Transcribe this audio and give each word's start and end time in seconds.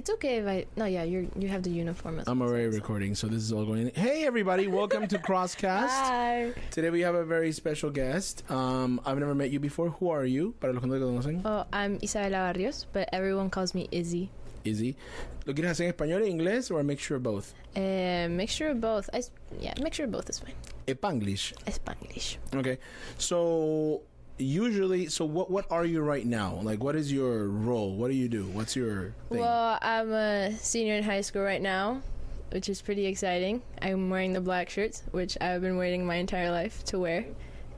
It's 0.00 0.08
okay 0.08 0.36
if 0.38 0.46
I. 0.46 0.64
No, 0.76 0.86
yeah, 0.86 1.02
you're 1.02 1.26
you 1.38 1.48
have 1.48 1.62
the 1.62 1.68
uniform. 1.68 2.20
As 2.20 2.26
I'm 2.26 2.38
well, 2.38 2.48
already 2.48 2.70
so- 2.72 2.76
recording, 2.78 3.14
so 3.14 3.26
this 3.26 3.42
is 3.42 3.52
all 3.52 3.66
going. 3.66 3.90
Hey, 3.94 4.24
everybody! 4.24 4.66
Welcome 4.66 5.06
to 5.08 5.18
Crosscast. 5.18 5.88
Hi. 5.90 6.54
Today 6.70 6.88
we 6.88 7.02
have 7.02 7.14
a 7.14 7.22
very 7.26 7.52
special 7.52 7.90
guest. 7.90 8.50
Um, 8.50 9.02
I've 9.04 9.18
never 9.18 9.34
met 9.34 9.50
you 9.50 9.60
before. 9.60 9.90
Who 9.90 10.08
are 10.08 10.24
you? 10.24 10.54
Para 10.58 10.72
los 10.72 10.80
que 10.80 10.88
no 10.88 10.94
te 10.98 11.04
conocen, 11.04 11.42
Oh, 11.44 11.66
I'm 11.70 11.98
Isabela 11.98 12.48
Barrios, 12.50 12.86
but 12.94 13.10
everyone 13.12 13.50
calls 13.50 13.74
me 13.74 13.88
Izzy. 13.92 14.30
Izzy. 14.64 14.96
¿Lo 15.44 15.52
quieres 15.52 15.72
hacer 15.72 15.84
en 15.84 15.92
español 15.92 16.22
e 16.22 16.30
inglés 16.30 16.70
or 16.70 16.80
a 16.80 16.84
mixture 16.84 17.16
of 17.16 17.22
both? 17.22 17.52
Uh, 17.76 18.26
mixture 18.30 18.68
of 18.68 18.80
both. 18.80 19.10
I, 19.12 19.20
yeah, 19.60 19.74
mixture 19.82 20.04
of 20.04 20.12
both 20.12 20.30
is 20.30 20.38
fine. 20.38 20.54
Spanglish. 20.86 21.52
Spanglish. 21.66 22.38
Okay. 22.56 22.78
So 23.18 24.00
usually, 24.40 25.06
so 25.08 25.24
what 25.24 25.50
what 25.50 25.66
are 25.70 25.84
you 25.84 26.00
right 26.00 26.24
now? 26.26 26.60
Like, 26.62 26.82
what 26.82 26.96
is 26.96 27.12
your 27.12 27.46
role? 27.48 27.94
What 27.94 28.10
do 28.10 28.16
you 28.16 28.28
do? 28.28 28.44
What's 28.44 28.74
your 28.74 29.14
thing? 29.28 29.40
Well, 29.40 29.78
I'm 29.82 30.12
a 30.12 30.56
senior 30.58 30.94
in 30.94 31.04
high 31.04 31.20
school 31.20 31.42
right 31.42 31.62
now, 31.62 32.02
which 32.50 32.68
is 32.68 32.80
pretty 32.82 33.06
exciting. 33.06 33.62
I'm 33.82 34.10
wearing 34.10 34.32
the 34.32 34.40
black 34.40 34.70
shirts, 34.70 35.02
which 35.10 35.36
I've 35.40 35.60
been 35.60 35.76
waiting 35.76 36.06
my 36.06 36.16
entire 36.16 36.50
life 36.50 36.84
to 36.86 36.98
wear. 36.98 37.24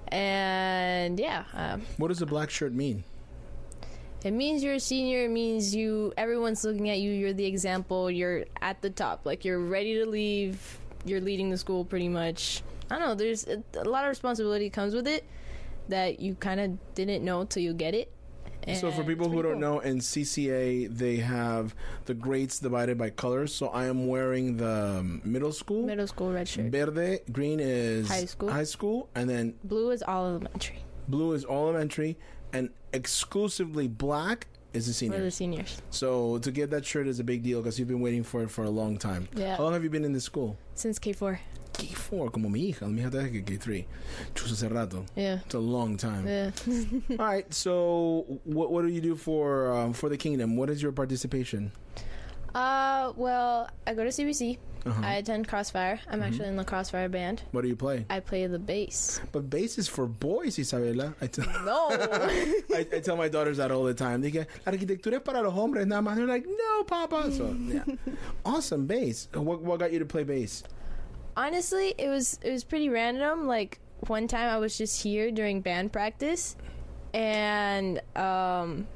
And 0.08 1.18
yeah, 1.18 1.44
um, 1.54 1.82
what 1.96 2.08
does 2.08 2.22
a 2.22 2.26
black 2.26 2.50
shirt 2.50 2.72
mean? 2.72 3.04
it 4.24 4.30
means 4.30 4.62
you're 4.62 4.74
a 4.74 4.80
senior. 4.80 5.24
It 5.24 5.30
means 5.30 5.74
you. 5.74 6.12
Everyone's 6.16 6.64
looking 6.64 6.90
at 6.90 7.00
you. 7.00 7.10
You're 7.10 7.32
the 7.32 7.46
example. 7.46 8.10
You're 8.10 8.44
at 8.60 8.80
the 8.82 8.90
top. 8.90 9.22
Like 9.24 9.44
you're 9.44 9.58
ready 9.58 9.94
to 9.94 10.06
leave. 10.06 10.78
You're 11.04 11.20
leading 11.20 11.50
the 11.50 11.58
school 11.58 11.84
pretty 11.84 12.08
much. 12.08 12.62
I 12.90 12.98
don't 12.98 13.08
know. 13.08 13.14
There's 13.14 13.46
a, 13.48 13.62
a 13.76 13.84
lot 13.84 14.04
of 14.04 14.10
responsibility 14.10 14.70
comes 14.70 14.94
with 14.94 15.08
it 15.08 15.24
that 15.88 16.20
you 16.20 16.34
kind 16.36 16.60
of 16.60 16.94
didn't 16.94 17.24
know 17.24 17.44
till 17.44 17.62
you 17.62 17.72
get 17.74 17.94
it. 17.94 18.10
So 18.74 18.92
for 18.92 19.02
people 19.02 19.28
who 19.28 19.42
don't 19.42 19.52
cool. 19.54 19.60
know, 19.60 19.78
in 19.80 19.98
CCA 19.98 20.88
they 20.96 21.16
have 21.16 21.74
the 22.04 22.14
grades 22.14 22.60
divided 22.60 22.96
by 22.96 23.10
colors. 23.10 23.52
So 23.52 23.66
I 23.68 23.86
am 23.86 24.06
wearing 24.06 24.56
the 24.56 24.98
um, 25.00 25.20
middle 25.24 25.50
school. 25.52 25.84
middle 25.84 26.06
school 26.06 26.32
red 26.32 26.46
shirt. 26.46 26.66
Verde, 26.66 27.18
green 27.32 27.58
is 27.58 28.06
High 28.08 28.24
school. 28.26 28.50
High 28.52 28.62
school, 28.64 29.08
and 29.16 29.28
then 29.28 29.54
Blue 29.64 29.90
is 29.90 30.02
all 30.04 30.26
elementary. 30.28 30.78
blue 31.08 31.32
is 31.32 31.44
all 31.44 31.64
elementary, 31.70 32.16
and 32.52 32.70
exclusively 32.92 33.88
black 33.88 34.46
is 34.72 34.86
the 34.86 34.92
For 34.92 34.96
senior. 34.98 35.18
the 35.24 35.30
seniors. 35.32 35.82
So 35.90 36.38
to 36.38 36.52
get 36.52 36.70
that 36.70 36.86
shirt 36.86 37.08
is 37.08 37.18
a 37.18 37.24
big 37.24 37.42
deal 37.42 37.60
because 37.60 37.80
you've 37.80 37.88
been 37.88 38.00
waiting 38.00 38.22
for 38.22 38.42
it 38.44 38.50
for 38.50 38.62
a 38.62 38.70
long 38.70 38.96
time. 38.96 39.28
Yeah. 39.34 39.56
How 39.56 39.64
long 39.64 39.72
have 39.72 39.82
you 39.82 39.90
been 39.90 40.04
in 40.04 40.12
this 40.12 40.24
school? 40.24 40.56
Since 40.74 41.00
K4. 41.00 41.38
K4, 41.72 42.30
como 42.32 42.48
mi 42.48 42.60
hija. 42.70 42.86
Mi 42.86 43.00
hija 43.00 43.08
está 43.10 43.22
desde 43.22 43.44
K3. 43.44 43.84
Chus 44.34 44.50
hace 44.52 44.68
rato. 44.68 45.04
Yeah. 45.16 45.40
It's 45.44 45.54
a 45.54 45.58
long 45.58 45.96
time. 45.96 46.26
Yeah. 46.26 46.50
All 47.18 47.26
right. 47.26 47.52
So 47.52 48.40
what 48.44 48.70
what 48.72 48.82
do 48.82 48.88
you 48.88 49.00
do 49.00 49.16
for 49.16 49.72
um, 49.72 49.92
for 49.92 50.08
the 50.08 50.16
kingdom? 50.16 50.56
What 50.56 50.70
is 50.70 50.82
your 50.82 50.92
participation? 50.92 51.72
Uh, 52.54 53.12
well, 53.16 53.68
I 53.86 53.94
go 53.94 54.04
to 54.04 54.10
CBC. 54.10 54.58
Uh-huh. 54.84 55.00
I 55.06 55.14
attend 55.14 55.46
Crossfire. 55.46 56.00
I'm 56.10 56.22
actually 56.22 56.48
in 56.48 56.56
the 56.56 56.64
Crossfire 56.64 57.08
band. 57.08 57.42
what 57.52 57.62
do 57.62 57.68
you 57.68 57.76
play? 57.76 58.04
I 58.10 58.18
play 58.18 58.46
the 58.48 58.58
bass. 58.58 59.20
But 59.30 59.48
bass 59.48 59.78
is 59.78 59.86
for 59.86 60.06
boys, 60.06 60.56
Isabela. 60.56 61.14
I 61.22 61.28
tell, 61.28 61.46
No. 61.64 61.88
I, 62.74 62.84
I 62.92 62.98
tell 62.98 63.16
my 63.16 63.28
daughters 63.28 63.58
that 63.58 63.70
all 63.70 63.84
the 63.84 63.94
time. 63.94 64.20
They 64.22 64.32
get 64.32 64.48
arquitectura 64.66 65.14
es 65.14 65.22
para 65.22 65.40
los 65.40 65.54
hombres 65.54 65.86
nada 65.86 66.02
más. 66.02 66.16
They're 66.16 66.26
like, 66.26 66.44
no, 66.46 66.82
papa. 66.84 67.30
So 67.30 67.56
yeah, 67.60 67.84
awesome 68.44 68.86
bass. 68.86 69.28
What 69.32 69.62
what 69.62 69.78
got 69.78 69.92
you 69.92 70.00
to 70.00 70.04
play 70.04 70.24
bass? 70.24 70.64
Honestly, 71.36 71.94
it 71.98 72.08
was 72.08 72.38
it 72.42 72.50
was 72.50 72.64
pretty 72.64 72.88
random. 72.88 73.46
Like 73.46 73.78
one 74.06 74.28
time 74.28 74.48
I 74.48 74.58
was 74.58 74.76
just 74.76 75.02
here 75.02 75.30
during 75.30 75.60
band 75.60 75.92
practice 75.92 76.56
and 77.14 78.00
um 78.16 78.86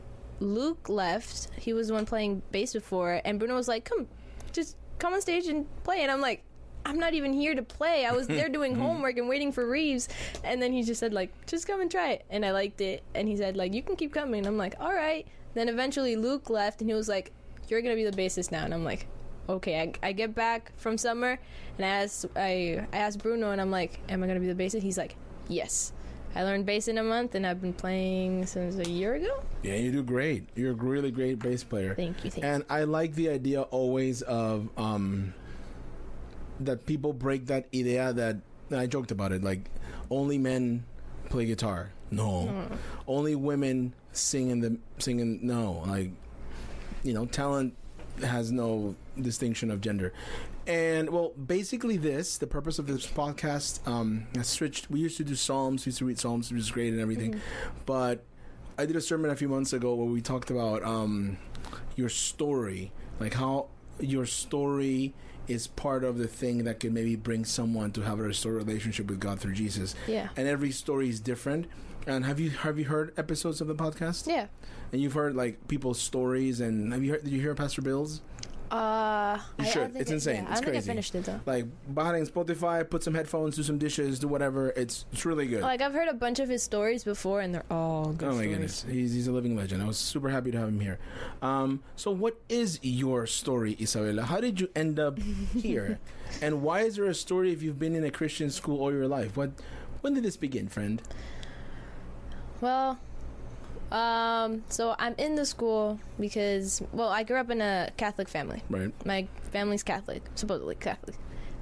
Luke 0.41 0.89
left. 0.89 1.49
He 1.59 1.73
was 1.73 1.89
the 1.89 1.95
one 1.95 2.05
playing 2.07 2.43
bass 2.53 2.73
before 2.73 3.21
and 3.25 3.39
Bruno 3.39 3.55
was 3.55 3.69
like, 3.69 3.85
"Come, 3.85 4.07
just 4.53 4.77
come 4.99 5.15
on 5.15 5.23
stage 5.23 5.47
and 5.47 5.67
play." 5.85 6.03
And 6.03 6.11
I'm 6.11 6.21
like, 6.21 6.43
I'm 6.85 6.99
not 6.99 7.15
even 7.15 7.33
here 7.33 7.55
to 7.55 7.63
play. 7.63 8.05
I 8.05 8.13
was 8.13 8.27
there 8.27 8.49
doing 8.59 8.75
homework 8.75 9.17
and 9.17 9.29
waiting 9.29 9.51
for 9.51 9.67
Reeves. 9.67 10.09
And 10.45 10.63
then 10.63 10.73
he 10.73 10.83
just 10.83 11.01
said 11.01 11.13
like, 11.13 11.33
"Just 11.47 11.67
come 11.67 11.81
and 11.81 11.91
try 11.91 12.13
it." 12.13 12.27
And 12.31 12.45
I 12.45 12.53
liked 12.53 12.81
it. 12.81 13.03
And 13.15 13.29
he 13.29 13.37
said 13.37 13.57
like, 13.57 13.75
"You 13.75 13.83
can 13.83 13.97
keep 13.97 14.13
coming." 14.13 14.39
And 14.41 14.47
I'm 14.47 14.59
like, 14.59 14.75
"All 14.79 14.95
right." 14.95 15.27
Then 15.55 15.69
eventually 15.71 16.17
Luke 16.17 16.51
left 16.51 16.83
and 16.83 16.91
he 16.91 16.95
was 16.95 17.09
like, 17.09 17.33
"You're 17.69 17.81
going 17.81 17.97
to 17.97 18.03
be 18.03 18.09
the 18.09 18.17
bassist 18.17 18.53
now." 18.53 18.65
And 18.65 18.75
I'm 18.75 18.85
like, 18.85 19.07
"Okay." 19.49 19.81
I, 19.81 20.09
I 20.09 20.13
get 20.13 20.35
back 20.35 20.73
from 20.77 20.99
summer 20.99 21.39
and 21.79 21.87
I 21.87 21.89
asked 21.89 22.27
I, 22.37 22.87
I 22.93 22.97
asked 22.97 23.19
Bruno 23.19 23.51
and 23.51 23.61
I'm 23.61 23.71
like, 23.71 24.01
"Am 24.09 24.23
I 24.23 24.27
going 24.27 24.41
to 24.41 24.47
be 24.47 24.53
the 24.53 24.65
bassist?" 24.65 24.83
He's 24.83 24.99
like, 24.99 25.17
"Yes." 25.49 25.93
I 26.35 26.43
learned 26.43 26.67
bass 26.67 26.87
in 26.87 26.99
a 26.99 27.03
month 27.03 27.35
and 27.35 27.47
I've 27.47 27.63
been 27.63 27.73
playing 27.73 28.45
since 28.45 28.77
a 28.77 28.87
year 28.87 29.15
ago. 29.15 29.43
Yeah, 29.63 29.77
you 29.77 29.91
do 29.91 30.03
great. 30.03 30.47
You're 30.55 30.73
a 30.73 30.75
really 30.75 31.11
great 31.11 31.39
bass 31.39 31.65
player. 31.65 31.95
Thank 31.95 32.25
you. 32.25 32.31
Thank 32.31 32.45
you. 32.45 32.51
And 32.51 32.65
I 32.69 32.85
like 32.85 33.15
the 33.15 33.31
idea 33.31 33.63
always 33.63 34.21
of 34.21 34.69
um, 34.77 35.33
that 36.61 36.85
people 36.85 37.15
break 37.15 37.47
that 37.47 37.69
idea 37.75 38.13
that 38.13 38.37
I 38.71 38.87
joked 38.87 39.13
about 39.13 39.33
it. 39.33 39.43
Like 39.43 39.71
only 40.11 40.37
men 40.37 40.85
play 41.31 41.47
guitar. 41.47 41.91
No, 42.11 42.69
only 43.09 43.35
women 43.35 43.95
sing 44.13 44.51
in 44.51 44.61
the 44.61 44.79
singing. 44.99 45.41
No, 45.43 45.83
like 45.87 46.11
you 47.03 47.15
know, 47.15 47.25
talent 47.27 47.75
has 48.23 48.53
no 48.53 48.95
distinction 49.21 49.71
of 49.71 49.81
gender. 49.81 50.13
And 50.67 51.11
well, 51.11 51.31
basically, 51.31 51.97
this 51.97 52.39
the 52.39 52.47
purpose 52.47 52.79
of 52.79 52.87
this 52.87 53.07
podcast 53.07 53.87
um, 53.87 54.27
has 54.35 54.49
switched. 54.49 54.91
We 54.91 55.01
used 55.01 55.17
to 55.19 55.25
do 55.25 55.35
psalms. 55.35 55.87
We 55.87 55.91
used 55.91 55.99
to 55.99 56.05
read 56.05 56.19
psalms, 56.19 56.51
which 56.51 56.61
is 56.61 56.71
great 56.71 56.93
and 56.93 57.01
everything, 57.01 57.41
but 57.85 58.25
I 58.79 58.87
did 58.87 58.97
a 58.97 59.01
sermon 59.01 59.31
a 59.31 59.37
few 59.37 59.49
months 59.49 59.73
ago 59.73 59.95
where 59.95 60.07
we 60.07 60.21
talked 60.21 60.51
about 60.51 60.83
um, 60.83 61.39
your 61.95 62.09
story, 62.09 62.93
like 63.21 63.35
how 63.35 63.69
your 64.01 64.27
story 64.27 65.15
is 65.49 65.67
part 65.69 66.05
of 66.05 66.19
the 66.19 66.27
thing 66.27 66.65
that 66.65 66.81
could 66.81 66.93
maybe 66.93 67.17
bring 67.17 67.45
someone 67.45 67.93
to 67.93 68.03
have 68.03 68.19
a 68.19 68.23
restored 68.23 68.57
relationship 68.57 69.07
with 69.09 69.21
God 69.21 69.41
through 69.41 69.55
Jesus. 69.55 69.95
Yeah. 70.07 70.29
And 70.37 70.49
every 70.49 70.73
story 70.73 71.09
is 71.09 71.21
different. 71.21 71.67
And 72.07 72.25
have 72.25 72.39
you 72.39 72.51
have 72.51 72.79
you 72.79 72.87
heard 72.87 73.13
episodes 73.17 73.61
of 73.61 73.67
the 73.69 73.75
podcast? 73.75 74.27
Yeah. 74.27 74.47
And 74.93 75.01
you've 75.03 75.15
heard 75.15 75.35
like 75.37 75.67
people's 75.69 76.01
stories. 76.01 76.61
And 76.61 76.93
have 76.93 77.03
you 77.03 77.13
heard? 77.13 77.25
Did 77.25 77.33
you 77.33 77.41
hear 77.41 77.55
Pastor 77.55 77.83
Bill's? 77.83 78.21
Uh, 78.69 79.39
You 79.59 79.65
I- 79.65 79.69
I 79.69 79.71
should. 79.71 79.93
think 79.93 80.03
It's 80.03 80.11
I- 80.11 80.15
insane. 80.15 80.35
yeah, 80.35 80.41
It's 80.43 80.51
I 80.51 80.55
don't 80.55 80.57
think 80.65 80.69
I 80.69 80.71
crazy. 80.73 80.87
finished 80.89 81.15
it 81.15 81.25
though. 81.25 81.41
Like 81.47 81.67
behind 81.95 82.17
in 82.17 82.27
Spotify, 82.27 82.89
put 82.91 83.05
some 83.05 83.15
headphones, 83.15 83.55
do 83.55 83.63
some 83.63 83.79
dishes, 83.79 84.19
do 84.19 84.27
whatever. 84.27 84.71
It's 84.71 85.05
it's 85.13 85.25
really 85.25 85.47
good. 85.47 85.63
Like 85.63 85.81
I've 85.81 85.93
heard 85.93 86.09
a 86.09 86.15
bunch 86.15 86.41
of 86.41 86.49
his 86.49 86.65
stories 86.65 87.05
before, 87.05 87.41
and 87.43 87.55
they're 87.55 87.63
all 87.71 88.07
good 88.13 88.27
Oh 88.27 88.31
my 88.33 88.35
stories. 88.39 88.51
goodness, 88.51 88.87
he's 88.89 89.13
he's 89.13 89.29
a 89.29 89.33
living 89.33 89.55
legend. 89.57 89.83
I 89.83 89.87
was 89.87 89.97
super 89.99 90.31
happy 90.31 90.51
to 90.51 90.59
have 90.59 90.69
him 90.69 90.81
here. 90.81 90.99
Um, 91.43 91.81
so, 91.95 92.11
what 92.11 92.41
is 92.49 92.81
your 92.83 93.25
story, 93.27 93.77
Isabela? 93.77 94.23
How 94.25 94.41
did 94.41 94.61
you 94.61 94.69
end 94.75 94.99
up 94.99 95.19
here, 95.55 96.01
and 96.43 96.63
why 96.63 96.81
is 96.81 96.97
there 96.97 97.05
a 97.07 97.15
story 97.15 97.53
if 97.53 97.63
you've 97.63 97.79
been 97.79 97.95
in 97.95 98.03
a 98.03 98.11
Christian 98.11 98.51
school 98.51 98.81
all 98.81 98.91
your 98.93 99.07
life? 99.07 99.37
What 99.37 99.53
when 100.01 100.15
did 100.15 100.25
this 100.25 100.37
begin, 100.37 100.67
friend? 100.69 101.01
Well, 102.61 102.99
um, 103.91 104.65
so 104.69 104.97
I'm 104.99 105.15
in 105.19 105.37
the 105.37 105.47
school 105.47 106.01
because 106.19 106.83
well, 106.93 107.09
I 107.09 107.23
grew 107.23 107.37
up 107.37 107.51
in 107.51 107.61
a 107.61 107.91
Catholic 107.97 108.29
family. 108.29 108.63
Right. 108.69 108.93
My 109.05 109.29
family's 109.53 109.83
Catholic, 109.83 110.23
supposedly 110.35 110.75
Catholic, 110.75 111.17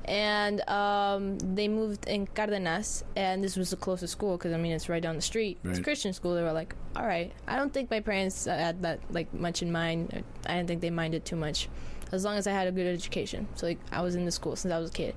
and 0.07 0.67
um, 0.69 1.39
they 1.39 1.69
moved 1.69 2.09
in 2.09 2.27
Cardenas, 2.27 3.05
and 3.17 3.45
this 3.45 3.57
was 3.57 3.71
the 3.71 3.77
closest 3.77 4.13
school 4.13 4.37
because 4.39 4.53
I 4.53 4.57
mean 4.57 4.73
it's 4.73 4.89
right 4.89 5.03
down 5.03 5.17
the 5.17 5.23
street. 5.23 5.59
It's 5.65 5.79
a 5.79 5.83
Christian 5.83 6.13
school. 6.13 6.35
They 6.35 6.43
were 6.43 6.53
like, 6.53 6.75
all 6.97 7.07
right. 7.07 7.33
I 7.47 7.57
don't 7.57 7.73
think 7.73 7.91
my 7.91 8.01
parents 8.01 8.47
uh, 8.47 8.57
had 8.57 8.83
that 8.83 9.01
like 9.11 9.33
much 9.35 9.63
in 9.63 9.71
mind. 9.71 10.25
I 10.47 10.55
didn't 10.57 10.69
think 10.69 10.81
they 10.81 10.91
minded 10.91 11.25
too 11.27 11.37
much, 11.37 11.69
as 12.11 12.25
long 12.25 12.37
as 12.37 12.47
I 12.47 12.53
had 12.53 12.69
a 12.69 12.73
good 12.73 12.87
education. 12.87 13.49
So 13.55 13.67
like 13.67 13.79
I 13.93 14.01
was 14.01 14.15
in 14.15 14.25
the 14.25 14.33
school 14.33 14.57
since 14.57 14.73
I 14.73 14.79
was 14.79 14.91
a 14.91 14.95
kid, 14.95 15.15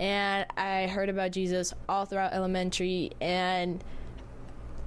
and 0.00 0.46
I 0.56 0.86
heard 0.86 1.10
about 1.10 1.32
Jesus 1.32 1.74
all 1.86 2.06
throughout 2.06 2.32
elementary 2.32 3.12
and. 3.20 3.84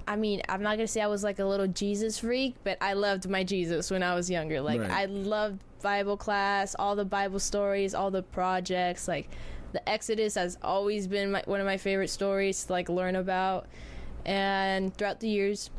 I 0.09 0.15
mean, 0.15 0.41
I'm 0.49 0.63
not 0.63 0.77
gonna 0.77 0.87
say 0.87 1.01
I 1.01 1.07
was 1.07 1.23
like 1.23 1.37
a 1.37 1.45
little 1.45 1.67
Jesus 1.67 2.17
freak, 2.17 2.55
but 2.63 2.79
I 2.81 2.93
loved 2.93 3.29
my 3.29 3.43
Jesus 3.43 3.91
when 3.91 4.01
I 4.01 4.15
was 4.15 4.27
younger. 4.27 4.59
Like 4.59 4.81
Right. 4.81 4.89
I 4.89 5.05
loved 5.05 5.61
Bible 5.83 6.17
class, 6.17 6.75
all 6.79 6.95
the 6.95 7.05
Bible 7.05 7.37
stories, 7.37 7.93
all 7.93 8.09
the 8.09 8.23
projects. 8.23 9.07
Like 9.07 9.29
the 9.71 9.87
Exodus 9.87 10.33
has 10.33 10.57
always 10.63 11.05
been 11.05 11.31
my, 11.31 11.43
one 11.45 11.59
of 11.59 11.67
my 11.67 11.77
favorite 11.77 12.09
stories 12.09 12.65
to 12.65 12.73
like 12.73 12.89
learn 12.89 13.15
about. 13.15 13.67
And 14.25 14.91
throughout 14.97 15.19
the 15.19 15.29
years, 15.29 15.69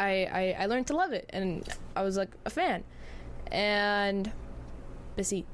I, 0.00 0.54
I 0.58 0.62
I 0.62 0.66
learned 0.66 0.86
to 0.86 0.96
love 0.96 1.12
it, 1.12 1.28
and 1.28 1.62
I 1.94 2.02
was 2.02 2.16
like 2.16 2.30
a 2.46 2.50
fan. 2.50 2.84
And 3.52 4.32
but 5.14 5.26
see, 5.26 5.44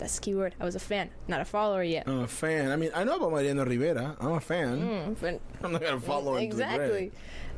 that's 0.00 0.16
the 0.16 0.22
key 0.22 0.34
word. 0.34 0.54
I 0.58 0.64
was 0.64 0.74
a 0.74 0.80
fan, 0.80 1.10
not 1.28 1.40
a 1.40 1.44
follower 1.44 1.82
yet. 1.84 2.08
I'm 2.08 2.20
a 2.20 2.26
fan. 2.26 2.70
I 2.72 2.76
mean, 2.76 2.90
I 2.94 3.04
know 3.04 3.16
about 3.16 3.30
Mariano 3.30 3.64
Rivera. 3.64 4.16
I'm 4.20 4.32
a 4.32 4.40
fan. 4.40 4.80
Mm, 4.80 5.16
but 5.20 5.40
I'm 5.64 5.72
not 5.72 5.80
gonna 5.82 6.00
follow 6.00 6.34
him. 6.36 6.42
exactly. 6.42 7.12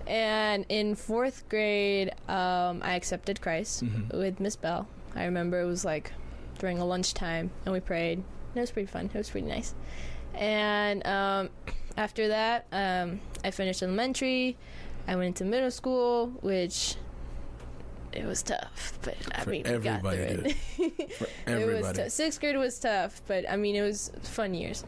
And 0.06 0.66
in 0.68 0.94
fourth 0.96 1.48
grade, 1.48 2.10
um, 2.28 2.82
I 2.82 2.94
accepted 2.94 3.40
Christ 3.40 3.84
Mm-hmm. 3.84 4.18
with 4.18 4.40
Miss 4.40 4.56
Bell. 4.56 4.86
I 5.14 5.24
remember 5.24 5.60
it 5.60 5.66
was 5.66 5.84
like 5.84 6.12
during 6.58 6.78
a 6.78 6.84
lunchtime, 6.84 7.50
and 7.64 7.72
we 7.72 7.80
prayed. 7.80 8.18
And 8.18 8.56
it 8.56 8.60
was 8.60 8.70
pretty 8.70 8.86
fun. 8.90 9.06
It 9.06 9.16
was 9.16 9.30
pretty 9.30 9.46
nice. 9.46 9.74
And 10.34 11.06
um, 11.06 11.50
after 11.96 12.28
that, 12.28 12.66
um, 12.72 13.20
I 13.44 13.50
finished 13.50 13.82
elementary. 13.82 14.56
I 15.06 15.16
went 15.16 15.28
into 15.28 15.44
middle 15.44 15.70
school, 15.70 16.28
which 16.40 16.96
it 18.12 18.24
was 18.26 18.42
tough, 18.42 18.98
but 19.02 19.16
I 19.34 19.42
For 19.42 19.50
mean, 19.50 19.62
we 19.64 19.78
got 19.78 20.00
through 20.00 20.10
everybody, 20.10 20.56
it. 20.78 21.12
For 21.46 21.56
it 21.56 21.82
was 21.82 21.96
tough. 21.96 22.10
Sixth 22.10 22.40
grade 22.40 22.56
was 22.56 22.78
tough, 22.78 23.22
but 23.26 23.48
I 23.48 23.56
mean, 23.56 23.76
it 23.76 23.82
was 23.82 24.10
fun 24.22 24.54
years. 24.54 24.84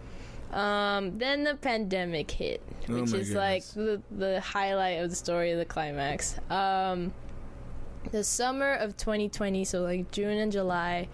Um, 0.53 1.19
then 1.19 1.43
the 1.43 1.57
pandemic 1.57 2.31
hit, 2.31 2.63
Oh 2.89 3.01
which 3.01 3.13
is 3.13 3.33
like 3.33 3.65
the, 3.65 4.01
the 4.11 4.41
highlight 4.41 5.03
of 5.03 5.11
the 5.11 5.17
story, 5.17 5.51
of 5.51 5.59
the 5.59 5.65
climax. 5.65 6.39
Um, 6.49 7.13
the 8.13 8.23
summer 8.23 8.75
of 8.75 8.97
2020, 8.97 9.65
so 9.65 9.83
like 9.83 10.11
June 10.13 10.39
and 10.39 10.53
July, 10.53 11.09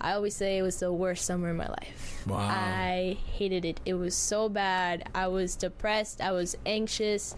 I 0.00 0.14
always 0.14 0.34
say 0.34 0.58
it 0.58 0.62
was 0.62 0.80
the 0.80 0.92
worst 0.92 1.24
summer 1.24 1.50
of 1.50 1.56
my 1.56 1.68
life. 1.68 2.24
Wow. 2.26 2.38
I 2.38 3.18
hated 3.24 3.64
it. 3.64 3.80
It 3.86 3.94
was 3.94 4.16
so 4.16 4.48
bad. 4.48 5.08
I 5.14 5.28
was 5.28 5.54
depressed. 5.54 6.20
I 6.20 6.32
was 6.32 6.56
anxious. 6.66 7.36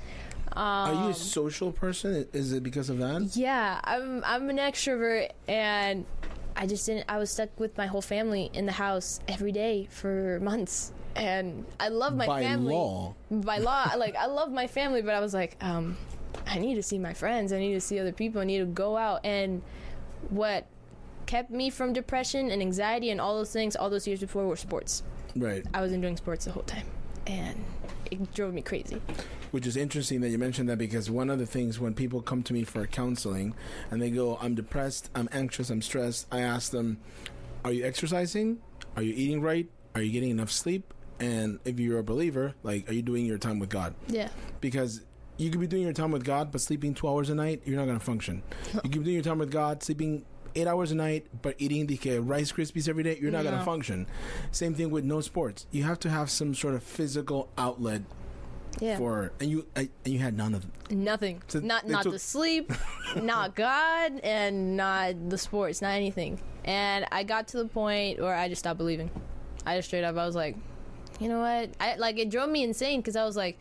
Um, 0.56 0.62
Are 0.62 1.04
you 1.04 1.10
a 1.10 1.14
social 1.14 1.72
person? 1.72 2.26
Is 2.32 2.52
it 2.52 2.62
because 2.62 2.88
of 2.90 2.98
that? 2.98 3.30
yeah, 3.36 3.80
I'm 3.84 4.22
I'm 4.24 4.48
an 4.50 4.58
extrovert 4.58 5.30
and 5.48 6.04
I 6.56 6.66
just 6.66 6.86
didn't 6.86 7.06
I 7.08 7.18
was 7.18 7.30
stuck 7.30 7.58
with 7.58 7.76
my 7.76 7.86
whole 7.86 8.02
family 8.02 8.50
in 8.52 8.64
the 8.66 8.72
house 8.72 9.20
every 9.26 9.50
day 9.52 9.88
for 9.90 10.38
months. 10.40 10.92
And 11.16 11.64
I 11.78 11.88
love 11.88 12.14
my 12.16 12.26
By 12.26 12.42
family. 12.42 12.72
law. 12.74 13.14
By 13.30 13.58
law, 13.58 13.92
like 13.96 14.16
I 14.16 14.26
love 14.26 14.50
my 14.52 14.66
family, 14.66 15.02
but 15.02 15.14
I 15.14 15.20
was 15.20 15.34
like, 15.34 15.56
um, 15.60 15.96
I 16.46 16.58
need 16.58 16.74
to 16.76 16.82
see 16.82 16.98
my 16.98 17.14
friends. 17.14 17.52
I 17.52 17.58
need 17.58 17.74
to 17.74 17.80
see 17.80 17.98
other 17.98 18.12
people. 18.12 18.40
I 18.40 18.44
need 18.44 18.58
to 18.58 18.66
go 18.66 18.96
out. 18.96 19.24
And 19.24 19.62
what 20.30 20.66
kept 21.26 21.50
me 21.50 21.70
from 21.70 21.92
depression 21.92 22.50
and 22.50 22.60
anxiety 22.60 23.10
and 23.10 23.20
all 23.20 23.36
those 23.36 23.52
things 23.52 23.74
all 23.76 23.88
those 23.90 24.06
years 24.06 24.20
before 24.20 24.46
were 24.46 24.56
sports. 24.56 25.02
Right. 25.36 25.64
I 25.74 25.80
was 25.80 25.92
enjoying 25.92 26.16
sports 26.16 26.44
the 26.44 26.52
whole 26.52 26.62
time, 26.64 26.86
and 27.26 27.64
it 28.20 28.34
drove 28.34 28.54
me 28.54 28.62
crazy. 28.62 29.00
Which 29.50 29.66
is 29.66 29.76
interesting 29.76 30.20
that 30.22 30.30
you 30.30 30.38
mentioned 30.38 30.68
that 30.68 30.78
because 30.78 31.10
one 31.10 31.30
of 31.30 31.38
the 31.38 31.46
things 31.46 31.78
when 31.78 31.94
people 31.94 32.20
come 32.20 32.42
to 32.44 32.52
me 32.52 32.64
for 32.64 32.86
counseling 32.86 33.54
and 33.90 34.02
they 34.02 34.10
go, 34.10 34.38
I'm 34.40 34.54
depressed, 34.54 35.10
I'm 35.14 35.28
anxious, 35.32 35.70
I'm 35.70 35.82
stressed, 35.82 36.26
I 36.32 36.40
ask 36.40 36.72
them, 36.72 36.98
Are 37.64 37.72
you 37.72 37.84
exercising? 37.84 38.58
Are 38.96 39.02
you 39.02 39.12
eating 39.14 39.40
right? 39.42 39.68
Are 39.94 40.02
you 40.02 40.10
getting 40.10 40.30
enough 40.30 40.50
sleep? 40.50 40.92
And 41.20 41.60
if 41.64 41.78
you're 41.78 41.98
a 42.00 42.04
believer, 42.04 42.54
like, 42.64 42.88
are 42.88 42.92
you 42.92 43.02
doing 43.02 43.24
your 43.26 43.38
time 43.38 43.58
with 43.60 43.68
God? 43.70 43.94
Yeah, 44.08 44.28
Because 44.60 45.02
you 45.36 45.50
could 45.50 45.60
be 45.60 45.66
doing 45.66 45.82
your 45.82 45.92
time 45.92 46.10
with 46.12 46.24
God, 46.24 46.52
but 46.52 46.60
sleeping 46.60 46.94
two 46.94 47.08
hours 47.08 47.30
a 47.30 47.34
night, 47.34 47.62
you're 47.64 47.76
not 47.76 47.86
going 47.86 47.98
to 47.98 48.04
function. 48.04 48.42
You 48.72 48.80
could 48.82 48.92
be 48.92 48.98
doing 49.04 49.14
your 49.14 49.22
time 49.22 49.38
with 49.38 49.50
God, 49.50 49.82
sleeping 49.82 50.24
eight 50.54 50.66
hours 50.66 50.90
a 50.92 50.94
night, 50.94 51.26
but 51.42 51.54
eating 51.58 51.86
the 51.86 51.98
uh, 52.16 52.20
Rice 52.20 52.52
Krispies 52.52 52.88
every 52.88 53.02
day, 53.02 53.18
you're 53.20 53.30
not 53.30 53.44
gonna 53.44 53.64
function. 53.64 54.06
Same 54.52 54.74
thing 54.74 54.90
with 54.90 55.04
no 55.04 55.20
sports. 55.20 55.66
You 55.70 55.84
have 55.84 55.98
to 56.00 56.10
have 56.10 56.30
some 56.30 56.54
sort 56.54 56.74
of 56.74 56.82
physical 56.82 57.48
outlet 57.58 58.02
yeah. 58.80 58.98
for, 58.98 59.32
and 59.40 59.50
you 59.50 59.66
I, 59.76 59.88
and 60.04 60.14
you 60.14 60.18
had 60.18 60.36
none 60.36 60.54
of 60.54 60.62
them. 60.62 61.04
Nothing. 61.04 61.42
So 61.48 61.60
not 61.60 61.86
not 61.86 62.02
took- 62.04 62.12
the 62.12 62.18
sleep, 62.18 62.72
not 63.16 63.54
God, 63.54 64.20
and 64.22 64.76
not 64.76 65.30
the 65.30 65.38
sports, 65.38 65.82
not 65.82 65.92
anything. 65.92 66.40
And 66.64 67.06
I 67.12 67.24
got 67.24 67.48
to 67.48 67.58
the 67.58 67.66
point 67.66 68.20
where 68.20 68.34
I 68.34 68.48
just 68.48 68.60
stopped 68.60 68.78
believing. 68.78 69.10
I 69.66 69.76
just 69.76 69.88
straight 69.88 70.04
up, 70.04 70.16
I 70.16 70.26
was 70.26 70.34
like, 70.34 70.56
you 71.20 71.28
know 71.28 71.40
what? 71.40 71.70
I 71.80 71.96
like 71.96 72.18
it 72.18 72.30
drove 72.30 72.48
me 72.48 72.62
insane 72.62 73.00
because 73.00 73.16
I 73.16 73.24
was 73.24 73.36
like, 73.36 73.58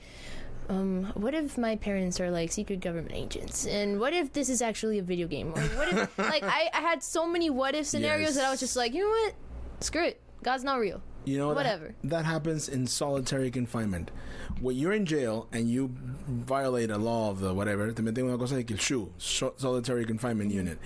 um, 0.70 1.12
what 1.16 1.34
if 1.34 1.58
my 1.58 1.76
parents 1.76 2.20
are 2.20 2.32
like 2.32 2.52
secret 2.52 2.80
government 2.80 3.14
agents? 3.14 3.66
And 3.66 4.00
what 4.00 4.14
if 4.14 4.34
this 4.34 4.50
is 4.50 4.62
actually 4.62 5.00
a 5.00 5.04
video 5.04 5.28
game? 5.28 5.54
Or 5.56 5.62
what 5.62 5.90
if 5.90 6.18
like 6.18 6.44
I, 6.44 6.70
I 6.74 6.82
had 6.82 7.04
so 7.04 7.28
many 7.28 7.50
what 7.50 7.76
if 7.76 7.86
scenarios 7.86 8.36
that 8.36 8.46
I 8.46 8.52
was 8.52 8.60
just 8.60 8.76
like, 8.76 8.94
you 8.94 9.04
know 9.04 9.10
what? 9.10 9.34
Screw 9.82 10.06
it. 10.06 10.22
God's 10.44 10.64
not 10.64 10.80
real. 10.80 11.02
You 11.26 11.38
know, 11.38 11.54
Whatever. 11.54 11.96
That, 12.04 12.26
happens 12.26 12.68
in 12.68 12.86
solitary 12.86 13.50
confinement. 13.50 14.12
When 14.60 14.76
you're 14.76 14.92
in 14.92 15.06
jail 15.06 15.48
and 15.54 15.70
you 15.70 15.92
violate 16.28 16.92
a 16.92 16.98
law 16.98 17.30
of 17.30 17.40
the 17.40 17.54
whatever, 17.54 17.92
te 17.94 18.02
meten 18.02 18.26
una 18.26 18.38
cosa 18.38 18.56
de 18.56 18.64
que 18.64 18.76
el 18.76 19.10
solitary 19.18 20.06
confinement 20.06 20.52
unit, 20.52 20.80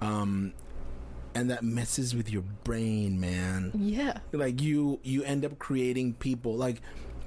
um, 0.00 0.54
and 1.34 1.50
that 1.50 1.62
messes 1.62 2.14
with 2.14 2.30
your 2.30 2.42
brain, 2.64 3.20
man. 3.20 3.72
Yeah. 3.74 4.18
Like 4.32 4.62
you, 4.62 4.98
you 5.02 5.24
end 5.24 5.44
up 5.44 5.58
creating 5.58 6.14
people 6.14 6.56
like 6.56 6.80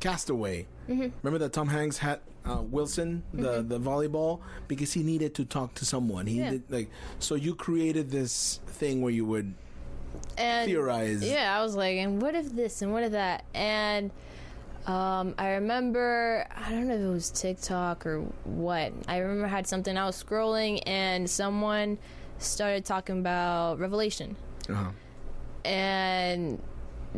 Castaway. 0.06 0.68
Mm-hmm. 0.90 1.08
Remember 1.24 1.40
that 1.40 1.52
Tom 1.54 1.68
Hanks 1.68 1.98
had 1.98 2.20
uh, 2.46 2.62
Wilson, 2.62 3.24
the 3.34 3.64
the 3.64 3.80
volleyball, 3.80 4.40
because 4.68 4.94
he 4.94 5.02
needed 5.04 5.34
to 5.36 5.46
talk 5.46 5.74
to 5.76 5.86
someone. 5.86 6.28
He 6.28 6.38
Yeah. 6.40 6.52
did 6.52 6.64
like 6.70 6.90
so. 7.20 7.34
You 7.36 7.56
created 7.56 8.12
this 8.12 8.60
thing 8.68 9.02
where 9.02 9.12
you 9.12 9.26
would 9.26 9.54
and 10.38 10.68
theorize. 10.70 11.24
Yeah, 11.24 11.58
I 11.58 11.64
was 11.64 11.76
like, 11.76 11.98
and 11.98 12.22
what 12.22 12.36
if 12.36 12.54
this 12.56 12.82
and 12.84 12.92
what 12.94 13.04
if 13.04 13.12
that? 13.14 13.46
And 13.56 14.12
um, 14.86 15.34
I 15.40 15.54
remember, 15.54 16.46
I 16.56 16.70
don't 16.70 16.88
know 16.88 16.94
if 16.94 17.02
it 17.02 17.08
was 17.08 17.32
TikTok 17.32 18.06
or 18.06 18.20
what. 18.44 18.94
I 19.08 19.18
remember 19.18 19.46
I 19.48 19.50
had 19.50 19.66
something. 19.66 19.98
I 19.98 20.06
was 20.06 20.22
scrolling 20.24 20.84
and 20.86 21.28
someone 21.28 21.98
started 22.38 22.86
talking 22.86 23.18
about 23.20 23.80
Revelation, 23.80 24.36
Uh-huh. 24.70 24.92
and 25.66 26.62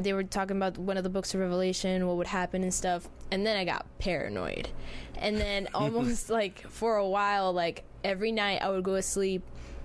they 0.04 0.14
were 0.14 0.24
talking 0.24 0.58
about 0.58 0.78
one 0.78 0.98
of 0.98 1.04
the 1.04 1.10
books 1.10 1.34
of 1.34 1.40
Revelation, 1.40 2.08
what 2.08 2.18
would 2.18 2.28
happen 2.28 2.64
and 2.64 2.74
stuff. 2.74 3.08
And 3.32 3.46
then 3.46 3.58
I 3.58 3.66
got 3.66 3.86
paranoid, 4.00 4.70
and 5.18 5.38
then 5.38 5.68
almost 5.74 6.30
like 6.30 6.68
for 6.68 6.98
a 6.98 7.08
while, 7.08 7.54
like 7.54 7.84
every 8.04 8.32
night 8.32 8.62
I 8.62 8.70
would 8.70 8.84
go 8.84 8.96
to 8.96 9.02
sleep 9.02 9.44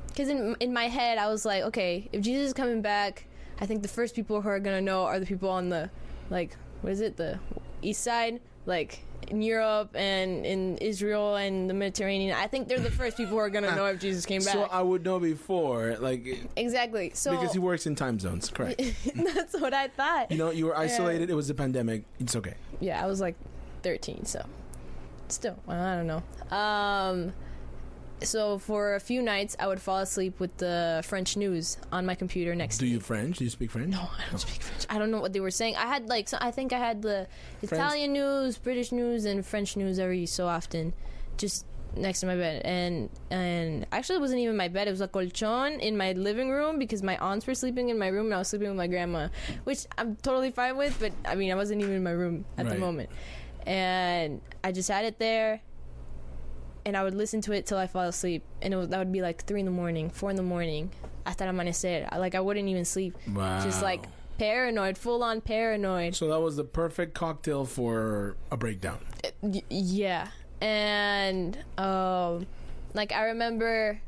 because 0.08 0.28
in 0.28 0.56
in 0.60 0.72
my 0.72 0.88
head 0.88 1.18
I 1.18 1.28
was 1.28 1.44
like, 1.44 1.64
okay, 1.64 2.08
if 2.12 2.22
Jesus 2.22 2.48
is 2.48 2.52
coming 2.52 2.82
back, 2.82 3.26
I 3.60 3.66
think 3.66 3.82
the 3.82 3.88
first 3.88 4.14
people 4.14 4.42
who 4.42 4.48
are 4.48 4.60
gonna 4.60 4.80
know 4.80 5.04
are 5.04 5.18
the 5.18 5.26
people 5.26 5.48
on 5.48 5.68
the 5.68 5.90
like 6.30 6.56
what 6.82 6.92
is 6.92 7.00
it 7.00 7.16
the 7.16 7.38
east 7.80 8.02
side, 8.02 8.40
like 8.66 9.04
in 9.28 9.42
Europe 9.42 9.94
and 9.94 10.44
in 10.44 10.76
Israel 10.78 11.36
and 11.36 11.68
the 11.68 11.74
Mediterranean. 11.74 12.36
I 12.36 12.46
think 12.46 12.68
they're 12.68 12.80
the 12.80 12.90
first 12.90 13.16
people 13.16 13.32
who 13.32 13.38
are 13.38 13.50
gonna 13.50 13.74
know 13.74 13.86
if 13.86 14.00
Jesus 14.06 14.26
came 14.26 14.42
back. 14.42 14.52
So 14.52 14.62
I 14.64 14.82
would 14.82 15.04
know 15.04 15.18
before, 15.18 15.96
like 16.00 16.48
exactly. 16.56 17.12
So 17.14 17.32
because 17.32 17.52
he 17.52 17.58
works 17.58 17.86
in 17.86 17.94
time 17.94 18.18
zones. 18.18 18.50
Correct. 18.54 18.80
that's 19.14 19.58
what 19.60 19.74
I 19.74 19.88
thought. 19.88 20.30
you 20.30 20.38
know, 20.38 20.50
you 20.50 20.66
were 20.66 20.76
isolated. 20.76 21.30
It 21.30 21.34
was 21.34 21.50
a 21.50 21.54
pandemic. 21.54 22.04
It's 22.18 22.36
okay. 22.36 22.54
yeah, 22.80 23.02
I 23.02 23.06
was 23.06 23.20
like 23.20 23.36
13, 23.82 24.24
so 24.24 24.44
still, 25.28 25.58
well, 25.66 25.82
I 25.82 25.96
don't 25.96 26.06
know. 26.06 26.22
Um, 26.56 27.32
so 28.24 28.58
for 28.58 28.94
a 28.94 29.00
few 29.00 29.22
nights, 29.22 29.56
I 29.58 29.66
would 29.66 29.80
fall 29.80 29.98
asleep 29.98 30.40
with 30.40 30.56
the 30.58 31.02
French 31.04 31.36
news 31.36 31.78
on 31.90 32.06
my 32.06 32.14
computer 32.14 32.54
next 32.54 32.78
Do 32.78 32.86
to 32.86 32.90
you 32.90 32.98
me. 32.98 33.02
French? 33.02 33.38
Do 33.38 33.44
you 33.44 33.50
speak 33.50 33.70
French? 33.70 33.88
No, 33.88 34.00
I 34.00 34.30
don't 34.30 34.38
speak 34.38 34.62
French. 34.62 34.86
I 34.88 34.98
don't 34.98 35.10
know 35.10 35.20
what 35.20 35.32
they 35.32 35.40
were 35.40 35.50
saying. 35.50 35.76
I 35.76 35.86
had 35.86 36.08
like, 36.08 36.28
so 36.28 36.38
I 36.40 36.50
think 36.50 36.72
I 36.72 36.78
had 36.78 37.02
the 37.02 37.26
Italian 37.62 38.12
news, 38.12 38.58
British 38.58 38.92
news, 38.92 39.24
and 39.24 39.44
French 39.44 39.76
news 39.76 39.98
every 39.98 40.26
so 40.26 40.46
often, 40.46 40.92
just 41.36 41.66
next 41.96 42.20
to 42.20 42.26
my 42.26 42.36
bed. 42.36 42.62
And 42.64 43.10
and 43.30 43.86
actually, 43.92 44.16
it 44.16 44.20
wasn't 44.20 44.40
even 44.40 44.56
my 44.56 44.68
bed. 44.68 44.88
It 44.88 44.92
was 44.92 45.00
a 45.00 45.08
colchon 45.08 45.78
in 45.80 45.96
my 45.96 46.12
living 46.12 46.50
room 46.50 46.78
because 46.78 47.02
my 47.02 47.16
aunts 47.18 47.46
were 47.46 47.54
sleeping 47.54 47.88
in 47.90 47.98
my 47.98 48.08
room, 48.08 48.26
and 48.26 48.34
I 48.34 48.38
was 48.38 48.48
sleeping 48.48 48.68
with 48.68 48.78
my 48.78 48.86
grandma, 48.86 49.28
which 49.64 49.86
I'm 49.98 50.16
totally 50.16 50.50
fine 50.50 50.76
with. 50.76 50.98
But 51.00 51.12
I 51.24 51.34
mean, 51.34 51.52
I 51.52 51.54
wasn't 51.54 51.82
even 51.82 51.94
in 51.94 52.02
my 52.02 52.12
room 52.12 52.44
at 52.56 52.68
the 52.68 52.76
moment, 52.76 53.10
and 53.66 54.40
I 54.64 54.72
just 54.72 54.88
had 54.88 55.04
it 55.04 55.18
there. 55.18 55.60
And 56.84 56.96
I 56.96 57.04
would 57.04 57.14
listen 57.14 57.40
to 57.42 57.52
it 57.52 57.66
till 57.66 57.78
I 57.78 57.86
fall 57.86 58.02
asleep, 58.08 58.42
and 58.60 58.74
it 58.74 58.76
was, 58.76 58.88
that 58.88 58.98
would 58.98 59.12
be 59.12 59.22
like 59.22 59.44
three 59.44 59.60
in 59.60 59.66
the 59.66 59.72
morning, 59.72 60.10
four 60.10 60.30
in 60.30 60.36
the 60.36 60.42
morning. 60.42 60.90
Hasta 61.24 61.44
el 61.44 61.52
amanecer. 61.54 62.08
I, 62.10 62.18
like 62.18 62.34
I 62.34 62.40
wouldn't 62.40 62.68
even 62.68 62.84
sleep 62.84 63.14
Wow. 63.32 63.62
just 63.62 63.82
like 63.82 64.04
paranoid, 64.38 64.98
full 64.98 65.22
on 65.22 65.40
paranoid. 65.40 66.16
So 66.16 66.26
that 66.28 66.40
was 66.40 66.56
the 66.56 66.64
perfect 66.64 67.14
cocktail 67.14 67.64
for 67.64 68.34
a 68.50 68.56
breakdown. 68.56 68.98
Y- 69.42 69.62
yeah, 69.70 70.26
and 70.60 71.56
um, 71.78 72.46
like 72.94 73.12
I 73.12 73.26
remember, 73.26 74.00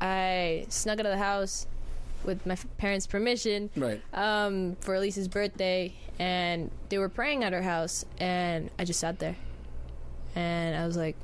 I 0.00 0.66
snuck 0.68 1.00
out 1.00 1.06
of 1.06 1.12
the 1.12 1.18
house 1.18 1.66
with 2.24 2.44
my 2.44 2.52
f- 2.52 2.66
parents' 2.76 3.06
permission 3.06 3.70
Right. 3.76 4.02
um, 4.12 4.76
for 4.80 4.94
Elise's 4.94 5.28
birthday, 5.28 5.94
and 6.18 6.70
they 6.90 6.98
were 6.98 7.08
praying 7.08 7.44
at 7.44 7.54
her 7.54 7.62
house, 7.62 8.04
and 8.18 8.70
I 8.78 8.84
just 8.84 9.00
sat 9.00 9.18
there, 9.18 9.36
and 10.34 10.76
I 10.76 10.86
was 10.86 10.96
like, 10.98 11.16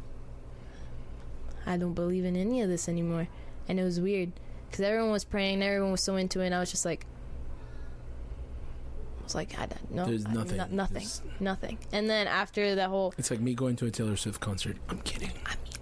I 1.67 1.77
don't 1.77 1.95
believe 1.95 2.25
in 2.25 2.37
any 2.37 2.61
of 2.63 2.69
this 2.69 2.89
anymore, 2.89 3.29
and 3.69 3.79
it 3.79 3.85
was 3.85 4.01
weird 4.01 4.33
because 4.71 4.85
everyone 4.85 5.11
was 5.11 5.25
praying, 5.25 5.55
and 5.55 5.63
everyone 5.65 5.93
was 5.93 6.03
so 6.03 6.17
into 6.17 6.41
it, 6.41 6.47
and 6.47 6.55
I 6.55 6.61
was 6.61 6.71
just 6.71 6.85
like. 6.85 7.07
I 9.21 9.23
was 9.25 9.35
like, 9.35 9.59
I 9.61 9.67
don't 9.67 9.91
know. 9.93 10.05
There's 10.07 10.27
nothing. 10.27 10.57
nothing. 10.57 10.77
nothing. 10.77 10.95
There's- 10.95 11.23
Nothing. 11.39 11.79
And 11.93 12.11
then 12.11 12.27
after 12.27 12.75
that 12.75 12.89
whole 12.89 13.15
It's 13.17 13.31
like 13.31 13.41
me 13.41 13.55
going 13.55 13.77
to 13.77 13.87
a 13.87 13.91
Taylor 13.91 14.17
Swift 14.17 14.41
concert. 14.41 14.77
I'm 14.89 14.99
kidding. 15.03 15.31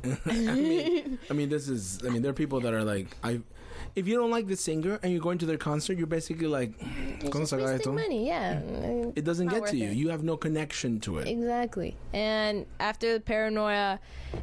I 0.05 0.33
mean, 0.33 1.19
I 1.31 1.33
mean, 1.33 1.49
this 1.55 1.69
is. 1.69 2.01
I 2.07 2.11
mean, 2.11 2.23
there 2.23 2.31
are 2.31 2.35
people 2.35 2.61
that 2.61 2.75
are 2.75 2.85
like, 2.85 3.17
I. 3.25 3.41
If 3.95 4.07
you 4.07 4.17
don't 4.17 4.31
like 4.31 4.47
the 4.47 4.57
singer 4.57 4.99
and 5.03 5.13
you're 5.13 5.21
going 5.21 5.39
to 5.39 5.47
their 5.47 5.57
concert, 5.59 5.99
you're 5.99 6.07
basically 6.07 6.47
like, 6.47 6.73
You're 7.23 7.31
"¿Cómo 7.31 7.41
just 7.41 7.53
wasting 7.53 7.95
money, 7.95 8.27
yeah. 8.27 8.61
It 9.17 9.25
doesn't 9.25 9.49
get 9.49 9.67
to 9.67 9.77
you. 9.77 9.91
it. 9.91 9.97
You 9.97 10.09
have 10.11 10.23
no 10.23 10.37
connection 10.37 11.01
to 11.01 11.19
it. 11.19 11.29
Exactly. 11.29 11.97
And 12.13 12.67
after 12.81 13.15
the 13.15 13.21
paranoia, 13.21 14.01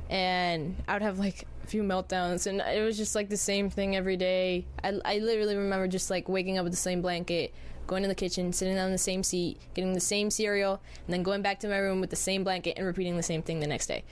and 0.09 0.75
I 0.87 0.93
would 0.93 1.01
have 1.01 1.19
like 1.19 1.47
a 1.63 1.67
few 1.67 1.83
meltdowns, 1.83 2.47
and 2.47 2.61
it 2.61 2.83
was 2.83 2.97
just 2.97 3.15
like 3.15 3.29
the 3.29 3.37
same 3.37 3.69
thing 3.69 3.95
every 3.95 4.17
day. 4.17 4.65
I, 4.83 4.99
I 5.05 5.17
literally 5.19 5.55
remember 5.55 5.87
just 5.87 6.09
like 6.09 6.27
waking 6.29 6.57
up 6.57 6.63
with 6.63 6.73
the 6.73 6.77
same 6.77 7.01
blanket, 7.01 7.53
going 7.87 8.01
to 8.03 8.07
the 8.09 8.15
kitchen, 8.15 8.51
sitting 8.53 8.75
down 8.75 8.87
in 8.87 8.91
the 8.91 8.97
same 8.97 9.23
seat, 9.23 9.59
getting 9.73 9.93
the 9.93 9.99
same 9.99 10.29
cereal, 10.29 10.81
and 11.05 11.13
then 11.13 11.23
going 11.23 11.41
back 11.41 11.59
to 11.59 11.67
my 11.67 11.77
room 11.77 12.01
with 12.01 12.09
the 12.09 12.15
same 12.15 12.43
blanket 12.43 12.75
and 12.77 12.85
repeating 12.85 13.17
the 13.17 13.23
same 13.23 13.41
thing 13.41 13.59
the 13.59 13.67
next 13.67 13.87
day. 13.87 14.03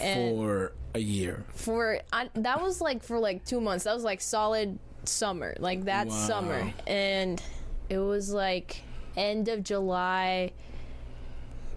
And 0.00 0.36
for 0.36 0.72
a 0.94 0.98
year. 0.98 1.44
for 1.54 2.00
I, 2.12 2.30
that 2.34 2.60
was 2.60 2.80
like 2.80 3.02
for 3.02 3.18
like 3.18 3.44
two 3.44 3.60
months. 3.60 3.84
That 3.84 3.94
was 3.94 4.04
like 4.04 4.20
solid 4.20 4.78
summer, 5.04 5.54
like 5.58 5.84
that 5.84 6.08
Wow. 6.08 6.14
summer, 6.14 6.72
and 6.86 7.42
it 7.88 7.98
was 7.98 8.32
like 8.32 8.82
end 9.16 9.48
of 9.48 9.62
July, 9.62 10.52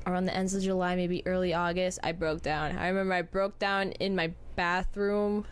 around 0.07 0.25
the 0.25 0.35
ends 0.35 0.53
of 0.53 0.63
July, 0.63 0.95
maybe 0.95 1.21
early 1.25 1.53
August. 1.53 1.99
I 2.03 2.11
broke 2.11 2.41
down. 2.41 2.77
I 2.77 2.87
remember 2.87 3.13
I 3.13 3.21
broke 3.21 3.59
down 3.59 3.91
in 3.93 4.15
my 4.15 4.31
bathroom. 4.55 5.45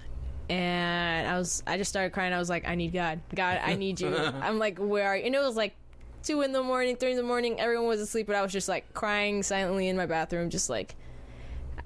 And 0.51 1.27
I 1.27 1.37
was, 1.37 1.61
I 1.67 1.77
just 1.77 1.89
started 1.91 2.11
crying. 2.11 2.33
I 2.33 2.39
was 2.39 2.49
like, 2.49 2.67
I 2.67 2.73
need 2.73 2.91
God. 2.91 3.19
God, 3.35 3.59
I 3.63 3.75
need 3.75 4.01
you. 4.01 4.15
I'm 4.41 4.57
like, 4.57 4.79
where 4.79 5.05
are 5.07 5.15
you? 5.15 5.25
And 5.25 5.35
it 5.35 5.39
was 5.39 5.55
like 5.55 5.75
two 6.23 6.41
in 6.41 6.51
the 6.51 6.63
morning, 6.63 6.95
three 6.95 7.11
in 7.11 7.17
the 7.17 7.23
morning. 7.23 7.59
Everyone 7.59 7.87
was 7.87 8.01
asleep, 8.01 8.27
but 8.27 8.35
I 8.35 8.41
was 8.41 8.51
just 8.51 8.67
like 8.67 8.93
crying 8.93 9.43
silently 9.43 9.87
in 9.87 9.97
my 9.97 10.05
bathroom, 10.05 10.49
just 10.49 10.69
like, 10.69 10.95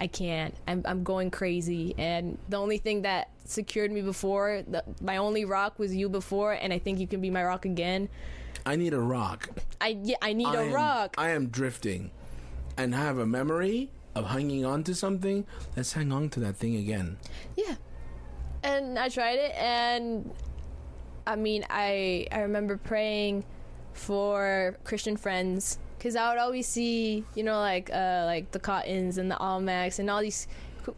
I 0.00 0.06
can't. 0.06 0.54
I'm 0.66 0.82
I'm 0.84 1.04
going 1.04 1.30
crazy, 1.30 1.94
and 1.98 2.38
the 2.48 2.56
only 2.56 2.78
thing 2.78 3.02
that 3.02 3.30
secured 3.44 3.92
me 3.92 4.02
before, 4.02 4.62
the, 4.66 4.82
my 5.00 5.18
only 5.18 5.44
rock 5.44 5.78
was 5.78 5.94
you 5.94 6.08
before, 6.08 6.52
and 6.52 6.72
I 6.72 6.78
think 6.78 6.98
you 6.98 7.06
can 7.06 7.20
be 7.20 7.30
my 7.30 7.44
rock 7.44 7.64
again. 7.64 8.08
I 8.66 8.76
need 8.76 8.94
a 8.94 9.00
rock. 9.00 9.50
I 9.80 9.98
yeah, 10.02 10.16
I 10.22 10.32
need 10.32 10.48
I 10.48 10.62
a 10.62 10.64
am- 10.66 10.72
rock. 10.72 11.14
I 11.18 11.30
am 11.30 11.48
drifting, 11.48 12.10
and 12.76 12.94
I 12.94 12.98
have 12.98 13.18
a 13.18 13.26
memory 13.26 13.90
of 14.14 14.26
hanging 14.26 14.64
on 14.64 14.84
to 14.84 14.94
something. 14.94 15.46
Let's 15.76 15.92
hang 15.92 16.12
on 16.12 16.28
to 16.30 16.40
that 16.40 16.56
thing 16.56 16.76
again. 16.76 17.18
Yeah. 17.56 17.74
And 18.62 18.98
I 18.98 19.08
tried 19.08 19.38
it 19.38 19.52
and 19.56 20.30
I 21.26 21.36
mean, 21.36 21.66
I 21.68 22.26
I 22.32 22.40
remember 22.40 22.76
praying 22.76 23.44
for 23.94 24.76
Christian 24.84 25.16
friends 25.16 25.78
cuz 25.98 26.16
I 26.16 26.28
would 26.28 26.38
always 26.38 26.66
see, 26.66 27.24
you 27.34 27.42
know, 27.42 27.58
like 27.58 27.90
uh 27.90 28.24
like 28.26 28.50
the 28.50 28.58
Cottons 28.58 29.16
and 29.16 29.30
the 29.30 29.36
Almacs 29.36 29.98
and 29.98 30.10
all 30.10 30.20
these 30.20 30.46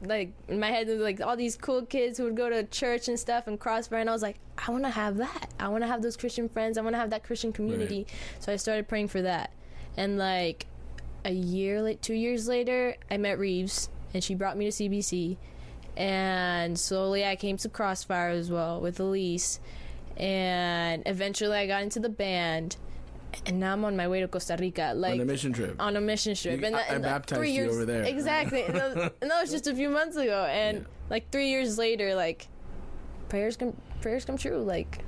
like 0.03 0.33
in 0.49 0.59
my 0.59 0.71
head 0.71 0.89
like 0.89 1.21
all 1.21 1.37
these 1.37 1.55
cool 1.57 1.83
kids 1.87 2.19
who 2.19 2.25
would 2.25 2.37
go 2.37 2.51
to 2.51 2.65
church 2.65 3.07
and 3.07 3.21
stuff 3.21 3.47
and 3.47 3.61
crossfire 3.61 4.01
and 4.01 4.11
I 4.11 4.13
was 4.13 4.23
like 4.23 4.39
I 4.59 4.71
want 4.73 4.85
to 4.85 4.91
have 4.91 5.19
that. 5.19 5.51
I 5.61 5.69
want 5.69 5.85
to 5.85 5.89
have 5.89 6.03
those 6.03 6.17
Christian 6.17 6.49
friends. 6.49 6.77
I 6.77 6.81
want 6.83 6.95
to 6.95 6.99
have 6.99 7.11
that 7.11 7.23
Christian 7.23 7.53
community. 7.53 8.07
So 8.41 8.53
I 8.53 8.57
started 8.57 8.89
praying 8.89 9.09
for 9.09 9.23
that. 9.23 9.53
And 9.97 10.19
like 10.19 10.67
a 11.25 11.31
year 11.33 11.83
like 11.83 12.01
2 12.01 12.15
years 12.15 12.49
later, 12.49 12.97
I 13.11 13.17
met 13.17 13.39
Reeves 13.39 13.91
and 14.13 14.25
she 14.25 14.35
brought 14.35 14.57
me 14.57 14.71
to 14.71 14.73
CBC 14.73 15.37
and 15.97 16.79
slowly 16.79 17.25
I 17.25 17.37
came 17.37 17.57
to 17.59 17.69
Crossfire 17.69 18.29
as 18.29 18.51
well 18.51 18.81
with 18.81 19.01
Elise, 19.01 19.61
and 20.17 21.03
eventually 21.07 21.57
I 21.57 21.67
got 21.67 21.83
into 21.83 22.01
the 22.01 22.09
band, 22.09 22.77
and 23.45 23.61
now 23.61 23.73
I'm 23.73 23.85
on 23.85 23.97
my 23.97 24.09
way 24.09 24.21
to 24.21 24.29
Costa 24.29 24.57
Rica, 24.59 24.93
like 24.97 25.15
on 25.15 25.21
a 25.21 25.25
mission 25.25 25.53
trip. 25.53 25.77
on 25.81 25.97
a 25.97 26.01
mission 26.01 26.35
trip. 26.35 26.61
You- 26.61 26.67
and 26.67 26.77
I- 26.77 26.79
that, 26.79 26.91
I 26.91 26.95
and 26.95 27.05
that 27.05 27.09
baptized 27.11 27.39
three 27.41 27.51
you 27.53 27.63
years 27.63 27.75
over 27.75 27.85
there. 27.85 28.05
exactly, 28.05 28.63
and, 28.65 28.75
that, 28.77 28.97
was- 28.97 29.11
and 29.21 29.31
that 29.31 29.41
was 29.41 29.51
just 29.51 29.67
a 29.67 29.75
few 29.75 29.91
months 29.91 30.17
ago, 30.17 30.47
and 30.51 30.79
Yeah. 30.79 30.85
like 31.11 31.31
three 31.31 31.49
years 31.51 31.77
later, 31.79 32.15
like 32.15 32.49
prayers 33.29 33.57
come 33.57 33.77
prayers 34.01 34.25
come 34.25 34.37
true, 34.37 34.63
like. 34.63 34.99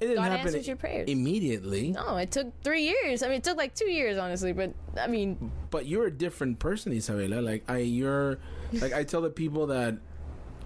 it 0.00 0.06
didn't 0.06 0.16
God 0.16 0.30
happen 0.32 0.46
answers 0.48 0.66
your 0.66 0.76
prayers. 0.76 1.08
immediately, 1.08 1.92
No, 1.92 2.16
it 2.16 2.30
took 2.30 2.48
three 2.64 2.82
years. 2.82 3.22
I 3.22 3.28
mean, 3.28 3.38
it 3.38 3.44
took 3.44 3.56
like 3.56 3.74
two 3.74 3.90
years, 3.90 4.18
honestly. 4.18 4.52
But 4.52 4.74
I 5.00 5.06
mean, 5.06 5.52
but 5.70 5.86
you're 5.86 6.06
a 6.06 6.10
different 6.10 6.58
person, 6.58 6.92
Isabela. 6.92 7.42
Like 7.42 7.62
I, 7.68 7.78
you're 7.78 8.38
like 8.72 8.92
I 8.92 9.04
tell 9.04 9.20
the 9.22 9.30
people 9.30 9.68
that 9.68 9.96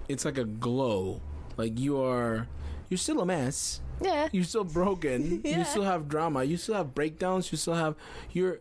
it's 0.09 0.25
like 0.25 0.39
a 0.39 0.45
glow. 0.45 1.21
Like 1.59 1.79
you 1.79 2.01
are, 2.03 2.49
you're 2.89 2.97
still 2.99 3.21
a 3.21 3.27
mess. 3.27 3.82
Yeah, 4.01 4.29
You're 4.33 4.45
still 4.45 4.65
broken. 4.65 5.41
Yeah. 5.45 5.59
You 5.59 5.65
still 5.65 5.83
have 5.85 6.09
drama. 6.09 6.45
You 6.45 6.57
still 6.57 6.75
have 6.77 6.95
breakdowns. 6.95 7.51
You 7.53 7.59
still 7.59 7.75
have 7.75 7.95
you're. 8.33 8.61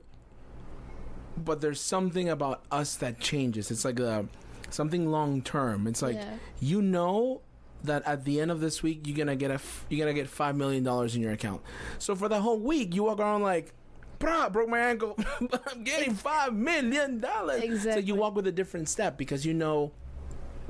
But 1.38 1.62
there's 1.62 1.80
something 1.82 2.30
about 2.30 2.64
us 2.72 2.96
that 2.98 3.20
changes. 3.20 3.72
It's 3.72 3.86
like 3.86 4.00
a 4.00 4.28
something 4.70 5.10
long 5.12 5.42
term. 5.42 5.88
It's 5.88 6.02
like 6.02 6.16
Yeah. 6.16 6.36
you 6.60 6.82
know 6.82 7.42
that 7.84 8.04
at 8.06 8.26
the 8.26 8.40
end 8.40 8.52
of 8.52 8.60
this 8.62 8.84
week 8.84 9.08
you're 9.08 9.18
gonna 9.18 9.36
get 9.36 9.50
a 9.50 9.56
f- 9.56 9.86
you're 9.90 10.00
gonna 10.06 10.14
get 10.14 10.30
five 10.30 10.56
million 10.56 10.84
dollars 10.84 11.16
in 11.16 11.22
your 11.22 11.32
account. 11.32 11.62
So 11.98 12.16
for 12.16 12.30
the 12.30 12.42
whole 12.42 12.60
week 12.60 12.94
you 12.94 13.04
walk 13.04 13.20
around 13.20 13.42
like. 13.44 13.74
Bruh, 14.20 14.52
broke 14.54 14.70
my 14.70 14.78
ankle, 14.78 15.18
but 15.50 15.64
I'm 15.72 15.84
getting 15.84 16.14
five 16.14 16.54
million 16.54 17.20
dollars. 17.20 17.62
So 17.62 17.66
Exactly. 17.66 18.04
you 18.04 18.14
walk 18.14 18.36
with 18.36 18.46
a 18.46 18.52
different 18.52 18.88
step 18.88 19.18
because 19.18 19.48
you 19.48 19.54
know 19.56 19.94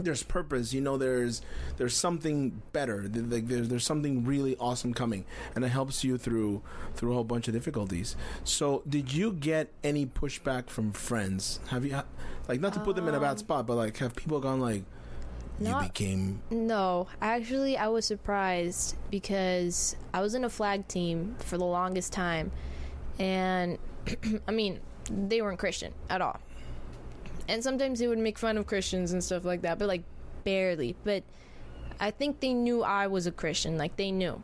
there's 0.01 0.23
purpose. 0.23 0.73
You 0.73 0.81
know 0.81 0.97
there's 0.97 1.41
there's 1.77 1.95
something 1.95 2.61
better. 2.73 3.03
Like 3.03 3.47
there's 3.47 3.69
there's 3.69 3.85
something 3.85 4.25
really 4.25 4.55
awesome 4.57 4.93
coming, 4.93 5.25
and 5.55 5.63
it 5.63 5.69
helps 5.69 6.03
you 6.03 6.17
through 6.17 6.61
through 6.95 7.11
a 7.11 7.13
whole 7.15 7.23
bunch 7.23 7.47
of 7.47 7.53
difficulties. 7.53 8.15
So, 8.43 8.83
did 8.87 9.13
you 9.13 9.31
get 9.31 9.69
any 9.83 10.05
pushback 10.05 10.69
from 10.69 10.91
friends? 10.91 11.59
Have 11.67 11.85
you 11.85 12.01
like 12.47 12.59
not 12.59 12.73
to 12.73 12.79
put 12.79 12.95
them 12.95 13.07
in 13.07 13.15
a 13.15 13.19
bad 13.19 13.31
um, 13.31 13.37
spot, 13.37 13.67
but 13.67 13.75
like 13.75 13.97
have 13.97 14.15
people 14.15 14.39
gone 14.39 14.59
like 14.59 14.83
you 15.59 15.69
Not- 15.69 15.83
became 15.83 16.41
No, 16.49 17.07
actually, 17.21 17.77
I 17.77 17.87
was 17.87 18.05
surprised 18.05 18.95
because 19.09 19.95
I 20.13 20.21
was 20.21 20.33
in 20.35 20.43
a 20.43 20.49
flag 20.49 20.87
team 20.87 21.35
for 21.39 21.57
the 21.57 21.65
longest 21.65 22.11
time, 22.13 22.51
and 23.19 23.77
I 24.47 24.51
mean, 24.51 24.79
they 25.09 25.41
weren't 25.41 25.59
Christian 25.59 25.93
at 26.09 26.21
all. 26.21 26.39
And 27.47 27.63
sometimes 27.63 27.99
they 27.99 28.07
would 28.07 28.19
make 28.19 28.37
fun 28.37 28.57
of 28.57 28.67
Christians 28.67 29.11
and 29.11 29.23
stuff 29.23 29.45
like 29.45 29.61
that, 29.61 29.79
but 29.79 29.87
like 29.87 30.03
barely. 30.43 30.95
But 31.03 31.23
I 31.99 32.11
think 32.11 32.39
they 32.39 32.53
knew 32.53 32.83
I 32.83 33.07
was 33.07 33.27
a 33.27 33.31
Christian, 33.31 33.77
like 33.77 33.95
they 33.95 34.11
knew. 34.11 34.41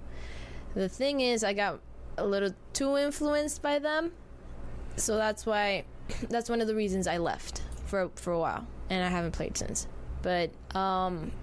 The 0.75 0.89
thing 0.89 1.21
is, 1.21 1.43
I 1.43 1.53
got 1.53 1.79
a 2.17 2.25
little 2.25 2.53
too 2.73 2.97
influenced 2.97 3.61
by 3.61 3.79
them, 3.79 4.11
so 4.95 5.17
that's 5.17 5.45
why. 5.45 5.85
That's 6.29 6.49
one 6.49 6.61
of 6.61 6.67
the 6.67 6.75
reasons 6.75 7.05
I 7.05 7.17
left 7.17 7.63
for 7.85 8.09
for 8.15 8.31
a 8.31 8.39
while, 8.39 8.65
and 8.89 9.03
I 9.03 9.09
haven't 9.09 9.31
played 9.31 9.57
since. 9.57 9.85
But 10.21 10.51
um, 10.73 11.33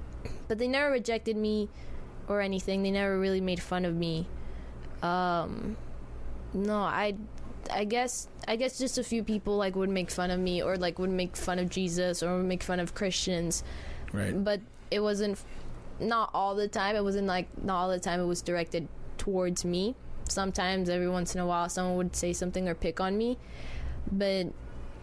but 0.48 0.58
they 0.58 0.68
never 0.68 0.90
rejected 0.90 1.36
me 1.36 1.68
or 2.28 2.40
anything. 2.40 2.82
They 2.82 2.90
never 2.90 3.18
really 3.18 3.40
made 3.42 3.60
fun 3.60 3.84
of 3.84 3.94
me. 3.94 4.26
Um, 5.02 5.76
no, 6.54 6.78
I, 6.78 7.14
I 7.72 7.84
guess 7.84 8.28
I 8.46 8.56
guess 8.56 8.78
just 8.78 8.98
a 8.98 9.04
few 9.04 9.22
people 9.24 9.56
like 9.56 9.74
would 9.76 9.90
make 9.90 10.10
fun 10.10 10.30
of 10.30 10.40
me 10.40 10.62
or 10.62 10.76
like 10.76 10.98
would 10.98 11.10
make 11.10 11.36
fun 11.36 11.58
of 11.58 11.68
Jesus 11.70 12.22
or 12.22 12.36
would 12.36 12.46
make 12.46 12.62
fun 12.62 12.80
of 12.80 12.94
Christians, 12.94 13.62
right. 14.12 14.42
but 14.44 14.60
it 14.90 15.00
wasn't 15.00 15.38
not 16.00 16.30
all 16.34 16.54
the 16.54 16.68
time. 16.68 16.96
It 16.96 17.04
wasn't 17.04 17.26
like 17.26 17.46
not 17.62 17.76
all 17.82 17.90
the 17.90 18.00
time. 18.00 18.20
It 18.20 18.26
was 18.26 18.42
directed 18.42 18.88
towards 19.18 19.64
me. 19.64 19.94
Sometimes 20.28 20.88
every 20.88 21.08
once 21.08 21.34
in 21.34 21.40
a 21.40 21.46
while 21.46 21.68
someone 21.68 21.96
would 21.96 22.16
say 22.16 22.32
something 22.32 22.68
or 22.68 22.74
pick 22.74 23.00
on 23.00 23.16
me, 23.18 23.38
but 24.10 24.46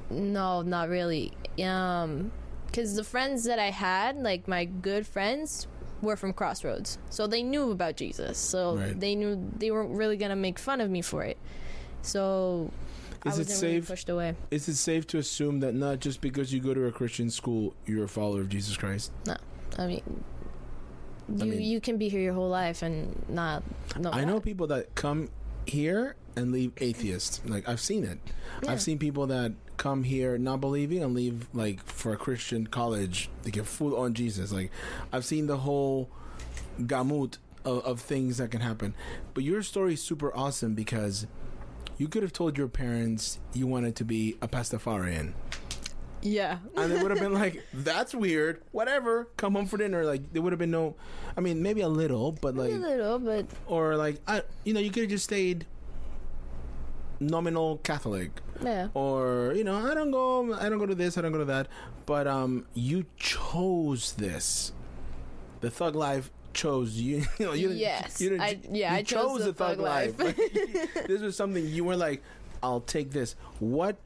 no, 0.10 0.62
not 0.62 0.90
really. 0.90 1.34
Um, 1.64 2.32
because 2.66 2.96
the 2.96 3.04
friends 3.04 3.44
that 3.44 3.60
I 3.60 3.70
had, 3.70 4.18
like 4.18 4.48
my 4.48 4.66
good 4.66 5.06
friends, 5.06 5.68
were 6.02 6.16
from 6.16 6.34
Crossroads, 6.34 6.98
so 7.10 7.28
they 7.28 7.44
knew 7.44 7.72
about 7.72 7.96
Jesus. 7.96 8.38
So 8.38 8.76
Right. 8.78 9.00
they 9.00 9.14
knew 9.14 9.52
they 9.58 9.70
weren't 9.70 9.92
really 9.92 10.18
gonna 10.18 10.36
make 10.36 10.58
fun 10.58 10.82
of 10.82 10.90
me 10.90 11.02
for 11.02 11.24
it. 11.24 11.38
So 12.02 12.72
Is 13.26 13.38
it 13.38 13.46
wasn't 13.46 13.48
really 13.64 13.74
safe? 13.82 13.88
pushed 13.88 14.10
away. 14.10 14.36
Is 14.50 14.68
it 14.68 14.76
safe 14.76 15.06
to 15.08 15.18
assume 15.18 15.60
that 15.62 15.74
not 15.76 16.00
just 16.00 16.22
because 16.22 16.52
you 16.54 16.60
go 16.60 16.74
to 16.74 16.86
a 16.86 16.92
Christian 16.92 17.30
school, 17.30 17.74
you're 17.86 18.06
a 18.06 18.10
follower 18.10 18.42
of 18.42 18.50
Jesus 18.50 18.78
Christ? 18.78 19.12
No 19.26 19.36
i 19.78 19.88
mean, 19.88 20.02
you 21.30 21.42
I 21.42 21.46
mean- 21.46 21.62
you 21.62 21.80
can 21.80 21.98
be 21.98 22.10
here 22.10 22.20
your 22.20 22.34
whole 22.34 22.50
life 22.50 22.82
and 22.82 23.16
not. 23.30 23.64
know 23.98 24.12
I 24.12 24.26
know 24.26 24.40
people 24.42 24.68
that 24.68 24.94
come 24.96 25.30
here 25.66 26.16
and 26.36 26.52
leave 26.52 26.72
atheists 26.78 27.42
Like 27.46 27.68
I've 27.70 27.80
seen 27.80 28.04
it. 28.04 28.20
Yeah. 28.64 28.72
I've 28.72 28.82
seen 28.82 28.98
people 28.98 29.28
that 29.28 29.54
come 29.78 30.04
here 30.04 30.38
not 30.38 30.60
believing 30.62 31.04
and 31.04 31.14
leave 31.14 31.48
like 31.54 31.84
for 31.86 32.14
a 32.14 32.18
Christian 32.18 32.68
college. 32.68 33.30
They 33.44 33.52
get 33.52 33.66
full 33.66 33.96
on 33.96 34.14
Jesus. 34.14 34.52
Like 34.52 34.72
I've 35.14 35.26
seen 35.26 35.48
the 35.48 35.58
whole 35.58 36.10
gamut 36.86 37.38
of, 37.66 37.84
of 37.86 38.00
things 38.02 38.38
that 38.38 38.52
can 38.52 38.62
happen. 38.62 38.94
But 39.34 39.44
your 39.44 39.62
story 39.64 39.94
is 39.94 40.02
super 40.04 40.36
awesome 40.36 40.74
because 40.74 41.28
you 42.02 42.08
could 42.08 42.24
have 42.24 42.34
told 42.34 42.58
your 42.58 42.68
parents 42.68 43.38
you 43.54 43.68
wanted 43.68 43.96
to 43.96 44.04
be 44.04 44.36
a 44.42 44.48
Pastafarian. 44.48 45.34
Yeah. 46.24 46.58
And 46.76 46.92
they 46.92 47.00
would 47.00 47.12
have 47.12 47.20
been 47.20 47.34
like, 47.44 47.64
"That's 47.72 48.16
weird. 48.16 48.64
Whatever. 48.72 49.26
Come 49.38 49.54
home 49.54 49.68
for 49.68 49.78
dinner." 49.78 50.04
Like 50.04 50.34
there 50.34 50.42
would 50.42 50.52
have 50.52 50.58
been 50.58 50.72
no. 50.72 50.96
I 51.38 51.42
mean, 51.42 51.62
maybe 51.62 51.82
a 51.82 51.88
little, 51.88 52.32
but 52.32 52.56
like 52.56 52.72
a 52.72 52.76
little, 52.76 53.20
but 53.20 53.46
or 53.68 53.98
like 53.98 54.20
I, 54.28 54.42
you 54.64 54.74
know, 54.74 54.80
you 54.80 54.90
could 54.90 55.04
have 55.04 55.12
just 55.12 55.26
stayed 55.26 55.68
nominal 57.20 57.78
Catholic, 57.84 58.32
yeah. 58.64 58.88
or 58.96 59.54
you 59.56 59.64
know, 59.64 59.76
I 59.76 59.94
don't 59.94 60.10
go, 60.10 60.56
I 60.56 60.70
don't 60.70 60.80
go 60.80 60.88
to 60.88 60.96
this, 60.96 61.20
I 61.20 61.22
don't 61.22 61.32
go 61.32 61.38
to 61.38 61.46
that, 61.46 61.68
but 62.08 62.26
um, 62.26 62.66
you 62.74 63.06
chose 63.16 64.14
this. 64.14 64.74
The 65.60 65.70
thug 65.70 65.96
life 65.96 66.32
chose 66.54 66.94
you. 67.00 67.24
You 67.40 67.46
know, 67.46 67.54
you 67.54 67.68
didn't, 67.70 67.78
Yes, 67.80 68.22
you 68.22 68.30
didn't, 68.30 68.42
I- 68.42 68.60
yeah, 68.72 68.94
you 68.94 69.00
I 69.00 69.04
chose 69.04 69.44
the 69.46 69.54
thug 69.54 69.80
life. 69.80 70.20
Like, 70.20 70.36
this 71.08 71.22
was 71.22 71.36
something 71.36 71.66
you 71.68 71.84
were 71.84 71.96
like, 71.96 72.22
I'll 72.64 72.82
take 72.82 73.12
this. 73.12 73.36
What 73.60 73.98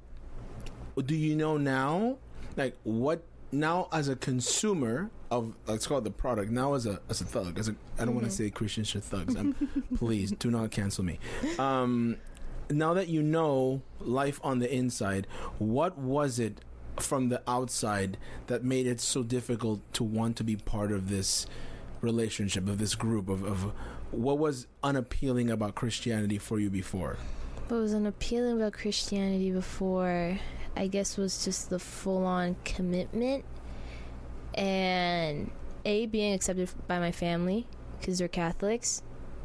do 1.04 1.16
you 1.16 1.36
know 1.36 1.58
now? 1.58 2.18
Like, 2.56 2.76
what 2.84 3.24
now 3.52 3.88
as 3.92 4.10
a 4.10 4.16
consumer 4.16 5.10
of 5.32 5.56
let's 5.66 5.88
call 5.88 5.98
it 6.00 6.04
the 6.04 6.12
product 6.12 6.52
now 6.52 6.74
as 6.74 6.86
a 6.86 7.00
as 7.10 7.22
a 7.22 7.26
thug 7.26 7.58
as 7.58 7.68
a 7.70 7.76
I 7.98 8.06
don't 8.06 8.14
want 8.14 8.26
to 8.26 8.32
say 8.32 8.50
Christians 8.50 8.96
are 8.96 9.00
thugs. 9.00 9.36
I'm, 9.36 9.54
please 9.98 10.32
do 10.32 10.52
not 10.52 10.72
cancel 10.72 11.04
me. 11.04 11.20
Um, 11.60 12.18
now 12.70 12.94
that 12.94 13.08
you 13.08 13.22
know 13.22 13.82
life 14.00 14.40
on 14.44 14.60
the 14.60 14.74
inside, 14.74 15.28
what 15.60 15.98
was 15.98 16.40
it 16.40 16.62
from 16.98 17.28
the 17.30 17.42
outside 17.48 18.18
that 18.48 18.64
made 18.64 18.88
it 18.88 19.02
so 19.02 19.22
difficult 19.24 19.82
to 19.94 20.04
want 20.04 20.38
to 20.38 20.44
be 20.44 20.56
part 20.56 20.92
of 20.92 21.10
this 21.10 21.46
relationship 22.06 22.70
of 22.70 22.78
this 22.78 22.96
group 22.96 23.28
of, 23.28 23.44
of 23.44 23.74
what 24.12 24.38
was 24.38 24.68
unappealing 24.84 25.50
about 25.50 25.76
Christianity 25.76 26.38
for 26.38 26.60
you 26.60 26.70
before? 26.70 27.18
What 27.68 27.78
was 27.78 27.94
unappealing 27.94 28.58
about 28.58 28.74
Christianity 28.74 29.52
before, 29.52 30.40
I 30.76 30.88
guess, 30.88 31.18
was 31.18 31.44
just 31.44 31.70
the 31.70 31.80
full 31.80 32.26
on 32.26 32.56
commitment 32.64 33.44
and 34.54 35.52
A, 35.84 36.06
being 36.06 36.34
accepted 36.34 36.70
by 36.88 37.00
my 37.00 37.12
family 37.12 37.68
because 38.00 38.20
they're 38.20 38.28
Catholics, 38.28 39.02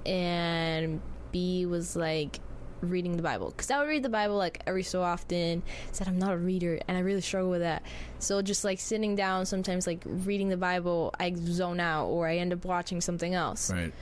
and 0.07 1.01
B, 1.33 1.67
was 1.67 1.97
like 1.97 2.41
reading 2.81 3.17
the 3.17 3.23
Bible 3.23 3.51
because 3.51 3.71
I 3.71 3.79
would 3.79 3.89
read 3.89 4.03
the 4.03 4.09
Bible 4.09 4.37
like 4.37 4.63
every 4.67 4.83
so 4.83 5.03
often. 5.03 5.63
Said 5.93 6.09
I'm 6.09 6.19
not 6.19 6.33
a 6.33 6.39
reader, 6.39 6.81
and 6.89 6.97
I 6.97 7.01
really 7.01 7.21
struggle 7.21 7.51
with 7.51 7.61
that. 7.61 7.83
So 8.19 8.43
just 8.43 8.65
like 8.65 8.81
sitting 8.81 9.17
down, 9.17 9.47
sometimes 9.47 9.87
like 9.87 10.03
reading 10.05 10.49
the 10.49 10.57
Bible, 10.57 11.15
I 11.19 11.35
zone 11.35 11.81
out 11.81 12.07
or 12.07 12.27
I 12.27 12.37
end 12.37 12.53
up 12.53 12.65
watching 12.65 13.01
something 13.01 13.35
else. 13.35 13.71
Right. 13.71 13.93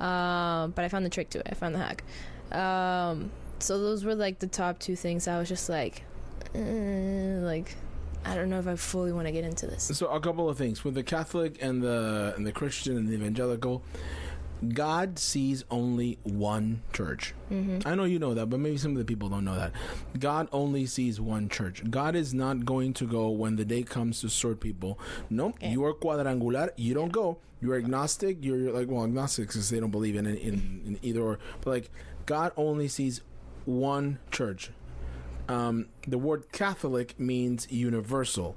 Um, 0.00 0.70
but 0.72 0.84
I 0.84 0.88
found 0.88 1.04
the 1.04 1.10
trick 1.10 1.30
to 1.30 1.40
it. 1.40 1.48
I 1.50 1.54
found 1.54 1.74
the 1.74 1.80
hack. 1.80 2.04
Um, 2.52 3.30
so 3.58 3.78
those 3.80 4.04
were 4.04 4.14
like 4.14 4.38
the 4.38 4.46
top 4.46 4.78
two 4.78 4.96
things. 4.96 5.26
I 5.26 5.38
was 5.38 5.48
just 5.48 5.68
like, 5.68 6.02
uh, 6.54 6.58
like, 6.58 7.74
I 8.24 8.34
don't 8.34 8.50
know 8.50 8.58
if 8.58 8.66
I 8.66 8.76
fully 8.76 9.12
want 9.12 9.26
to 9.26 9.32
get 9.32 9.44
into 9.44 9.66
this. 9.66 9.84
So 9.84 10.06
a 10.06 10.20
couple 10.20 10.48
of 10.48 10.56
things 10.58 10.84
with 10.84 10.94
the 10.94 11.02
Catholic 11.02 11.58
and 11.62 11.82
the 11.82 12.34
and 12.36 12.46
the 12.46 12.52
Christian 12.52 12.96
and 12.96 13.08
the 13.08 13.14
evangelical, 13.14 13.82
God 14.74 15.18
sees 15.18 15.64
only 15.70 16.18
one 16.24 16.82
church. 16.92 17.34
I 17.50 17.94
know 17.94 18.04
you 18.04 18.18
know 18.18 18.34
that, 18.34 18.46
but 18.50 18.58
maybe 18.60 18.76
some 18.76 18.92
of 18.92 18.98
the 18.98 19.04
people 19.04 19.28
don't 19.28 19.44
know 19.44 19.54
that. 19.54 19.72
God 20.18 20.48
only 20.52 20.84
sees 20.86 21.20
one 21.20 21.48
church. 21.48 21.82
God 21.90 22.16
is 22.16 22.34
not 22.34 22.64
going 22.64 22.92
to 22.94 23.06
go 23.06 23.28
when 23.30 23.56
the 23.56 23.64
day 23.64 23.82
comes 23.82 24.20
to 24.22 24.28
sort 24.28 24.60
people. 24.60 24.98
Nope, 25.30 25.54
Okay. 25.56 25.70
you 25.70 25.84
are 25.84 25.92
quadrangular. 25.94 26.72
You 26.76 26.94
don't 26.94 27.12
go. 27.12 27.38
You're 27.60 27.76
agnostic. 27.76 28.38
You're 28.44 28.72
like 28.72 28.88
well, 28.88 29.04
agnostics 29.04 29.54
because 29.54 29.70
they 29.70 29.80
don't 29.80 29.90
believe 29.90 30.16
in, 30.16 30.26
in 30.26 30.82
in 30.86 30.98
either 31.02 31.20
or. 31.22 31.38
But 31.62 31.70
like 31.70 31.90
God 32.26 32.52
only 32.56 32.88
sees 32.88 33.20
one 33.64 34.18
church. 34.30 34.70
Um, 35.48 35.86
the 36.06 36.18
word 36.18 36.52
Catholic 36.52 37.18
means 37.18 37.66
universal. 37.70 38.54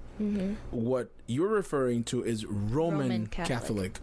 What 0.72 1.10
you're 1.26 1.48
referring 1.48 2.04
to 2.06 2.24
is 2.24 2.46
Roman, 2.46 3.00
Roman 3.00 3.28
Catholic. 3.28 3.48
Catholic. 3.48 4.00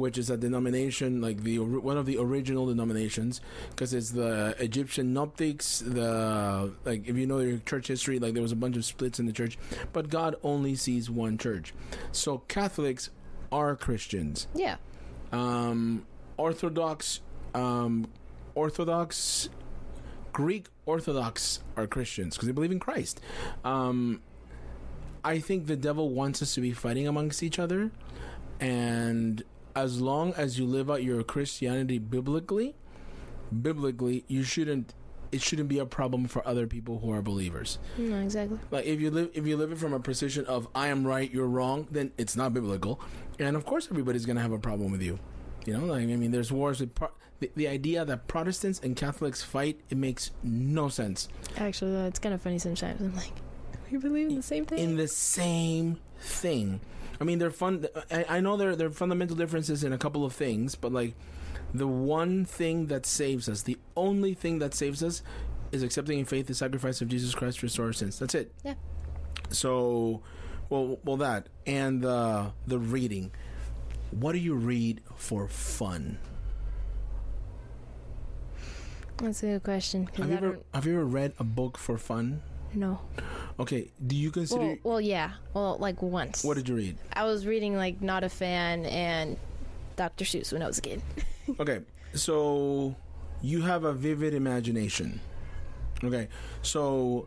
Which 0.00 0.18
is 0.18 0.30
a 0.30 0.36
denomination 0.36 1.20
like 1.20 1.42
the 1.42 1.58
one 1.58 1.96
of 1.96 2.06
the 2.06 2.18
original 2.18 2.66
denominations, 2.66 3.40
because 3.70 3.94
it's 3.94 4.10
the 4.10 4.56
Egyptian 4.58 5.12
Gnostics. 5.12 5.80
The 5.80 6.72
like, 6.84 7.06
if 7.06 7.16
you 7.16 7.26
know 7.26 7.38
your 7.38 7.58
church 7.58 7.88
history, 7.88 8.18
like 8.18 8.34
there 8.34 8.42
was 8.42 8.52
a 8.52 8.56
bunch 8.56 8.76
of 8.76 8.84
splits 8.84 9.20
in 9.20 9.26
the 9.26 9.32
church, 9.32 9.58
but 9.92 10.08
God 10.08 10.36
only 10.42 10.74
sees 10.74 11.10
one 11.10 11.38
church. 11.38 11.74
So 12.12 12.38
Catholics 12.48 13.10
are 13.52 13.76
Christians. 13.76 14.46
Yeah. 14.54 14.76
Um, 15.32 16.06
Orthodox, 16.36 17.20
um, 17.54 18.08
Orthodox, 18.54 19.48
Greek 20.32 20.66
Orthodox 20.86 21.60
are 21.76 21.86
Christians 21.86 22.36
because 22.36 22.46
they 22.46 22.52
believe 22.52 22.72
in 22.72 22.80
Christ. 22.80 23.20
Um, 23.64 24.22
I 25.22 25.38
think 25.38 25.66
the 25.66 25.76
devil 25.76 26.08
wants 26.08 26.40
us 26.40 26.54
to 26.54 26.60
be 26.60 26.72
fighting 26.72 27.06
amongst 27.06 27.42
each 27.42 27.58
other, 27.58 27.90
and 28.58 29.42
as 29.76 30.00
long 30.00 30.32
as 30.34 30.58
you 30.58 30.66
live 30.66 30.90
out 30.90 31.02
your 31.02 31.22
Christianity 31.22 31.98
biblically, 31.98 32.74
biblically, 33.62 34.24
you 34.28 34.42
shouldn't. 34.42 34.94
It 35.32 35.40
shouldn't 35.42 35.68
be 35.68 35.78
a 35.78 35.86
problem 35.86 36.26
for 36.26 36.46
other 36.46 36.66
people 36.66 36.98
who 36.98 37.12
are 37.12 37.22
believers. 37.22 37.78
No, 37.96 38.18
exactly. 38.18 38.58
Like 38.72 38.84
if 38.84 39.00
you 39.00 39.10
live 39.12 39.30
if 39.32 39.46
you 39.46 39.56
live 39.56 39.70
it 39.70 39.78
from 39.78 39.92
a 39.92 40.00
position 40.00 40.44
of 40.46 40.66
I 40.74 40.88
am 40.88 41.06
right, 41.06 41.30
you're 41.32 41.46
wrong, 41.46 41.86
then 41.90 42.10
it's 42.18 42.34
not 42.34 42.52
biblical, 42.52 43.00
and 43.38 43.54
of 43.54 43.64
course 43.64 43.86
everybody's 43.88 44.26
gonna 44.26 44.40
have 44.40 44.50
a 44.50 44.58
problem 44.58 44.90
with 44.90 45.02
you. 45.02 45.20
You 45.66 45.74
know, 45.78 45.84
like 45.84 46.02
I 46.02 46.16
mean, 46.16 46.32
there's 46.32 46.50
wars 46.50 46.80
with 46.80 46.96
Pro- 46.96 47.12
the, 47.38 47.48
the 47.54 47.68
idea 47.68 48.04
that 48.04 48.26
Protestants 48.26 48.80
and 48.80 48.96
Catholics 48.96 49.40
fight. 49.40 49.78
It 49.88 49.98
makes 49.98 50.32
no 50.42 50.88
sense 50.88 51.28
Actually, 51.58 51.92
though, 51.92 52.06
it's 52.06 52.18
kind 52.18 52.34
of 52.34 52.42
funny 52.42 52.58
sometimes. 52.58 53.00
I'm 53.00 53.14
like, 53.14 53.32
we 53.92 53.98
believe 53.98 54.30
in 54.30 54.34
the 54.34 54.42
same 54.42 54.64
thing. 54.64 54.78
in 54.80 54.96
the 54.96 55.06
same 55.06 55.98
thing. 56.18 56.80
I 57.20 57.24
mean, 57.24 57.38
they're 57.38 57.50
fun. 57.50 57.86
I, 58.10 58.24
I 58.28 58.40
know 58.40 58.56
there 58.56 58.74
there 58.74 58.88
are 58.88 58.92
fundamental 58.92 59.36
differences 59.36 59.84
in 59.84 59.92
a 59.92 59.98
couple 59.98 60.24
of 60.24 60.32
things, 60.32 60.74
but 60.74 60.92
like 60.92 61.14
the 61.74 61.86
one 61.86 62.44
thing 62.44 62.86
that 62.86 63.04
saves 63.04 63.48
us, 63.48 63.62
the 63.62 63.78
only 63.96 64.34
thing 64.34 64.58
that 64.60 64.74
saves 64.74 65.02
us, 65.02 65.22
is 65.70 65.82
accepting 65.82 66.18
in 66.18 66.24
faith 66.24 66.46
the 66.46 66.54
sacrifice 66.54 67.00
of 67.00 67.08
Jesus 67.08 67.34
Christ 67.34 67.60
to 67.60 67.66
restore 67.66 67.86
our 67.86 67.92
sins. 67.92 68.18
That's 68.18 68.34
it. 68.34 68.52
Yeah. 68.64 68.74
So, 69.50 70.22
well, 70.70 70.98
well, 71.04 71.18
that 71.18 71.48
and 71.66 72.02
the 72.02 72.52
the 72.66 72.78
reading. 72.78 73.32
What 74.10 74.32
do 74.32 74.38
you 74.38 74.54
read 74.54 75.02
for 75.14 75.46
fun? 75.46 76.18
That's 79.18 79.42
a 79.42 79.46
good 79.46 79.62
question. 79.62 80.08
Have 80.16 80.30
you 80.30 80.36
ever 80.36 80.58
have 80.72 80.86
you 80.86 80.94
ever 80.94 81.04
read 81.04 81.34
a 81.38 81.44
book 81.44 81.76
for 81.76 81.98
fun? 81.98 82.42
know. 82.74 83.00
Okay. 83.60 83.90
Do 84.06 84.16
you 84.16 84.30
consider 84.30 84.60
Well, 84.60 84.76
well, 84.82 85.00
yeah. 85.00 85.32
Well, 85.52 85.76
like 85.78 86.00
once. 86.00 86.42
what 86.42 86.56
did 86.56 86.68
you 86.68 86.74
read? 86.76 86.96
I 87.12 87.24
was 87.24 87.46
reading 87.46 87.76
like 87.76 88.00
Not 88.00 88.24
a 88.24 88.30
Fan 88.30 88.86
and 88.86 89.36
Dr. 89.96 90.24
Seuss 90.24 90.50
when 90.50 90.62
I 90.62 90.66
was 90.66 90.78
a 90.78 90.82
kid. 90.82 91.02
Okay, 91.58 91.80
so 92.14 92.94
you 93.42 93.62
have 93.62 93.82
a 93.82 93.92
vivid 93.92 94.34
imagination. 94.34 95.18
Okay, 96.04 96.28
so 96.62 97.26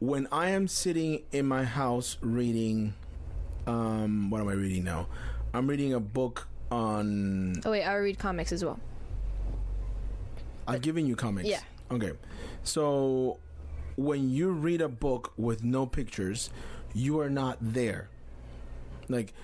when 0.00 0.26
I 0.32 0.50
am 0.50 0.66
sitting 0.66 1.22
in 1.30 1.46
my 1.46 1.62
house 1.62 2.16
reading, 2.20 2.92
um, 3.68 4.30
what 4.30 4.40
am 4.40 4.48
I 4.48 4.54
reading 4.54 4.82
now? 4.82 5.06
I'm 5.52 5.68
reading 5.68 5.94
a 5.94 6.00
book 6.00 6.48
on. 6.72 7.62
Oh 7.64 7.70
wait, 7.70 7.84
I 7.84 7.94
read 7.94 8.18
comics 8.18 8.50
as 8.50 8.64
well. 8.64 8.80
I've 10.66 10.80
given 10.82 11.06
you 11.06 11.14
comics. 11.14 11.48
Yeah. 11.48 11.60
Okay, 11.92 12.12
so 12.64 13.38
when 13.96 14.30
you 14.30 14.50
read 14.50 14.80
a 14.80 14.88
book 14.88 15.32
with 15.36 15.64
no 15.64 15.86
pictures, 15.86 16.50
you 16.92 17.20
are 17.20 17.30
not 17.30 17.58
there. 17.60 18.08
Like 19.08 19.34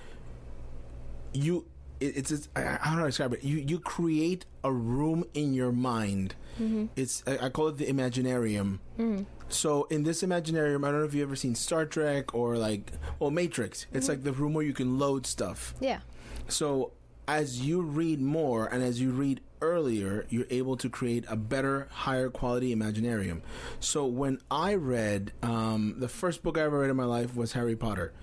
you, 1.33 1.65
it, 1.99 2.17
it's, 2.17 2.31
it's 2.31 2.49
I, 2.55 2.61
I- 2.61 2.63
don't 2.63 2.71
know 2.73 2.79
how 2.81 2.95
do 2.95 3.03
I 3.03 3.05
describe 3.07 3.33
it? 3.33 3.43
You 3.43 3.57
you 3.57 3.79
create 3.79 4.45
a 4.63 4.71
room 4.71 5.25
in 5.33 5.53
your 5.53 5.71
mind. 5.71 6.35
Mm-hmm. 6.59 6.87
It's 6.95 7.23
I, 7.27 7.45
I 7.45 7.49
call 7.49 7.67
it 7.67 7.77
the 7.77 7.85
Imaginarium. 7.85 8.79
Mm. 8.99 9.25
So 9.49 9.83
in 9.85 10.03
this 10.03 10.23
Imaginarium, 10.23 10.85
I 10.87 10.91
don't 10.91 10.99
know 10.99 11.05
if 11.05 11.13
you've 11.13 11.27
ever 11.27 11.35
seen 11.35 11.55
Star 11.55 11.85
Trek 11.85 12.33
or 12.33 12.57
like 12.57 12.91
well 13.19 13.31
Matrix. 13.31 13.85
It's 13.93 14.05
mm-hmm. 14.05 14.13
like 14.13 14.23
the 14.23 14.33
room 14.33 14.53
where 14.53 14.65
you 14.65 14.73
can 14.73 14.97
load 14.97 15.25
stuff. 15.25 15.75
Yeah. 15.79 15.99
So 16.47 16.91
as 17.27 17.61
you 17.61 17.81
read 17.81 18.19
more 18.19 18.65
and 18.65 18.83
as 18.83 18.99
you 18.99 19.11
read 19.11 19.41
earlier, 19.61 20.25
you're 20.29 20.45
able 20.49 20.77
to 20.77 20.89
create 20.89 21.25
a 21.27 21.35
better, 21.35 21.87
higher 21.91 22.29
quality 22.29 22.75
imaginarium. 22.75 23.41
So 23.79 24.05
when 24.05 24.39
I 24.49 24.75
read, 24.75 25.31
um, 25.43 25.95
the 25.99 26.07
first 26.07 26.43
book 26.43 26.57
I 26.57 26.61
ever 26.61 26.79
read 26.79 26.89
in 26.89 26.95
my 26.95 27.05
life 27.05 27.35
was 27.35 27.53
Harry 27.53 27.75
Potter 27.75 28.13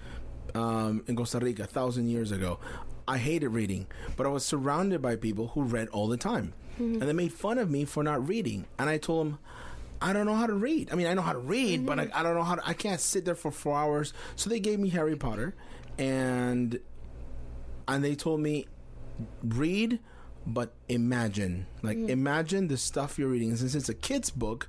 um, 0.54 1.04
in 1.06 1.16
Costa 1.16 1.38
Rica, 1.38 1.64
a 1.64 1.66
thousand 1.66 2.08
years 2.08 2.32
ago. 2.32 2.58
I 3.06 3.18
hated 3.18 3.48
reading, 3.48 3.86
but 4.16 4.26
I 4.26 4.28
was 4.28 4.44
surrounded 4.44 5.00
by 5.00 5.16
people 5.16 5.48
who 5.48 5.62
read 5.62 5.88
all 5.88 6.08
the 6.08 6.16
time. 6.18 6.52
And 6.78 7.02
they 7.02 7.12
made 7.12 7.32
fun 7.32 7.58
of 7.58 7.68
me 7.68 7.84
for 7.84 8.04
not 8.04 8.28
reading. 8.28 8.66
And 8.78 8.88
I 8.88 8.98
told 8.98 9.26
them, 9.26 9.38
I 10.00 10.12
don't 10.12 10.26
know 10.26 10.36
how 10.36 10.46
to 10.46 10.54
read. 10.54 10.92
I 10.92 10.94
mean, 10.94 11.08
I 11.08 11.14
know 11.14 11.22
how 11.22 11.32
to 11.32 11.38
read, 11.40 11.84
but 11.84 11.98
I, 11.98 12.08
I 12.14 12.22
don't 12.22 12.36
know 12.36 12.44
how 12.44 12.54
to, 12.54 12.68
I 12.68 12.72
can't 12.72 13.00
sit 13.00 13.24
there 13.24 13.34
for 13.34 13.50
four 13.50 13.76
hours. 13.76 14.12
So 14.36 14.48
they 14.48 14.60
gave 14.60 14.78
me 14.78 14.88
Harry 14.90 15.16
Potter. 15.16 15.56
And 15.98 16.78
and 17.88 18.04
they 18.04 18.14
told 18.14 18.38
me 18.40 18.66
read 19.42 19.98
but 20.46 20.72
imagine 20.88 21.66
like 21.82 21.98
mm. 21.98 22.08
imagine 22.08 22.68
the 22.68 22.76
stuff 22.76 23.18
you're 23.18 23.28
reading. 23.28 23.54
Since 23.56 23.74
it's 23.74 23.88
a 23.88 23.94
kid's 23.94 24.30
book 24.30 24.68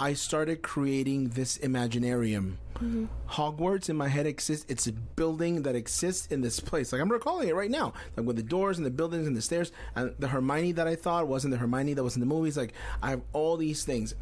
i 0.00 0.12
started 0.12 0.62
creating 0.62 1.30
this 1.30 1.58
imaginarium. 1.58 2.54
Mm-hmm. 2.76 3.06
Hogwarts 3.30 3.90
in 3.90 3.96
my 3.96 4.06
head 4.06 4.26
exists. 4.26 4.64
It's 4.68 4.86
a 4.86 4.92
building 4.92 5.62
that 5.62 5.74
exists 5.74 6.28
in 6.28 6.40
this 6.40 6.60
place. 6.60 6.92
Like 6.92 7.00
i'm 7.00 7.10
recalling 7.10 7.48
it 7.48 7.54
right 7.54 7.70
now. 7.70 7.92
Like 8.16 8.26
with 8.26 8.36
the 8.36 8.42
doors 8.42 8.78
and 8.78 8.86
the 8.86 8.90
buildings 8.90 9.26
and 9.26 9.36
the 9.36 9.42
stairs 9.42 9.72
and 9.96 10.14
the 10.18 10.28
hermione 10.28 10.72
that 10.72 10.86
i 10.86 10.94
thought 10.94 11.26
wasn't 11.26 11.52
the 11.52 11.58
hermione 11.58 11.94
that 11.94 12.04
was 12.04 12.14
in 12.14 12.20
the 12.20 12.26
movies. 12.26 12.56
Like 12.56 12.72
i 13.02 13.10
have 13.10 13.22
all 13.32 13.56
these 13.56 13.84
things. 13.84 14.14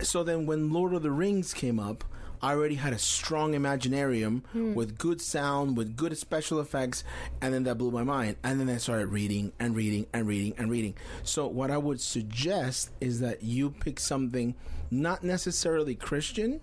So 0.00 0.22
then 0.22 0.46
when 0.46 0.72
lord 0.72 0.94
of 0.94 1.02
the 1.02 1.10
rings 1.10 1.52
came 1.52 1.80
up 1.80 2.04
I 2.46 2.54
already 2.54 2.76
had 2.76 2.92
a 2.92 2.98
strong 2.98 3.54
imaginarium 3.54 4.44
hmm. 4.52 4.72
with 4.74 4.98
good 4.98 5.20
sound, 5.20 5.76
with 5.76 5.96
good 5.96 6.16
special 6.16 6.60
effects, 6.60 7.02
and 7.42 7.52
then 7.52 7.64
that 7.64 7.76
blew 7.76 7.90
my 7.90 8.04
mind. 8.04 8.36
And 8.44 8.60
then 8.60 8.70
I 8.70 8.76
started 8.76 9.08
reading 9.08 9.50
and 9.58 9.74
reading 9.74 10.06
and 10.12 10.28
reading 10.28 10.54
and 10.56 10.70
reading. 10.70 10.94
So, 11.24 11.48
what 11.48 11.72
I 11.72 11.76
would 11.76 12.00
suggest 12.00 12.92
is 13.00 13.18
that 13.18 13.42
you 13.42 13.70
pick 13.70 13.98
something 13.98 14.54
not 14.92 15.24
necessarily 15.24 15.96
Christian, 15.96 16.60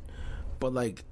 but 0.61 0.73
like 0.73 1.03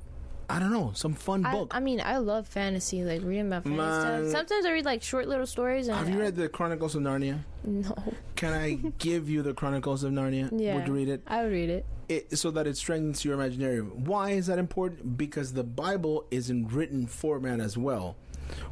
I 0.50 0.60
don't 0.60 0.72
know, 0.72 0.92
some 0.96 1.16
fun 1.16 1.46
I, 1.46 1.52
book. 1.52 1.72
I 1.76 1.82
mean, 1.82 2.02
I 2.04 2.18
love 2.18 2.48
fantasy, 2.48 3.04
like 3.04 3.24
reading 3.24 3.48
about 3.48 3.64
fantasy 3.64 3.78
Man. 3.78 4.30
stuff. 4.30 4.50
Sometimes 4.50 4.66
I 4.66 4.72
read 4.72 4.86
like 4.86 5.04
short 5.04 5.28
little 5.28 5.46
stories. 5.46 5.90
And 5.90 5.98
Have 5.98 6.10
you 6.10 6.16
I- 6.16 6.24
read 6.24 6.36
the 6.38 6.48
Chronicles 6.48 6.96
of 6.96 7.02
Narnia? 7.04 7.40
No. 7.66 7.96
Can 8.36 8.54
I 8.54 8.74
give 8.98 9.30
you 9.30 9.44
the 9.44 9.54
Chronicles 9.54 10.04
of 10.04 10.14
Narnia? 10.14 10.50
Yeah. 10.62 10.76
Would 10.76 10.88
you 10.88 10.94
read 10.94 11.10
it? 11.10 11.24
I 11.28 11.44
would 11.44 11.52
read 11.52 11.70
it. 11.70 11.86
It? 12.12 12.38
So 12.38 12.52
that 12.52 12.68
it 12.68 12.78
strengthens 12.78 13.24
your 13.26 13.38
imaginarium. 13.38 13.92
Why 13.96 14.32
is 14.32 14.48
that 14.48 14.60
important? 14.60 15.18
Because 15.18 15.54
the 15.54 15.64
Bible 15.64 16.26
is 16.32 16.50
in 16.50 16.68
written 16.68 17.08
format 17.08 17.60
as 17.60 17.78
well. 17.78 18.16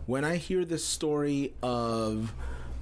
When 0.05 0.25
I 0.25 0.35
hear 0.35 0.65
the 0.65 0.77
story 0.77 1.53
of 1.63 2.33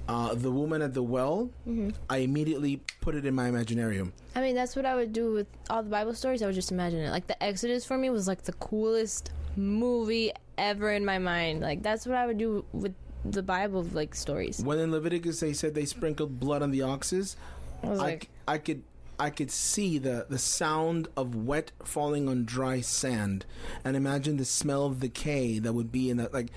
uh, 0.08 0.34
the 0.34 0.50
woman 0.50 0.82
at 0.82 0.94
the 0.94 1.02
well, 1.02 1.50
Mm-hmm. 1.68 1.90
I 2.10 2.18
immediately 2.18 2.80
put 3.00 3.14
it 3.14 3.24
in 3.26 3.34
my 3.34 3.50
imaginarium. 3.50 4.12
I 4.34 4.40
mean, 4.40 4.54
that's 4.54 4.74
what 4.74 4.86
I 4.86 4.94
would 4.96 5.12
do 5.12 5.32
with 5.32 5.46
all 5.70 5.82
the 5.82 5.90
Bible 5.90 6.14
stories. 6.14 6.42
I 6.42 6.46
would 6.46 6.54
just 6.54 6.72
imagine 6.72 7.00
it. 7.00 7.10
Like 7.10 7.26
the 7.26 7.40
Exodus 7.42 7.84
for 7.84 7.96
me 7.98 8.08
was 8.10 8.26
like 8.26 8.42
the 8.42 8.54
coolest 8.54 9.30
movie 9.56 10.32
ever 10.56 10.92
in 10.92 11.04
my 11.04 11.18
mind. 11.18 11.60
Like 11.60 11.82
that's 11.82 12.06
what 12.06 12.16
I 12.16 12.26
would 12.26 12.38
do 12.38 12.64
with 12.72 12.94
the 13.24 13.42
Bible 13.42 13.82
like 13.92 14.14
stories. 14.14 14.60
When 14.60 14.78
in 14.78 14.90
Leviticus 14.90 15.40
they 15.40 15.52
said 15.52 15.74
they 15.74 15.84
sprinkled 15.84 16.40
blood 16.40 16.62
on 16.62 16.70
the 16.70 16.82
oxes, 16.82 17.36
I 17.82 17.88
I, 17.88 18.20
I 18.46 18.58
could 18.58 18.82
I 19.18 19.30
could 19.30 19.50
see 19.50 19.98
the 19.98 20.26
the 20.28 20.38
sound 20.38 21.08
of 21.16 21.34
wet 21.34 21.72
falling 21.82 22.28
on 22.28 22.44
dry 22.44 22.80
sand, 22.80 23.44
and 23.84 23.96
imagine 23.96 24.36
the 24.36 24.44
smell 24.44 24.86
of 24.86 25.00
decay 25.00 25.58
that 25.58 25.72
would 25.72 25.90
be 25.92 26.10
in 26.10 26.16
that 26.18 26.32
like. 26.32 26.48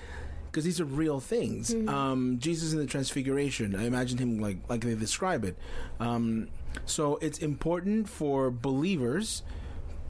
Because 0.46 0.64
these 0.64 0.82
are 0.82 0.84
real 0.84 1.18
things. 1.18 1.74
Um, 1.88 2.38
Jesus 2.38 2.74
in 2.74 2.78
the 2.78 2.84
Transfiguration, 2.84 3.74
I 3.74 3.84
imagine 3.86 4.18
him 4.18 4.38
like 4.38 4.58
like 4.68 4.82
they 4.82 4.94
describe 4.94 5.44
it. 5.44 5.56
Um, 5.98 6.48
so 6.84 7.16
it's 7.22 7.38
important 7.38 8.06
for 8.06 8.50
believers 8.50 9.42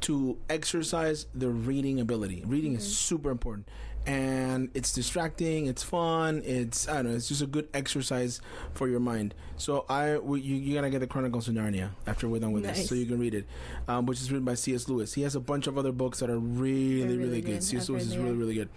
to 0.00 0.36
exercise 0.50 1.26
their 1.32 1.50
reading 1.50 2.00
ability. 2.00 2.42
Reading 2.44 2.74
is 2.74 2.96
super 2.96 3.30
important, 3.30 3.68
and 4.06 4.70
it's 4.74 4.92
distracting. 4.92 5.66
It's 5.66 5.82
fun. 5.82 6.42
It's 6.44 6.88
I 6.88 6.94
don't 6.94 7.06
know. 7.10 7.16
It's 7.16 7.28
just 7.28 7.42
a 7.42 7.46
good 7.46 7.68
exercise 7.72 8.40
for 8.74 8.88
your 8.88 9.00
mind. 9.00 9.34
So 9.56 9.84
I 9.88 10.18
we, 10.18 10.40
you 10.40 10.56
you 10.56 10.74
gotta 10.74 10.90
get 10.90 11.00
the 11.00 11.06
Chronicles 11.06 11.48
of 11.48 11.54
Narnia 11.54 11.90
after 12.06 12.28
we're 12.28 12.40
done 12.40 12.52
with 12.52 12.64
this, 12.64 12.88
so 12.88 12.94
you 12.94 13.06
can 13.06 13.18
read 13.18 13.34
it, 13.34 13.46
um, 13.88 14.06
which 14.06 14.20
is 14.20 14.30
written 14.30 14.44
by 14.44 14.54
C.S. 14.54 14.88
Lewis. 14.88 15.14
He 15.14 15.22
has 15.22 15.34
a 15.34 15.40
bunch 15.40 15.66
of 15.66 15.78
other 15.78 15.92
books 15.92 16.20
that 16.20 16.30
are 16.30 16.38
really 16.38 17.02
really, 17.02 17.18
really 17.18 17.40
good. 17.40 17.52
good. 17.52 17.64
C.S. 17.64 17.88
Lewis 17.88 18.06
is 18.06 18.16
really 18.16 18.36
really 18.36 18.54
good. 18.54 18.68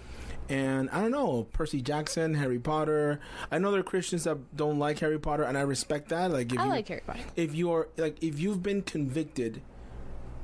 And 0.47 0.91
I 0.91 1.01
don't 1.01 1.11
know, 1.11 1.47
Percy 1.53 1.81
Jackson, 1.81 2.35
Harry 2.35 2.59
Potter. 2.59 3.19
I 3.51 3.57
know 3.57 3.71
there 3.71 3.79
are 3.79 3.83
Christians 3.83 4.25
that 4.25 4.55
don't 4.55 4.77
like 4.77 4.99
Harry 4.99 5.17
Potter, 5.17 5.41
and 5.41 5.57
I 5.57 5.61
respect 5.61 6.09
that. 6.09 6.29
Like 6.29 6.53
if 6.53 6.59
I 6.59 6.65
you, 6.65 6.69
like 6.69 6.87
Harry 6.87 7.01
Potter. 7.05 7.19
if 7.35 7.55
you're 7.55 7.87
like 7.97 8.21
if 8.21 8.39
you've 8.39 8.61
been 8.61 8.83
convicted 8.83 9.61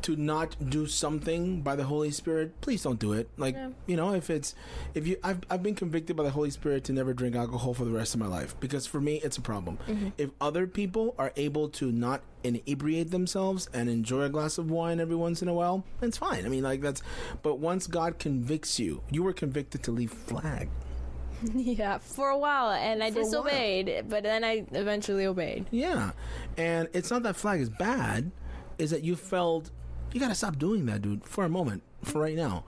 to 0.04 0.16
not 0.16 0.56
do 0.70 0.88
something 0.88 1.62
by 1.62 1.76
the 1.76 1.84
Holy 1.84 2.12
Spirit, 2.12 2.60
please 2.62 2.84
don't 2.84 3.00
do 3.00 3.14
it. 3.14 3.30
Like 3.38 3.56
Yeah. 3.56 3.70
you 3.88 3.96
know, 3.96 4.14
if 4.14 4.30
it's 4.30 4.56
if 4.94 5.08
you 5.08 5.18
I've 5.24 5.40
I've 5.50 5.64
been 5.64 5.76
convicted 5.76 6.16
by 6.16 6.24
the 6.24 6.32
Holy 6.32 6.50
Spirit 6.52 6.84
to 6.86 6.94
never 6.94 7.14
drink 7.14 7.36
alcohol 7.36 7.74
for 7.74 7.86
the 7.86 7.92
rest 7.92 8.14
of 8.14 8.20
my 8.20 8.28
life 8.28 8.56
because 8.60 8.86
for 8.88 9.00
me 9.02 9.16
it's 9.24 9.38
a 9.38 9.42
problem. 9.42 9.78
Mm-hmm. 9.88 10.10
If 10.18 10.32
other 10.40 10.68
people 10.68 11.16
are 11.18 11.32
able 11.36 11.70
to 11.70 11.92
not 11.92 12.22
inebriate 12.44 13.12
themselves 13.12 13.70
and 13.74 13.90
enjoy 13.90 14.24
a 14.24 14.30
glass 14.30 14.58
of 14.58 14.72
wine 14.72 15.00
every 15.00 15.16
once 15.16 15.42
in 15.42 15.48
a 15.48 15.54
while, 15.54 15.84
it's 16.02 16.18
fine. 16.18 16.46
I 16.46 16.50
mean 16.50 16.64
like 16.64 16.82
that's 16.82 17.02
but 17.44 17.60
once 17.60 17.88
God 17.88 18.20
convicts 18.20 18.80
you, 18.80 19.02
you 19.10 19.24
were 19.24 19.34
convicted 19.34 19.84
to 19.84 19.92
leave 19.92 20.12
flag. 20.12 20.70
yeah, 21.56 21.98
for 21.98 22.30
a 22.30 22.38
while, 22.38 22.70
and 22.70 23.02
I 23.04 23.10
For 23.10 23.22
disobeyed, 23.24 24.06
but 24.08 24.22
then 24.22 24.44
I 24.44 24.64
eventually 24.74 25.26
obeyed. 25.26 25.66
Yeah. 25.72 26.12
And 26.56 26.88
it's 26.94 27.10
not 27.10 27.24
that 27.24 27.36
flag 27.36 27.62
is 27.62 27.70
bad, 27.70 28.32
is 28.78 28.92
that 28.92 29.04
you 29.04 29.16
felt 29.16 29.72
you 30.13 30.19
got 30.19 30.30
to 30.30 30.36
stop 30.36 30.58
doing 30.58 30.86
that, 30.88 31.02
dude, 31.02 31.24
for 31.24 31.45
a 31.45 31.50
moment, 31.50 31.84
for 32.04 32.21
right 32.21 32.36
now. 32.36 32.63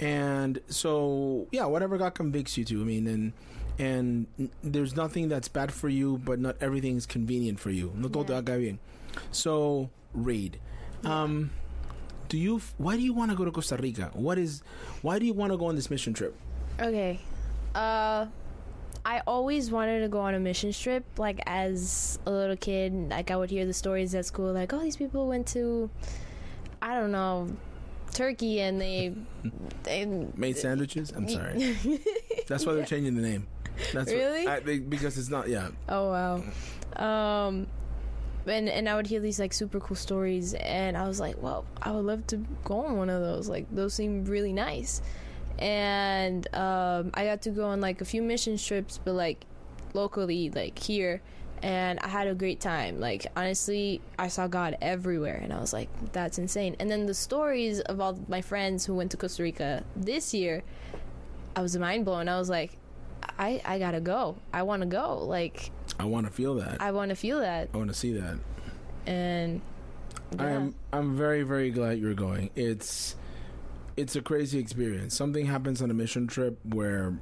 And 0.00 0.60
so, 0.68 1.46
yeah, 1.50 1.66
whatever 1.66 1.98
God 1.98 2.14
convicts 2.14 2.56
you 2.56 2.64
to. 2.66 2.80
I 2.80 2.84
mean, 2.84 3.06
and 3.06 3.32
and 3.78 4.50
there's 4.62 4.96
nothing 4.96 5.28
that's 5.28 5.48
bad 5.48 5.72
for 5.72 5.88
you, 5.88 6.18
but 6.18 6.38
not 6.38 6.56
everything 6.60 6.96
is 6.96 7.06
convenient 7.06 7.60
for 7.60 7.70
you. 7.70 7.92
No 7.94 8.08
todo 8.08 8.34
haga 8.34 8.58
bien. 8.58 8.78
So, 9.30 9.90
read. 10.12 10.58
Um 11.04 11.50
do 12.28 12.36
you 12.36 12.60
why 12.76 12.96
do 12.96 13.02
you 13.02 13.12
want 13.14 13.30
to 13.30 13.36
go 13.36 13.44
to 13.44 13.50
Costa 13.50 13.76
Rica? 13.76 14.10
What 14.12 14.36
is 14.38 14.62
why 15.02 15.18
do 15.18 15.26
you 15.26 15.32
want 15.32 15.52
to 15.52 15.56
go 15.56 15.66
on 15.66 15.76
this 15.76 15.90
mission 15.90 16.12
trip? 16.12 16.34
Okay. 16.80 17.20
Uh 17.74 18.26
I 19.04 19.22
always 19.26 19.70
wanted 19.70 20.00
to 20.00 20.08
go 20.08 20.20
on 20.20 20.34
a 20.34 20.40
mission 20.40 20.72
trip 20.72 21.04
like 21.18 21.40
as 21.46 22.18
a 22.26 22.30
little 22.30 22.56
kid. 22.56 23.10
Like 23.10 23.30
I 23.30 23.36
would 23.36 23.48
hear 23.50 23.64
the 23.64 23.72
stories 23.72 24.14
at 24.14 24.26
school 24.26 24.52
like, 24.52 24.72
"Oh, 24.72 24.80
these 24.80 24.96
people 24.96 25.28
went 25.28 25.46
to 25.48 25.88
I 26.80 26.94
don't 26.94 27.12
know, 27.12 27.48
Turkey 28.12 28.60
and 28.60 28.80
they 28.80 29.14
they 29.84 30.04
Made 30.36 30.56
sandwiches? 30.56 31.12
I'm 31.12 31.28
sorry. 31.28 31.76
That's 32.48 32.66
why 32.66 32.74
they're 32.74 32.84
changing 32.84 33.16
the 33.16 33.22
name. 33.22 33.46
That's 33.92 34.10
Really? 34.12 34.44
What, 34.44 34.52
I, 34.52 34.60
they, 34.60 34.78
because 34.78 35.18
it's 35.18 35.28
not. 35.28 35.48
Yeah, 35.48 35.68
Oh 35.88 36.10
wow. 36.10 36.42
Um 36.96 37.66
and 38.46 38.68
and 38.68 38.88
I 38.88 38.96
would 38.96 39.06
hear 39.06 39.20
these 39.20 39.38
like 39.38 39.52
super 39.52 39.78
cool 39.78 39.96
stories 39.96 40.54
and 40.54 40.96
I 40.96 41.06
was 41.06 41.20
like, 41.20 41.40
well, 41.42 41.64
I 41.82 41.92
would 41.92 42.04
love 42.04 42.26
to 42.28 42.38
go 42.64 42.80
on 42.86 42.96
one 42.96 43.10
of 43.10 43.20
those. 43.20 43.48
Like 43.48 43.66
those 43.70 43.94
seem 43.94 44.24
really 44.24 44.52
nice. 44.52 45.02
And 45.58 46.46
um 46.54 47.10
I 47.14 47.24
got 47.24 47.42
to 47.42 47.50
go 47.50 47.66
on 47.66 47.80
like 47.80 48.00
a 48.00 48.04
few 48.04 48.22
mission 48.22 48.56
trips 48.56 48.98
but 48.98 49.14
like 49.14 49.44
locally 49.94 50.50
like 50.50 50.78
here 50.78 51.22
and 51.62 51.98
I 52.00 52.08
had 52.08 52.26
a 52.28 52.34
great 52.34 52.60
time. 52.60 53.00
Like 53.00 53.26
honestly, 53.36 54.00
I 54.18 54.28
saw 54.28 54.46
God 54.46 54.76
everywhere 54.80 55.40
and 55.42 55.52
I 55.52 55.60
was 55.60 55.72
like, 55.72 55.88
that's 56.12 56.38
insane. 56.38 56.76
And 56.78 56.90
then 56.90 57.06
the 57.06 57.14
stories 57.14 57.80
of 57.80 58.00
all 58.00 58.18
my 58.28 58.42
friends 58.42 58.84
who 58.84 58.94
went 58.94 59.10
to 59.12 59.16
Costa 59.16 59.42
Rica 59.42 59.84
this 59.96 60.32
year, 60.34 60.62
I 61.56 61.62
was 61.62 61.76
mind 61.76 62.04
blown. 62.04 62.28
I 62.28 62.38
was 62.38 62.48
like, 62.48 62.76
I 63.38 63.60
I 63.64 63.78
got 63.78 63.92
to 63.92 64.00
go. 64.00 64.36
I 64.52 64.62
want 64.62 64.82
to 64.82 64.88
go. 64.88 65.18
Like 65.24 65.70
I 65.98 66.04
want 66.04 66.26
to 66.26 66.32
feel 66.32 66.54
that. 66.56 66.80
I, 66.80 66.88
I 66.88 66.90
want 66.92 67.10
to 67.10 67.16
feel 67.16 67.40
that, 67.40 67.70
I 67.74 67.76
want 67.76 67.88
to 67.88 67.94
see 67.94 68.12
that. 68.12 68.36
and 69.06 69.60
yeah. 70.36 70.44
I 70.44 70.50
am 70.50 70.74
I'm 70.92 71.16
very, 71.16 71.42
very 71.42 71.70
glad 71.70 71.98
you're 71.98 72.14
going. 72.14 72.50
It's, 72.54 73.16
it's 73.96 74.14
a 74.16 74.22
crazy 74.22 74.58
experience. 74.58 75.14
Something 75.14 75.46
happens 75.46 75.82
on 75.82 75.90
a 75.90 75.94
mission 75.94 76.26
trip 76.26 76.58
where, 76.64 77.14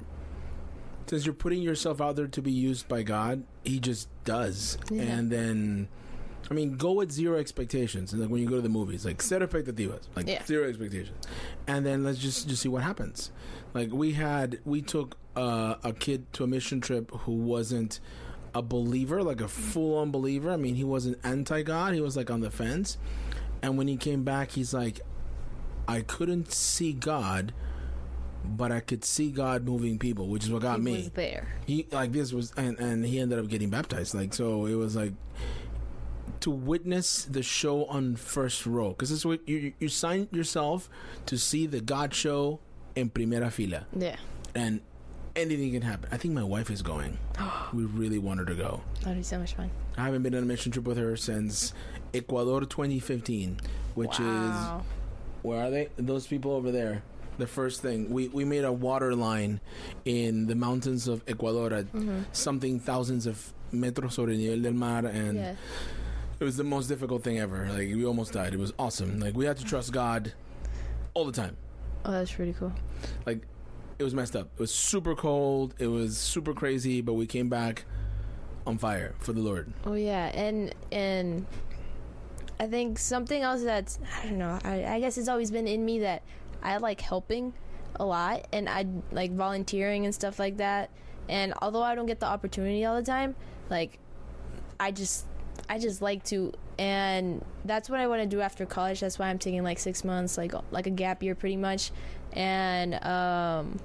since 1.07 1.25
you're 1.25 1.33
putting 1.33 1.61
yourself 1.61 2.01
out 2.01 2.15
there 2.15 2.27
to 2.27 2.41
be 2.41 2.51
used 2.51 2.87
by 2.87 3.03
God, 3.03 3.43
He 3.63 3.79
just 3.79 4.09
does. 4.23 4.77
Yeah. 4.91 5.03
And 5.03 5.31
then, 5.31 5.87
I 6.51 6.53
mean, 6.53 6.77
go 6.77 6.93
with 6.93 7.11
zero 7.11 7.37
expectations. 7.39 8.13
And 8.13 8.21
like 8.21 8.29
when 8.29 8.41
you 8.41 8.47
go 8.47 8.55
to 8.57 8.61
the 8.61 8.69
movies, 8.69 9.05
like 9.05 9.21
cero 9.21 9.47
expectativas, 9.47 10.01
like 10.15 10.27
Yeah. 10.27 10.43
zero 10.45 10.67
expectations, 10.67 11.17
and 11.67 11.85
then 11.85 12.03
let's 12.03 12.19
just 12.19 12.47
just 12.47 12.61
see 12.61 12.69
what 12.69 12.83
happens. 12.83 13.31
Like 13.73 13.91
we 13.91 14.13
had, 14.13 14.59
we 14.65 14.81
took 14.81 15.17
uh, 15.35 15.75
a 15.83 15.93
kid 15.93 16.31
to 16.33 16.43
a 16.43 16.47
mission 16.47 16.81
trip 16.81 17.11
who 17.11 17.33
wasn't 17.33 17.99
a 18.55 18.61
believer, 18.61 19.21
like 19.23 19.39
a 19.41 19.47
full 19.47 19.97
on 19.99 20.09
believer. 20.11 20.51
I 20.51 20.57
mean, 20.57 20.75
he 20.75 20.83
wasn't 20.83 21.19
anti 21.23 21.61
God. 21.63 21.93
He 21.93 22.01
was 22.01 22.17
like 22.17 22.31
on 22.31 22.39
the 22.41 22.49
fence. 22.51 22.97
And 23.61 23.77
when 23.77 23.87
he 23.87 23.97
came 23.97 24.23
back, 24.23 24.51
he's 24.51 24.73
like, 24.73 25.01
I 25.87 26.01
couldn't 26.01 26.51
see 26.51 26.91
God, 26.93 27.53
but 28.55 28.71
I 28.71 28.79
could 28.79 29.03
see 29.03 29.31
God 29.31 29.65
moving 29.65 29.99
people, 29.99 30.27
which 30.27 30.43
is 30.45 30.51
what 30.51 30.61
got 30.61 30.77
He 30.79 30.83
me 30.85 30.95
was 30.97 31.09
there. 31.11 31.47
he 31.65 31.85
like 31.91 32.11
this 32.11 32.31
was 32.33 32.53
and 32.57 32.79
and 32.79 33.05
he 33.05 33.19
ended 33.19 33.39
up 33.39 33.47
getting 33.47 33.69
baptized 33.69 34.13
like 34.15 34.33
so 34.33 34.65
it 34.65 34.75
was 34.75 34.95
like 34.95 35.13
to 36.39 36.51
witness 36.51 37.25
the 37.25 37.41
show 37.41 37.85
on 37.85 38.15
first 38.15 38.65
row 38.65 38.89
because 38.89 39.09
this 39.09 39.19
is 39.19 39.25
what 39.25 39.47
you 39.47 39.57
you- 39.57 39.73
you 39.79 39.89
sign 39.89 40.27
yourself 40.31 40.89
to 41.25 41.37
see 41.37 41.65
the 41.65 41.81
god 41.81 42.13
show 42.13 42.59
in 42.95 43.09
primera 43.09 43.51
fila 43.51 43.85
Yeah, 43.95 44.17
and 44.53 44.81
anything 45.35 45.71
can 45.71 45.81
happen 45.81 46.09
i 46.11 46.17
think 46.17 46.33
my 46.33 46.43
wife 46.43 46.69
is 46.69 46.81
going 46.81 47.17
we 47.73 47.85
really 47.85 48.19
want 48.19 48.39
her 48.39 48.45
to 48.45 48.55
go 48.55 48.81
that'd 49.01 49.17
be 49.17 49.23
so 49.23 49.39
much 49.39 49.55
fun. 49.55 49.71
i 49.97 50.03
haven't 50.05 50.21
been 50.21 50.35
on 50.35 50.43
a 50.43 50.45
mission 50.45 50.71
trip 50.71 50.85
with 50.85 50.97
her 50.97 51.15
since 51.17 51.73
ecuador 52.13 52.61
2015 52.61 53.59
which 53.95 54.19
wow. 54.19 54.77
is 54.79 54.85
where 55.43 55.65
are 55.65 55.69
they? 55.71 55.87
Those 55.97 56.27
people 56.27 56.51
over 56.51 56.71
there. 56.71 57.03
The 57.37 57.47
first 57.47 57.81
thing 57.81 58.09
we 58.09 58.27
we 58.29 58.45
made 58.45 58.63
a 58.63 58.71
water 58.71 59.15
line 59.15 59.61
in 60.05 60.47
the 60.47 60.55
mountains 60.55 61.07
of 61.07 61.23
Ecuador 61.27 61.73
at 61.73 61.85
mm-hmm. 61.93 62.21
something 62.31 62.79
thousands 62.79 63.27
of 63.27 63.53
metros 63.71 64.13
sobre 64.13 64.31
el 64.31 64.37
nivel 64.37 64.61
del 64.61 64.73
mar, 64.73 65.05
and 65.05 65.37
yeah, 65.37 65.55
it 66.39 66.43
was 66.43 66.57
the 66.57 66.63
most 66.63 66.87
difficult 66.87 67.23
thing 67.23 67.39
ever. 67.39 67.67
Like 67.69 67.89
we 67.93 68.05
almost 68.05 68.33
died. 68.33 68.53
It 68.53 68.59
was 68.59 68.73
awesome. 68.79 69.19
Like 69.19 69.35
we 69.35 69.45
had 69.45 69.57
to 69.57 69.65
trust 69.65 69.91
God 69.91 70.33
all 71.13 71.25
the 71.25 71.31
time. 71.31 71.57
oh, 72.05 72.11
that's 72.11 72.31
pretty 72.31 72.53
cool. 72.53 72.71
Like 73.25 73.41
it 73.99 74.03
was 74.03 74.13
messed 74.13 74.35
up. 74.35 74.49
It 74.55 74.59
was 74.59 74.73
super 74.73 75.15
cold. 75.15 75.75
It 75.79 75.87
was 75.87 76.17
super 76.17 76.53
crazy, 76.53 77.01
but 77.01 77.13
we 77.13 77.25
came 77.25 77.49
back 77.49 77.85
on 78.65 78.77
fire 78.77 79.15
for 79.19 79.33
the 79.33 79.41
Lord. 79.41 79.71
Oh 79.85 79.93
yeah, 79.93 80.27
and 80.27 80.73
and 80.91 81.45
I 82.59 82.67
think 82.67 82.99
something 82.99 83.41
else 83.41 83.63
that's 83.63 83.99
I 84.21 84.25
don't 84.25 84.37
know. 84.37 84.59
I, 84.63 84.85
I 84.85 84.99
guess 84.99 85.17
it's 85.17 85.27
always 85.27 85.51
been 85.51 85.67
in 85.67 85.83
me 85.85 85.99
that 85.99 86.23
I 86.61 86.77
like 86.77 87.01
helping 87.01 87.53
a 87.95 88.05
lot, 88.05 88.47
and 88.51 88.69
I 88.69 88.85
like 89.11 89.31
volunteering 89.31 90.05
and 90.05 90.13
stuff 90.13 90.39
like 90.39 90.57
that. 90.57 90.89
And 91.29 91.53
although 91.61 91.83
I 91.83 91.95
don't 91.95 92.05
get 92.05 92.19
the 92.19 92.25
opportunity 92.25 92.85
all 92.85 92.95
the 92.95 93.03
time, 93.03 93.35
like 93.69 93.99
I 94.79 94.91
just 94.91 95.25
I 95.69 95.79
just 95.79 96.01
like 96.01 96.23
to, 96.25 96.53
and 96.77 97.43
that's 97.65 97.89
what 97.89 97.99
I 97.99 98.07
want 98.07 98.21
to 98.21 98.27
do 98.27 98.41
after 98.41 98.65
college. 98.65 98.99
That's 98.99 99.19
why 99.19 99.27
I'm 99.27 99.39
taking 99.39 99.63
like 99.63 99.79
six 99.79 100.03
months, 100.03 100.37
like 100.37 100.53
like 100.71 100.87
a 100.87 100.91
gap 100.91 101.23
year, 101.23 101.35
pretty 101.35 101.57
much, 101.57 101.91
and 102.33 102.95
um, 103.03 103.79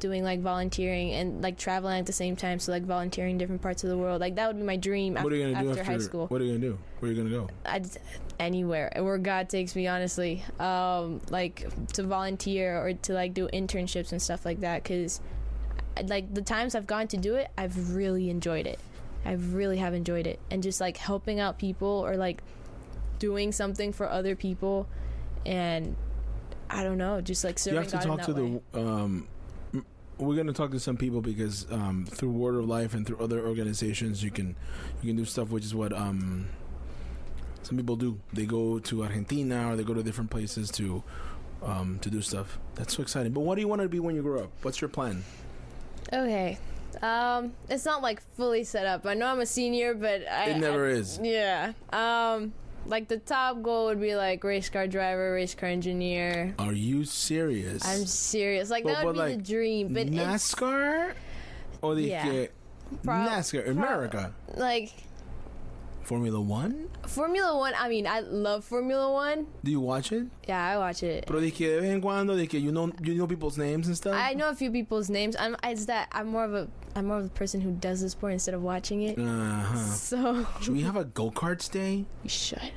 doing 0.00 0.24
like 0.24 0.40
volunteering 0.40 1.12
and 1.12 1.42
like 1.42 1.58
traveling 1.58 1.98
at 1.98 2.06
the 2.06 2.12
same 2.12 2.36
time. 2.36 2.58
So 2.58 2.72
like 2.72 2.84
volunteering 2.84 3.32
in 3.32 3.38
different 3.38 3.62
parts 3.62 3.84
of 3.84 3.90
the 3.90 3.96
world. 3.96 4.20
Like 4.20 4.36
that 4.36 4.46
would 4.46 4.56
be 4.56 4.64
my 4.64 4.76
dream. 4.76 5.14
What 5.14 5.32
are 5.32 5.36
you 5.36 5.44
gonna 5.44 5.54
after, 5.54 5.64
do 5.64 5.80
after 5.80 5.84
high 5.84 5.98
school? 5.98 6.26
What 6.28 6.40
are 6.40 6.44
you 6.44 6.52
gonna 6.54 6.72
do? 6.72 6.78
Where 6.98 7.10
are 7.10 7.14
you 7.14 7.22
gonna 7.22 7.34
go? 7.34 7.48
I 7.64 7.80
just, 7.80 7.98
anywhere 8.38 8.92
where 8.96 9.18
God 9.18 9.48
takes 9.48 9.74
me, 9.74 9.86
honestly. 9.86 10.44
Um, 10.58 11.20
like 11.30 11.66
to 11.94 12.02
volunteer 12.02 12.84
or 12.84 12.92
to 12.94 13.12
like 13.12 13.34
do 13.34 13.48
internships 13.52 14.12
and 14.12 14.20
stuff 14.20 14.44
like 14.44 14.60
that. 14.60 14.84
Cause 14.84 15.20
like 16.06 16.32
the 16.32 16.42
times 16.42 16.74
I've 16.74 16.86
gone 16.86 17.08
to 17.08 17.16
do 17.16 17.34
it, 17.34 17.48
I've 17.56 17.94
really 17.94 18.30
enjoyed 18.30 18.66
it. 18.66 18.78
I 19.24 19.32
really 19.32 19.78
have 19.78 19.94
enjoyed 19.94 20.26
it, 20.26 20.38
and 20.50 20.62
just 20.62 20.80
like 20.80 20.96
helping 20.96 21.40
out 21.40 21.58
people 21.58 21.88
or 21.88 22.16
like 22.16 22.42
doing 23.18 23.52
something 23.52 23.92
for 23.92 24.08
other 24.08 24.36
people, 24.36 24.88
and 25.44 25.96
I 26.70 26.84
don't 26.84 26.98
know, 26.98 27.20
just 27.20 27.44
like 27.44 27.58
serving 27.58 27.76
you 27.76 27.90
have 27.90 28.02
to 28.02 28.08
God 28.08 28.18
talk 28.18 28.26
to 28.26 28.32
way. 28.32 28.60
the. 28.72 28.80
Um, 28.80 29.28
we're 30.18 30.36
gonna 30.36 30.52
talk 30.52 30.70
to 30.72 30.80
some 30.80 30.96
people 30.96 31.20
because 31.20 31.66
um, 31.70 32.06
through 32.10 32.30
Word 32.30 32.56
of 32.56 32.66
Life 32.66 32.94
and 32.94 33.06
through 33.06 33.18
other 33.18 33.46
organizations, 33.46 34.22
you 34.22 34.30
can 34.30 34.56
you 35.02 35.08
can 35.10 35.16
do 35.16 35.24
stuff, 35.24 35.48
which 35.50 35.64
is 35.64 35.74
what 35.74 35.92
um, 35.92 36.46
some 37.62 37.76
people 37.76 37.96
do. 37.96 38.18
They 38.32 38.46
go 38.46 38.78
to 38.78 39.02
Argentina 39.04 39.68
or 39.70 39.76
they 39.76 39.84
go 39.84 39.94
to 39.94 40.02
different 40.02 40.30
places 40.30 40.70
to 40.72 41.02
um, 41.62 41.98
to 42.00 42.10
do 42.10 42.20
stuff. 42.22 42.58
That's 42.74 42.96
so 42.96 43.02
exciting. 43.02 43.32
But 43.32 43.40
what 43.40 43.54
do 43.56 43.60
you 43.60 43.68
want 43.68 43.82
to 43.82 43.88
be 43.88 44.00
when 44.00 44.14
you 44.14 44.22
grow 44.22 44.44
up? 44.44 44.50
What's 44.62 44.80
your 44.80 44.88
plan? 44.88 45.24
Okay. 46.12 46.58
Um, 47.02 47.52
it's 47.68 47.84
not 47.84 48.02
like 48.02 48.22
fully 48.36 48.64
set 48.64 48.86
up. 48.86 49.04
I 49.06 49.14
know 49.14 49.26
I'm 49.26 49.40
a 49.40 49.46
senior, 49.46 49.94
but 49.94 50.26
I, 50.28 50.50
It 50.50 50.58
never 50.58 50.86
I- 50.88 50.92
is. 50.92 51.18
Yeah. 51.22 51.72
Um, 51.92 52.52
like 52.88 53.06
the 53.08 53.18
top 53.18 53.62
goal 53.62 53.86
would 53.86 54.00
be 54.00 54.16
like 54.16 54.42
race 54.42 54.68
car 54.68 54.86
driver, 54.88 55.32
race 55.34 55.54
car 55.54 55.68
engineer. 55.68 56.54
Are 56.58 56.72
you 56.72 57.04
serious? 57.04 57.84
I'm 57.86 58.06
serious. 58.06 58.70
Like 58.70 58.84
But- 58.84 58.94
that 58.94 59.04
would 59.06 59.12
be 59.14 59.18
like, 59.18 59.36
the 59.36 59.42
dream, 59.42 59.92
but 59.92 60.06
NASCAR 60.08 61.12
or 61.82 61.94
the 61.94 62.02
Yeah. 62.02 62.46
NASCAR 63.04 63.64
prob- 63.64 63.76
America 63.76 64.32
like 64.56 64.92
Formula 66.08 66.40
One. 66.40 66.88
Formula 67.06 67.58
One. 67.58 67.74
I 67.78 67.90
mean, 67.90 68.06
I 68.06 68.20
love 68.20 68.64
Formula 68.64 69.12
One. 69.12 69.46
Do 69.62 69.70
you 69.70 69.78
watch 69.80 70.10
it? 70.10 70.26
Yeah, 70.48 70.66
I 70.66 70.78
watch 70.78 71.02
it. 71.02 71.26
Pero 71.26 71.38
de 71.38 71.50
que 71.50 71.68
de 71.68 71.82
vez 71.82 71.90
en 71.90 72.00
cuando, 72.00 72.34
de 72.34 72.46
que 72.46 72.58
you 72.58 72.72
know 72.72 72.90
you 73.02 73.14
know 73.14 73.26
people's 73.26 73.58
names 73.58 73.88
and 73.88 73.94
stuff. 73.94 74.14
I 74.14 74.32
know 74.32 74.48
a 74.48 74.54
few 74.54 74.70
people's 74.70 75.10
names. 75.10 75.36
I'm. 75.38 75.54
It's 75.62 75.84
that 75.84 76.08
I'm 76.10 76.28
more 76.28 76.44
of 76.44 76.54
a. 76.54 76.68
I'm 76.96 77.08
more 77.08 77.18
of 77.18 77.24
the 77.24 77.30
person 77.30 77.60
who 77.60 77.72
does 77.72 78.00
the 78.00 78.08
sport 78.08 78.32
instead 78.32 78.54
of 78.54 78.62
watching 78.62 79.02
it. 79.02 79.18
Uh 79.18 79.60
huh. 79.60 79.76
So 79.76 80.46
Should 80.62 80.72
we 80.72 80.80
have 80.80 80.96
a 80.96 81.04
go 81.04 81.30
karts 81.30 81.70
day? 81.70 82.06
we 82.22 82.30
should. 82.30 82.72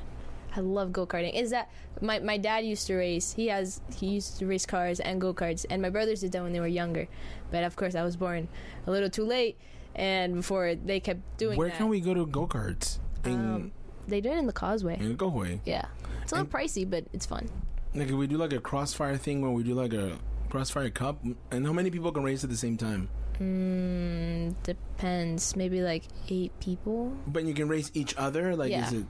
I 0.53 0.59
love 0.59 0.91
go 0.91 1.07
karting. 1.07 1.33
Is 1.33 1.51
that 1.51 1.71
my 2.01 2.19
my 2.19 2.37
dad 2.37 2.65
used 2.65 2.85
to 2.87 2.95
race? 2.95 3.31
He 3.31 3.47
has 3.47 3.79
he 3.95 4.07
used 4.07 4.39
to 4.39 4.45
race 4.45 4.65
cars 4.65 4.99
and 4.99 5.21
go 5.21 5.33
karts, 5.33 5.65
and 5.69 5.81
my 5.81 5.89
brothers 5.89 6.19
did 6.19 6.33
that 6.33 6.43
when 6.43 6.51
they 6.51 6.59
were 6.59 6.67
younger. 6.67 7.07
But 7.49 7.63
of 7.63 7.77
course, 7.77 7.95
I 7.95 8.03
was 8.03 8.17
born 8.17 8.49
a 8.85 8.91
little 8.91 9.09
too 9.09 9.23
late, 9.23 9.57
and 9.95 10.35
before 10.35 10.75
they 10.75 10.99
kept 10.99 11.21
doing 11.37 11.57
Where 11.57 11.69
that. 11.69 11.77
can 11.77 11.87
we 11.87 12.01
go 12.01 12.13
to 12.13 12.25
go 12.25 12.45
karts? 12.45 12.99
In, 13.25 13.31
Um, 13.33 13.71
they 14.07 14.21
do 14.21 14.29
it 14.29 14.37
in 14.37 14.47
the 14.47 14.53
causeway. 14.53 14.99
in 14.99 15.15
Gohue. 15.17 15.59
Yeah, 15.65 15.85
it's 16.21 16.31
a 16.31 16.35
little 16.35 16.49
pricey, 16.51 16.89
but 16.89 17.05
it's 17.13 17.25
fun. 17.25 17.49
Like 17.93 18.07
if 18.07 18.13
we 18.15 18.27
do 18.27 18.37
like 18.37 18.53
a 18.53 18.59
crossfire 18.59 19.17
thing 19.17 19.41
where 19.41 19.51
we 19.51 19.63
do 19.63 19.73
like 19.73 19.93
a 19.93 20.17
crossfire 20.49 20.89
cup, 20.89 21.23
and 21.51 21.65
how 21.65 21.73
many 21.73 21.89
people 21.91 22.11
can 22.11 22.23
race 22.23 22.43
at 22.43 22.49
the 22.49 22.57
same 22.57 22.77
time? 22.77 23.09
Mm, 23.39 24.55
depends. 24.63 25.55
Maybe 25.55 25.81
like 25.81 26.03
eight 26.29 26.51
people. 26.59 27.13
But 27.27 27.43
you 27.43 27.53
can 27.53 27.67
race 27.67 27.91
each 27.93 28.15
other. 28.17 28.55
Like 28.55 28.71
is 28.71 28.93
it? 28.93 29.05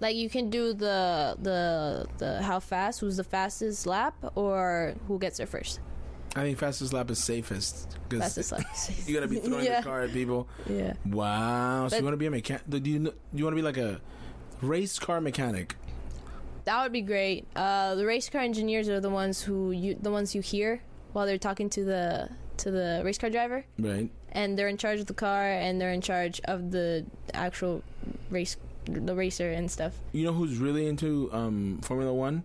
Like 0.00 0.16
you 0.16 0.28
can 0.28 0.50
do 0.50 0.74
the 0.74 1.36
the 1.40 2.06
the 2.18 2.42
how 2.42 2.60
fast, 2.60 3.00
who's 3.00 3.16
the 3.16 3.24
fastest 3.24 3.86
lap, 3.86 4.14
or 4.34 4.94
who 5.06 5.18
gets 5.18 5.38
there 5.38 5.46
first. 5.46 5.80
I 6.34 6.42
think 6.42 6.58
fastest 6.58 6.92
lap 6.92 7.10
is 7.10 7.18
safest 7.22 7.96
Fastest 8.10 8.52
lap. 8.52 8.66
you 9.06 9.14
gotta 9.14 9.28
be 9.28 9.38
throwing 9.38 9.64
yeah. 9.64 9.80
the 9.80 9.84
car 9.84 10.02
at 10.02 10.12
people. 10.12 10.48
Yeah. 10.68 10.94
Wow. 11.04 11.88
So 11.88 11.96
you 11.96 12.04
want 12.04 12.14
to 12.14 12.18
be 12.18 12.26
a 12.26 12.30
mechanic? 12.30 12.62
Do 12.68 12.76
you 12.78 13.00
kn- 13.00 13.04
do 13.04 13.38
you 13.38 13.44
want 13.44 13.52
to 13.56 13.56
be 13.56 13.62
like 13.62 13.76
a 13.78 14.00
race 14.62 14.98
car 14.98 15.20
mechanic? 15.20 15.76
That 16.64 16.82
would 16.82 16.92
be 16.92 17.02
great. 17.02 17.46
Uh, 17.54 17.94
the 17.94 18.06
race 18.06 18.28
car 18.28 18.40
engineers 18.40 18.88
are 18.88 19.00
the 19.00 19.10
ones 19.10 19.42
who 19.42 19.70
you 19.70 19.94
the 19.94 20.10
ones 20.10 20.34
you 20.34 20.40
hear 20.40 20.82
while 21.12 21.26
they're 21.26 21.38
talking 21.38 21.70
to 21.70 21.84
the 21.84 22.28
to 22.58 22.70
the 22.70 23.02
race 23.04 23.18
car 23.18 23.30
driver, 23.30 23.64
Right. 23.78 24.10
and 24.32 24.58
they're 24.58 24.68
in 24.68 24.78
charge 24.78 24.98
of 25.00 25.06
the 25.06 25.14
car 25.14 25.44
and 25.44 25.80
they're 25.80 25.92
in 25.92 26.00
charge 26.00 26.40
of 26.44 26.70
the 26.70 27.04
actual 27.34 27.82
race 28.30 28.56
the 28.84 29.14
racer 29.14 29.50
and 29.50 29.70
stuff. 29.70 29.94
You 30.12 30.24
know 30.24 30.32
who's 30.32 30.58
really 30.58 30.86
into 30.86 31.30
um, 31.32 31.80
Formula 31.82 32.12
One? 32.12 32.44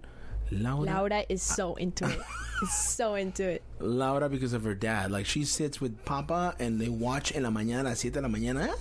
Laura. 0.52 0.84
Laura 0.86 1.24
is 1.30 1.42
so 1.42 1.76
into 1.76 2.06
it. 2.10 2.20
is 2.62 2.74
so 2.74 3.16
into 3.16 3.48
it. 3.50 3.64
Laura 3.80 4.30
because 4.30 4.54
of 4.54 4.64
her 4.64 4.76
dad. 4.76 5.10
Like 5.12 5.26
she 5.26 5.46
sits 5.46 5.80
with 5.82 6.04
Papa 6.06 6.56
and 6.60 6.80
they 6.80 6.90
watch 6.90 7.34
en 7.36 7.44
la 7.44 7.50
mañana, 7.50 7.96
siete 7.96 8.16
de 8.16 8.22
la 8.22 8.28
mañana. 8.28 8.74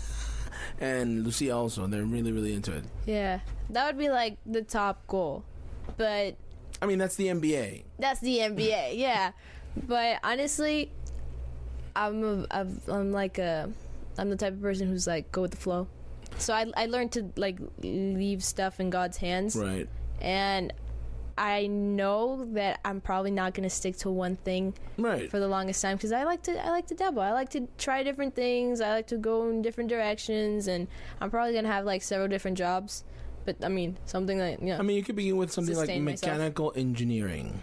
And 0.81 1.25
Lucia 1.25 1.55
also. 1.57 1.87
They're 1.87 2.05
really, 2.05 2.33
really 2.33 2.55
into 2.55 2.73
it. 2.73 2.85
Yeah, 3.07 3.41
that 3.71 3.87
would 3.87 3.99
be 3.99 4.09
like 4.09 4.39
the 4.47 4.63
top 4.63 5.07
goal, 5.07 5.45
but 5.97 6.37
I 6.83 6.87
mean, 6.87 6.99
that's 6.99 7.17
the 7.17 7.27
NBA. 7.27 7.85
that's 7.99 8.21
the 8.21 8.39
NBA. 8.39 8.97
Yeah, 8.99 9.33
but 9.87 10.19
honestly, 10.25 10.91
I'm 11.95 12.25
a, 12.25 12.47
I'm, 12.51 12.81
I'm 12.89 13.13
like 13.13 13.39
a 13.39 13.71
I'm 14.19 14.31
the 14.31 14.37
type 14.37 14.55
of 14.55 14.63
person 14.63 14.89
who's 14.89 15.07
like 15.07 15.31
go 15.33 15.43
with 15.43 15.51
the 15.53 15.57
flow. 15.59 15.87
So 16.39 16.55
I 16.55 16.67
I 16.77 16.87
learned 16.87 17.13
to 17.13 17.31
like 17.37 17.59
leave 17.83 18.43
stuff 18.43 18.81
in 18.81 18.89
God's 18.91 19.19
hands, 19.19 19.57
Right. 19.57 19.89
and 20.21 20.73
I 21.41 21.69
know 21.69 22.45
that 22.53 22.81
I'm 22.85 23.01
probably 23.01 23.31
not 23.31 23.55
gonna 23.55 23.71
stick 23.71 23.97
to 23.99 24.11
one 24.11 24.37
thing 24.37 24.75
Right. 24.99 25.31
for 25.31 25.41
the 25.41 25.49
longest 25.49 25.81
time 25.81 25.97
because 25.97 26.13
I 26.13 26.25
like 26.25 26.43
to 26.43 26.65
I 26.65 26.69
like 26.69 26.87
to 26.89 26.95
dabble. 26.95 27.23
I 27.23 27.33
like 27.33 27.49
to 27.51 27.67
try 27.79 28.03
different 28.03 28.35
things. 28.37 28.83
I 28.83 28.91
like 28.93 29.07
to 29.07 29.17
go 29.17 29.49
in 29.49 29.63
different 29.63 29.89
directions, 29.89 30.69
and 30.69 30.87
I'm 31.19 31.31
probably 31.31 31.55
gonna 31.55 31.69
have 31.73 31.87
like 31.87 32.03
several 32.03 32.29
different 32.29 32.59
jobs. 32.59 33.05
But 33.47 33.57
I 33.65 33.69
mean, 33.69 33.97
something 34.05 34.37
that 34.37 34.61
you 34.61 34.67
know, 34.67 34.79
I 34.79 34.83
mean, 34.83 34.97
you 34.99 35.03
could 35.03 35.17
begin 35.17 35.39
with 35.39 35.51
something 35.51 35.75
like 35.75 35.87
Sustain 35.87 36.05
myself. 36.05 36.31
mechanical 36.33 36.73
engineering. 36.77 37.63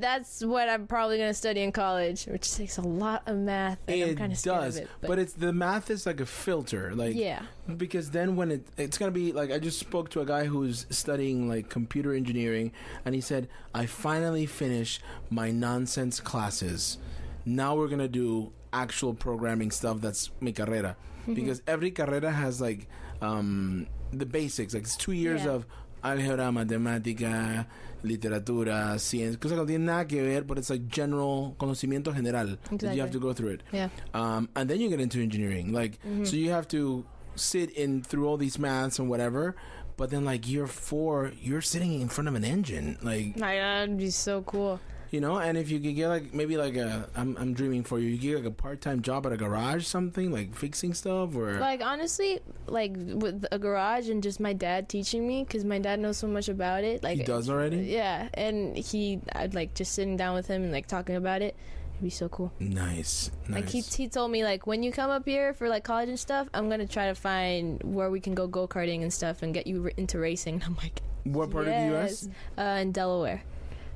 That's 0.00 0.44
what 0.44 0.68
I'm 0.68 0.86
probably 0.86 1.18
gonna 1.18 1.34
study 1.34 1.60
in 1.62 1.72
college, 1.72 2.26
which 2.26 2.52
takes 2.54 2.78
a 2.78 2.82
lot 2.82 3.22
of 3.26 3.36
math. 3.36 3.78
And 3.88 4.02
I'm 4.02 4.08
it 4.10 4.16
kind 4.18 4.32
of 4.32 4.42
does, 4.42 4.76
of 4.76 4.82
it, 4.84 4.90
but, 5.00 5.18
it's 5.18 5.32
the 5.34 5.52
math 5.52 5.90
is 5.90 6.06
like 6.06 6.20
a 6.20 6.26
filter. 6.26 6.94
Like 6.94 7.14
yeah, 7.14 7.42
because 7.76 8.10
then 8.10 8.36
when 8.36 8.50
it 8.50 8.66
it's 8.76 8.98
gonna 8.98 9.10
be 9.10 9.32
like 9.32 9.50
I 9.52 9.58
just 9.58 9.78
spoke 9.78 10.10
to 10.10 10.20
a 10.20 10.26
guy 10.26 10.44
who's 10.46 10.86
studying 10.90 11.48
like 11.48 11.68
computer 11.68 12.12
engineering, 12.14 12.72
and 13.04 13.14
he 13.14 13.20
said 13.20 13.48
I 13.74 13.86
finally 13.86 14.46
finished 14.46 15.02
my 15.30 15.50
nonsense 15.50 16.20
classes. 16.20 16.98
Now 17.44 17.74
we're 17.76 17.88
gonna 17.88 18.08
do 18.08 18.52
actual 18.72 19.14
programming 19.14 19.70
stuff 19.70 20.00
that's 20.00 20.30
mi 20.40 20.52
carrera, 20.52 20.96
Mm-hmm. 21.22 21.34
because 21.34 21.62
every 21.66 21.90
carrera 21.90 22.30
has 22.30 22.60
like 22.60 22.86
um, 23.22 23.86
the 24.12 24.26
basics. 24.26 24.74
Like 24.74 24.82
it's 24.82 24.96
two 24.96 25.12
years 25.12 25.44
Yeah. 25.44 25.52
of 25.52 25.66
álgebra, 26.04 26.52
matemática, 26.52 27.66
literatura, 28.02 28.98
ciencia, 28.98 29.38
cosas 29.40 29.56
que 29.56 29.60
no 29.62 29.66
tienen 29.66 29.86
nada 29.86 30.06
que 30.06 30.22
ver, 30.22 30.44
but 30.44 30.58
it's 30.58 30.70
like 30.70 30.86
general 30.88 31.54
conocimiento 31.58 32.12
general 32.12 32.58
that 32.78 32.94
you 32.94 33.00
have 33.00 33.10
to 33.10 33.18
go 33.18 33.32
through 33.32 33.48
it 33.54 33.62
yeah, 33.72 33.88
um, 34.12 34.48
and 34.54 34.68
then 34.68 34.78
you 34.80 34.88
get 34.88 35.00
into 35.00 35.20
engineering. 35.20 35.72
Like, 35.72 35.98
so 36.24 36.36
you 36.36 36.50
have 36.50 36.68
to 36.68 37.04
sit 37.34 37.70
in 37.70 38.02
through 38.02 38.28
all 38.28 38.36
these 38.36 38.58
maths 38.58 38.98
and 38.98 39.08
whatever. 39.08 39.56
But 39.96 40.10
then, 40.10 40.24
like 40.24 40.48
year 40.48 40.66
four, 40.66 41.32
you're 41.40 41.62
sitting 41.62 42.00
in 42.00 42.08
front 42.08 42.26
of 42.28 42.34
an 42.34 42.44
engine, 42.44 42.98
like 43.00 43.38
my 43.38 43.56
God, 43.56 43.88
that'd 43.88 43.96
be 43.96 44.10
so 44.10 44.42
cool. 44.42 44.80
You 45.14 45.20
know. 45.20 45.38
And 45.38 45.56
if 45.56 45.70
you 45.70 45.78
could 45.78 45.94
get 45.94 46.08
like 46.08 46.34
maybe 46.34 46.56
like 46.56 46.76
a, 46.76 47.08
I'm 47.14 47.36
I'm 47.38 47.54
dreaming 47.54 47.84
for 47.84 47.98
you. 47.98 48.08
You 48.08 48.18
get 48.18 48.36
like 48.36 48.52
a 48.52 48.54
part 48.54 48.80
time 48.80 49.00
job 49.00 49.24
at 49.26 49.32
a 49.32 49.36
garage, 49.36 49.86
something 49.86 50.32
like 50.32 50.54
fixing 50.54 50.92
stuff, 50.92 51.34
or 51.36 51.58
Like 51.58 51.82
honestly, 51.82 52.40
like 52.66 52.92
with 52.96 53.46
a 53.52 53.58
garage 53.58 54.08
and 54.08 54.22
just 54.22 54.40
my 54.40 54.52
dad 54.52 54.88
teaching 54.88 55.26
me 55.26 55.44
because 55.44 55.64
my 55.64 55.78
dad 55.78 56.00
knows 56.00 56.18
so 56.18 56.26
much 56.26 56.48
about 56.48 56.82
it. 56.84 57.02
Like 57.02 57.18
he 57.18 57.24
does 57.24 57.48
already. 57.48 57.76
Yeah, 57.78 58.28
and 58.34 58.76
he, 58.76 59.20
I'd 59.32 59.54
like 59.54 59.74
just 59.74 59.92
sitting 59.92 60.16
down 60.16 60.34
with 60.34 60.48
him 60.48 60.64
and 60.64 60.72
like 60.72 60.86
talking 60.86 61.14
about 61.14 61.40
it. 61.40 61.56
It'd 61.92 62.02
be 62.02 62.10
so 62.10 62.28
cool. 62.28 62.52
Nice, 62.58 63.30
nice. 63.46 63.62
Like 63.62 63.68
he, 63.68 63.80
he 63.80 64.08
told 64.08 64.32
me 64.32 64.42
like 64.42 64.66
when 64.66 64.82
you 64.82 64.90
come 64.90 65.10
up 65.10 65.24
here 65.24 65.54
for 65.54 65.68
like 65.68 65.84
college 65.84 66.08
and 66.08 66.18
stuff, 66.18 66.48
I'm 66.52 66.68
gonna 66.68 66.88
try 66.88 67.06
to 67.06 67.14
find 67.14 67.80
where 67.84 68.10
we 68.10 68.18
can 68.18 68.34
go 68.34 68.48
go 68.48 68.66
karting 68.66 69.02
and 69.02 69.12
stuff 69.12 69.42
and 69.42 69.54
get 69.54 69.68
you 69.68 69.90
into 69.96 70.18
racing. 70.18 70.60
I'm 70.66 70.74
like, 70.76 71.02
what 71.22 71.52
part 71.52 71.68
of 71.68 71.74
the. 71.74 71.86
U.S.? 71.94 72.28
Uh, 72.58 72.78
in 72.82 72.90
Delaware. 72.90 73.44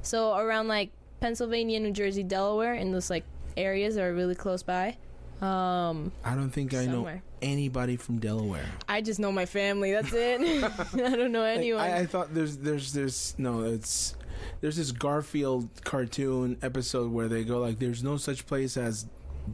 So 0.00 0.36
around 0.36 0.68
like 0.68 0.90
Pennsylvania, 1.20 1.80
New 1.80 1.92
Jersey, 1.92 2.22
Delaware, 2.22 2.74
in 2.74 2.92
those 2.92 3.10
like 3.10 3.24
areas 3.56 3.94
that 3.96 4.02
are 4.04 4.14
really 4.14 4.34
close 4.34 4.62
by. 4.62 4.96
Um, 5.40 6.10
I 6.24 6.34
don't 6.34 6.50
think 6.50 6.74
I 6.74 6.86
know 6.86 7.08
anybody 7.40 7.96
from 7.96 8.18
Delaware. 8.18 8.66
I 8.88 9.00
just 9.02 9.20
know 9.20 9.30
my 9.30 9.46
family. 9.46 9.92
That's 9.92 10.12
it. 10.12 10.40
I 10.94 11.16
don't 11.16 11.30
know 11.32 11.42
Like, 11.42 11.58
anyone. 11.58 11.80
I, 11.80 11.98
I 12.00 12.06
thought 12.06 12.34
there's 12.34 12.56
there's 12.58 12.92
there's 12.92 13.34
no 13.38 13.62
it's 13.62 14.16
there's 14.60 14.76
this 14.76 14.90
Garfield 14.90 15.68
cartoon 15.84 16.58
episode 16.62 17.12
where 17.12 17.28
they 17.28 17.44
go 17.44 17.58
like 17.60 17.78
there's 17.78 18.02
no 18.02 18.16
such 18.16 18.46
place 18.46 18.76
as 18.76 19.06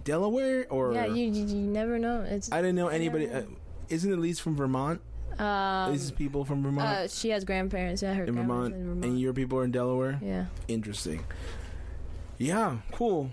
Delaware 0.04 0.66
or 0.70 0.94
yeah, 0.94 1.06
you, 1.06 1.26
you 1.26 1.44
you 1.46 1.56
never 1.56 1.98
know. 1.98 2.22
It's 2.22 2.50
I 2.50 2.62
didn't 2.62 2.76
know 2.76 2.88
anybody. 2.88 3.26
Yeah. 3.26 3.38
Uh, 3.38 3.42
isn't 3.90 4.10
Elise 4.10 4.40
from 4.40 4.56
Vermont? 4.56 5.00
Um, 5.40 5.92
this 5.92 6.02
is 6.02 6.10
people 6.10 6.44
from 6.44 6.62
Vermont. 6.62 6.88
uh, 6.88 7.08
she 7.08 7.30
has 7.30 7.44
grandparents. 7.44 8.02
Yeah, 8.02 8.14
her 8.14 8.24
in 8.24 8.34
Vermont, 8.34 8.74
in 8.74 8.84
Vermont. 8.86 9.04
and 9.04 9.20
your 9.20 9.32
people 9.32 9.58
are 9.58 9.64
in 9.64 9.70
Delaware. 9.72 10.18
yeah. 10.22 10.46
Interesting. 10.68 11.24
Yeah, 12.38 12.78
cool. 12.92 13.30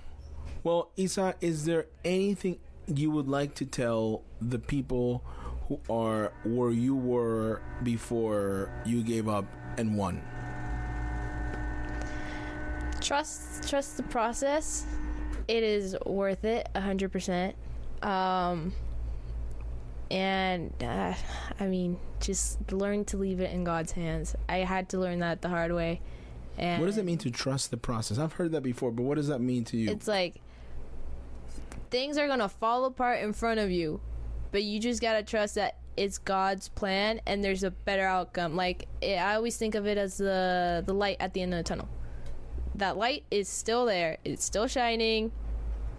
Well, 0.63 0.91
Isa, 0.95 1.35
is 1.41 1.65
there 1.65 1.87
anything 2.05 2.59
you 2.87 3.09
would 3.11 3.27
like 3.27 3.55
to 3.55 3.65
tell 3.65 4.23
the 4.39 4.59
people 4.59 5.23
who 5.67 5.79
are 5.89 6.33
where 6.43 6.69
you 6.71 6.95
were 6.95 7.61
before 7.83 8.71
you 8.85 9.01
gave 9.03 9.27
up 9.27 9.45
and 9.77 9.97
won? 9.97 10.21
trust 13.01 13.67
trust 13.67 13.97
the 13.97 14.03
process 14.03 14.85
it 15.47 15.63
is 15.63 15.95
worth 16.05 16.45
it 16.45 16.69
100% 16.75 17.53
um 18.03 18.71
and 20.11 20.71
uh, 20.83 21.13
i 21.59 21.65
mean 21.65 21.97
just 22.19 22.71
learn 22.71 23.05
to 23.05 23.17
leave 23.17 23.39
it 23.39 23.51
in 23.51 23.63
god's 23.63 23.93
hands. 23.93 24.35
I 24.47 24.57
had 24.57 24.89
to 24.89 24.99
learn 24.99 25.19
that 25.19 25.41
the 25.41 25.49
hard 25.49 25.73
way. 25.73 26.01
And 26.57 26.79
What 26.81 26.87
does 26.87 26.97
it 26.97 27.05
mean 27.05 27.17
to 27.19 27.31
trust 27.31 27.71
the 27.71 27.77
process? 27.77 28.19
I've 28.19 28.33
heard 28.33 28.51
that 28.51 28.61
before, 28.61 28.91
but 28.91 29.03
what 29.03 29.15
does 29.15 29.29
that 29.29 29.39
mean 29.39 29.63
to 29.65 29.77
you? 29.77 29.89
it's 29.89 30.07
like 30.07 30.41
things 31.89 32.17
are 32.17 32.27
gonna 32.27 32.49
fall 32.49 32.85
apart 32.85 33.21
in 33.21 33.33
front 33.33 33.59
of 33.59 33.71
you 33.71 33.99
but 34.51 34.63
you 34.63 34.79
just 34.79 35.01
gotta 35.01 35.23
trust 35.23 35.55
that 35.55 35.77
it's 35.97 36.17
god's 36.17 36.69
plan 36.69 37.21
and 37.25 37.43
there's 37.43 37.63
a 37.63 37.71
better 37.71 38.05
outcome. 38.05 38.55
Like 38.55 38.87
it, 39.01 39.17
i 39.17 39.35
always 39.35 39.57
think 39.57 39.75
of 39.75 39.87
it 39.87 39.97
as 39.97 40.17
the 40.17 40.83
the 40.85 40.93
light 40.93 41.17
at 41.19 41.33
the 41.33 41.41
end 41.41 41.53
of 41.53 41.57
the 41.57 41.63
tunnel. 41.63 41.89
That 42.75 42.97
light 42.97 43.23
is 43.31 43.47
still 43.49 43.85
there. 43.85 44.17
It's 44.23 44.43
still 44.43 44.67
shining. 44.67 45.31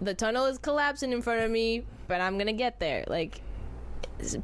The 0.00 0.14
tunnel 0.14 0.46
is 0.46 0.58
collapsing 0.58 1.12
in 1.12 1.22
front 1.22 1.40
of 1.40 1.50
me 1.50 1.84
but 2.08 2.20
i'm 2.20 2.38
gonna 2.38 2.52
get 2.52 2.78
there. 2.78 3.04
Like 3.08 3.40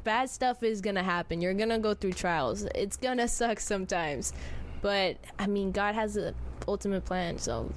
bad 0.04 0.28
stuff 0.30 0.62
is 0.62 0.80
gonna 0.80 1.02
happen. 1.02 1.40
You're 1.40 1.54
gonna 1.54 1.78
go 1.78 1.94
through 1.94 2.12
trials. 2.12 2.66
It's 2.74 2.96
gonna 2.96 3.28
suck 3.28 3.60
sometimes. 3.60 4.32
But 4.80 5.16
i 5.38 5.46
mean 5.48 5.72
god 5.72 5.94
has 5.96 6.16
an 6.16 6.34
ultimate 6.68 7.04
plan 7.04 7.38
so 7.38 7.72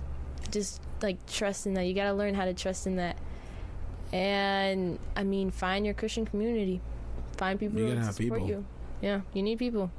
just 0.52 0.82
like 1.02 1.26
trust 1.26 1.66
in 1.66 1.74
that. 1.76 1.84
You 1.86 1.94
gotta 1.94 2.14
learn 2.14 2.34
how 2.36 2.46
to 2.46 2.54
trust 2.54 2.86
in 2.88 2.96
that. 2.98 3.18
And 4.14 5.00
i 5.16 5.24
mean 5.24 5.52
find 5.52 5.86
your 5.86 5.94
christian 5.96 6.26
community. 6.26 6.82
Find 7.38 7.60
people 7.60 7.80
You 7.80 7.86
who 7.86 7.90
gotta 7.92 8.00
to 8.02 8.06
have 8.06 8.16
support 8.16 8.40
people. 8.42 8.50
you. 8.50 8.66
Yeah 9.02 9.22
you 9.34 9.42
need 9.44 9.58
people. 9.60 9.92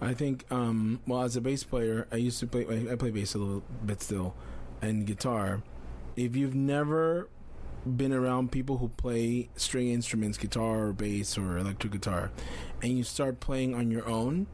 I 0.00 0.12
think, 0.12 0.44
um, 0.50 1.00
well, 1.06 1.22
as 1.22 1.34
a 1.36 1.40
bass 1.40 1.64
player, 1.64 2.06
I 2.12 2.16
used 2.16 2.38
to 2.40 2.46
play. 2.46 2.66
I 2.90 2.94
play 2.96 3.10
bass 3.10 3.34
a 3.34 3.38
little 3.38 3.62
bit 3.86 4.02
still, 4.02 4.34
and 4.82 5.06
guitar. 5.06 5.62
If 6.14 6.36
you've 6.36 6.54
never 6.54 7.28
been 7.84 8.12
around 8.12 8.50
people 8.52 8.78
who 8.78 8.88
play 8.88 9.48
string 9.56 9.90
instruments, 9.90 10.38
guitar 10.38 10.86
or 10.86 10.92
bass 10.92 11.36
or 11.38 11.58
electric 11.58 11.92
guitar, 11.92 12.30
and 12.82 12.96
you 12.96 13.04
start 13.04 13.40
playing 13.40 13.74
on 13.74 13.90
your 13.90 14.06
own, 14.08 14.46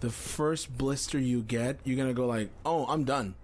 the 0.00 0.10
first 0.10 0.76
blister 0.76 1.18
you 1.18 1.42
get, 1.42 1.78
you're 1.84 1.96
gonna 1.96 2.14
go 2.14 2.26
like, 2.26 2.50
"Oh, 2.64 2.86
I'm 2.86 3.04
done. 3.04 3.34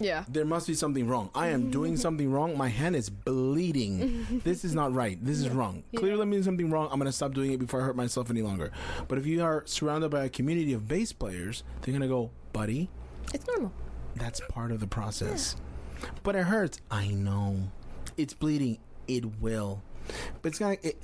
yeah 0.00 0.24
There 0.28 0.44
must 0.44 0.66
be 0.66 0.74
something 0.74 1.06
wrong. 1.06 1.30
I 1.34 1.48
am 1.48 1.70
doing 1.70 1.96
something 2.06 2.30
wrong. 2.32 2.56
My 2.56 2.68
hand 2.68 2.96
is 2.96 3.08
bleeding. 3.08 4.40
this 4.44 4.64
is 4.64 4.74
not 4.74 4.92
right. 4.92 5.22
This 5.24 5.38
is 5.38 5.48
wrong. 5.48 5.84
Yeah. 5.92 6.00
Clearly, 6.00 6.22
I'm 6.22 6.30
doing 6.30 6.42
something 6.42 6.70
wrong. 6.70 6.88
I'm 6.90 6.98
going 6.98 7.06
to 7.06 7.12
stop 7.12 7.34
doing 7.34 7.52
it 7.52 7.58
before 7.58 7.80
I 7.80 7.84
hurt 7.84 7.96
myself 7.96 8.28
any 8.30 8.42
longer. 8.42 8.72
But 9.06 9.18
if 9.18 9.26
you 9.26 9.44
are 9.44 9.62
surrounded 9.66 10.10
by 10.10 10.24
a 10.24 10.28
community 10.28 10.72
of 10.72 10.88
bass 10.88 11.12
players, 11.12 11.62
they're 11.82 11.92
going 11.92 12.02
to 12.02 12.08
go, 12.08 12.30
buddy, 12.52 12.88
it's 13.32 13.46
normal 13.46 13.72
that's 14.16 14.40
part 14.48 14.72
of 14.72 14.80
the 14.80 14.86
process. 14.86 15.56
But 16.22 16.36
it 16.36 16.44
hurts. 16.44 16.80
I 16.90 17.08
know. 17.08 17.70
It's 18.16 18.34
bleeding. 18.34 18.78
It 19.08 19.40
will. 19.40 19.82
But 20.40 20.48
it's 20.48 20.60
of. 20.60 20.84
It, 20.84 20.96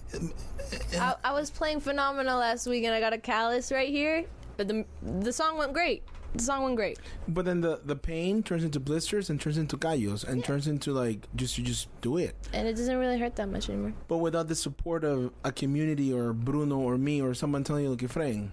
I, 0.99 1.15
I 1.25 1.33
was 1.33 1.51
playing 1.51 1.81
Phenomena 1.81 2.37
last 2.37 2.67
week 2.67 2.85
and 2.85 2.95
I 2.95 3.01
got 3.01 3.13
a 3.13 3.19
callus 3.19 3.71
right 3.71 3.89
here, 3.89 4.25
but 4.57 4.69
the 4.69 4.85
the 5.03 5.33
song 5.33 5.57
went 5.57 5.73
great. 5.73 6.03
The 6.35 6.43
song 6.43 6.63
went 6.65 6.77
great. 6.77 6.99
but 7.27 7.47
then 7.47 7.63
the, 7.63 7.81
the 7.87 7.97
pain 7.97 8.43
turns 8.43 8.63
into 8.63 8.79
blisters 8.79 9.31
and 9.31 9.41
turns 9.41 9.57
into 9.57 9.79
callos 9.79 10.25
and 10.25 10.45
turns 10.45 10.67
into 10.69 10.93
like 10.93 11.27
just 11.37 11.57
you 11.57 11.65
just 11.65 11.89
do 12.03 12.19
it. 12.19 12.35
And 12.53 12.69
it 12.69 12.75
doesn't 12.75 12.97
really 12.99 13.19
hurt 13.19 13.37
that 13.37 13.49
much 13.49 13.71
anymore. 13.71 13.95
But 14.09 14.19
without 14.19 14.47
the 14.49 14.55
support 14.55 15.05
of 15.05 15.33
a 15.43 15.53
community 15.53 16.13
or 16.13 16.35
Bruno 16.35 16.79
or 16.79 16.99
me 16.99 17.23
or 17.23 17.33
someone 17.33 17.65
telling 17.65 17.85
you, 17.85 17.91
look, 17.91 18.01
Efrain, 18.01 18.51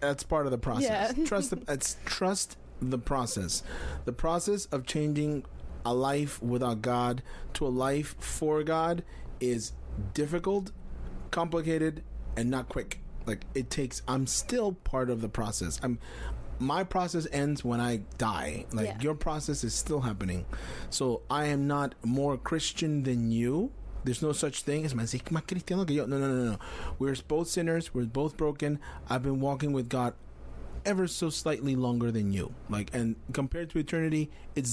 that's 0.00 0.24
part 0.24 0.46
of 0.46 0.50
the 0.50 0.58
process. 0.58 1.14
Yeah. 1.16 1.24
trust 1.24 1.50
the 1.50 1.62
it's 1.68 1.96
trust 2.04 2.56
the 2.80 2.98
process. 2.98 3.62
The 4.04 4.12
process 4.12 4.66
of 4.66 4.86
changing 4.86 5.44
a 5.84 5.94
life 5.94 6.42
without 6.42 6.82
God 6.82 7.22
to 7.54 7.66
a 7.66 7.68
life 7.68 8.14
for 8.18 8.62
God 8.62 9.02
is 9.40 9.72
difficult, 10.14 10.70
complicated, 11.30 12.02
and 12.36 12.50
not 12.50 12.68
quick. 12.68 13.00
Like 13.26 13.44
it 13.54 13.70
takes 13.70 14.02
I'm 14.08 14.26
still 14.26 14.72
part 14.72 15.10
of 15.10 15.20
the 15.20 15.28
process. 15.28 15.78
I'm 15.82 15.98
my 16.60 16.82
process 16.82 17.26
ends 17.30 17.64
when 17.64 17.80
I 17.80 17.98
die. 18.16 18.66
Like 18.72 18.86
Yeah. 18.86 19.00
your 19.00 19.14
process 19.14 19.62
is 19.62 19.74
still 19.74 20.00
happening. 20.00 20.44
So 20.90 21.22
I 21.30 21.46
am 21.46 21.66
not 21.66 21.94
more 22.04 22.36
Christian 22.36 23.04
than 23.04 23.30
you. 23.30 23.70
There's 24.04 24.22
no 24.22 24.32
such 24.32 24.62
thing 24.62 24.84
as 24.84 24.94
más 24.94 25.10
cristiano 25.46 25.84
que 25.84 25.94
yo. 25.96 26.06
No, 26.06 26.18
no, 26.18 26.28
no, 26.28 26.52
no. 26.52 26.58
We're 26.98 27.14
both 27.26 27.48
sinners. 27.48 27.92
We're 27.94 28.06
both 28.06 28.36
broken. 28.36 28.78
I've 29.10 29.22
been 29.22 29.40
walking 29.40 29.72
with 29.72 29.88
God 29.88 30.14
ever 30.84 31.06
so 31.06 31.28
slightly 31.28 31.76
longer 31.76 32.10
than 32.10 32.32
you. 32.32 32.54
Like, 32.70 32.94
and 32.94 33.16
compared 33.32 33.70
to 33.70 33.78
eternity, 33.78 34.30
it's 34.56 34.70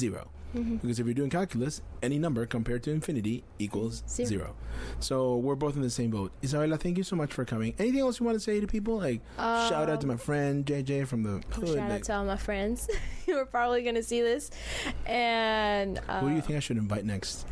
0 0.54 0.80
Because 0.82 1.00
if 1.00 1.06
you're 1.06 1.14
doing 1.14 1.30
calculus, 1.30 1.82
any 2.04 2.18
number 2.20 2.46
compared 2.46 2.84
to 2.84 2.92
infinity 2.92 3.44
equals 3.60 4.04
Zero. 4.08 4.28
zero. 4.28 4.56
So 5.00 5.38
we're 5.38 5.56
both 5.56 5.76
in 5.76 5.82
the 5.82 5.90
same 5.90 6.12
boat. 6.12 6.32
Isabela, 6.42 6.80
thank 6.80 6.98
you 6.98 7.04
so 7.04 7.16
much 7.16 7.34
for 7.34 7.46
coming. 7.46 7.74
Anything 7.80 8.00
else 8.02 8.20
you 8.20 8.26
want 8.26 8.36
to 8.36 8.40
say 8.40 8.60
to 8.60 8.68
people? 8.68 8.98
Like, 8.98 9.22
shout 9.38 9.90
out 9.90 10.02
to 10.02 10.08
my 10.08 10.18
friend 10.18 10.66
JJ 10.66 11.08
from 11.08 11.24
the 11.24 11.42
hood. 11.52 11.68
Shout 11.76 11.92
out 11.92 12.04
to 12.04 12.16
all 12.16 12.26
my 12.26 12.38
friends 12.38 12.88
who 13.26 13.36
are 13.38 13.46
probably 13.46 13.84
gonna 13.84 14.04
see 14.04 14.22
this. 14.22 14.52
And 15.06 16.00
uh, 16.10 16.20
who 16.22 16.30
do 16.30 16.36
you 16.36 16.42
think 16.42 16.58
I 16.58 16.60
should 16.60 16.78
invite 16.78 17.06
next? 17.06 17.46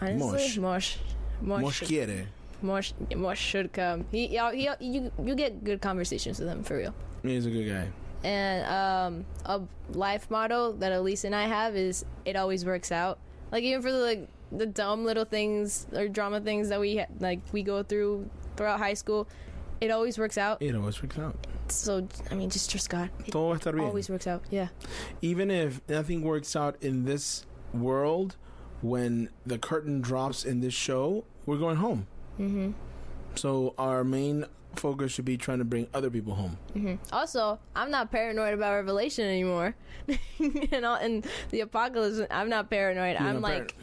honestly, 0.00 0.60
Mosh, 0.60 0.96
Mosh, 1.40 1.62
Mosh 1.62 1.74
should, 1.78 1.88
quiere. 1.88 2.26
Mosh, 2.62 2.92
Mosh 3.16 3.38
should 3.40 3.72
come. 3.72 4.04
He, 4.10 4.26
y'all- 4.36 4.52
he, 4.52 4.68
you, 4.80 5.10
you 5.22 5.34
get 5.34 5.64
good 5.64 5.80
conversations 5.80 6.38
with 6.38 6.48
him 6.48 6.62
for 6.62 6.76
real. 6.78 6.94
He's 7.22 7.46
a 7.46 7.50
good 7.50 7.68
guy. 7.68 7.88
And 8.24 8.66
um, 8.66 9.24
a 9.44 9.60
life 9.96 10.30
motto 10.30 10.72
that 10.72 10.92
Elise 10.92 11.24
and 11.24 11.34
I 11.34 11.44
have 11.46 11.76
is 11.76 12.04
it 12.24 12.36
always 12.36 12.64
works 12.64 12.90
out. 12.90 13.18
Like 13.52 13.62
even 13.62 13.80
for 13.82 13.92
the 13.92 13.98
like 13.98 14.28
the 14.50 14.66
dumb 14.66 15.04
little 15.04 15.24
things 15.24 15.86
or 15.92 16.08
drama 16.08 16.40
things 16.40 16.68
that 16.70 16.80
we 16.80 16.98
ha- 16.98 17.06
like 17.20 17.40
we 17.52 17.62
go 17.62 17.82
through 17.82 18.28
throughout 18.56 18.78
high 18.78 18.94
school, 18.94 19.28
it 19.80 19.90
always 19.90 20.18
works 20.18 20.36
out. 20.36 20.60
It 20.60 20.74
always 20.74 21.00
works 21.02 21.18
out. 21.18 21.36
So 21.68 22.08
I 22.30 22.34
mean, 22.34 22.50
just 22.50 22.70
trust 22.70 22.90
God. 22.90 23.10
It 23.24 23.30
Todo 23.32 23.48
va 23.50 23.54
a 23.54 23.58
estar 23.58 23.72
bien. 23.74 23.84
always 23.86 24.08
works 24.10 24.26
out. 24.26 24.42
Yeah. 24.50 24.68
even 25.22 25.50
if 25.50 25.80
nothing 25.88 26.22
works 26.22 26.56
out 26.56 26.76
in 26.82 27.04
this 27.04 27.46
world, 27.72 28.36
when 28.82 29.28
the 29.46 29.58
curtain 29.58 30.00
drops 30.00 30.44
in 30.44 30.60
this 30.60 30.74
show, 30.74 31.24
we're 31.46 31.58
going 31.58 31.76
home. 31.76 32.06
Mm-hmm. 32.40 32.72
So 33.34 33.74
our 33.78 34.04
main 34.04 34.44
focus 34.76 35.12
should 35.12 35.24
be 35.24 35.36
trying 35.36 35.58
to 35.58 35.64
bring 35.64 35.88
other 35.94 36.10
people 36.10 36.34
home. 36.34 36.56
hmm 36.72 36.94
Also, 37.12 37.58
I'm 37.74 37.90
not 37.90 38.10
paranoid 38.10 38.54
about 38.54 38.74
Revelation 38.74 39.24
anymore. 39.26 39.74
and 40.72 40.84
all, 40.84 40.94
and 40.96 41.26
the 41.50 41.60
apocalypse, 41.60 42.20
I'm 42.30 42.48
not 42.48 42.70
paranoid. 42.70 43.16
You're 43.18 43.28
I'm 43.28 43.40
not 43.40 43.42
like, 43.42 43.74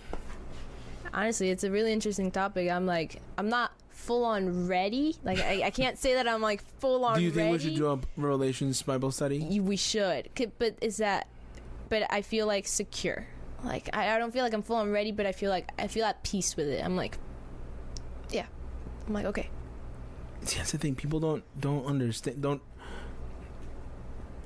honestly, 1.13 1.49
it's 1.49 1.63
a 1.63 1.71
really 1.71 1.91
interesting 1.93 2.31
topic. 2.31 2.69
I'm 2.69 2.85
like, 2.85 3.21
I'm 3.37 3.49
not 3.49 3.71
full 3.89 4.23
on 4.25 4.67
ready. 4.67 5.15
Like, 5.23 5.39
I, 5.39 5.63
I 5.65 5.69
can't 5.69 5.97
say 5.97 6.13
that 6.15 6.27
I'm 6.27 6.41
like 6.41 6.63
full 6.79 7.03
on. 7.05 7.17
Do 7.17 7.23
you 7.23 7.31
think 7.31 7.51
ready. 7.51 7.51
we 7.53 7.59
should 7.59 7.75
do 7.75 7.87
a 7.91 7.99
Revelations 8.17 8.81
Bible 8.81 9.11
study? 9.11 9.37
You- 9.37 9.63
We 9.63 9.77
should, 9.77 10.29
but 10.59 10.75
is 10.81 10.97
that? 10.97 11.27
But 11.89 12.03
I 12.09 12.21
feel 12.21 12.47
like 12.47 12.67
secure. 12.67 13.27
Like 13.63 13.89
I, 13.93 14.15
I 14.15 14.17
don't 14.19 14.31
feel 14.31 14.43
like 14.43 14.53
I'm 14.53 14.61
full 14.61 14.75
on 14.77 14.91
ready, 14.91 15.11
but 15.11 15.25
I 15.25 15.31
feel 15.31 15.49
like 15.49 15.69
I 15.79 15.87
feel 15.87 16.05
at 16.05 16.23
peace 16.23 16.55
with 16.55 16.67
it. 16.67 16.83
I'm 16.83 16.95
like. 16.95 17.17
I'm 19.07 19.13
like, 19.13 19.25
okay. 19.25 19.49
See, 20.43 20.57
that's 20.57 20.71
the 20.71 20.77
thing. 20.77 20.95
People 20.95 21.19
don't 21.19 21.43
don't 21.59 21.85
understand. 21.85 22.41
Don't. 22.41 22.61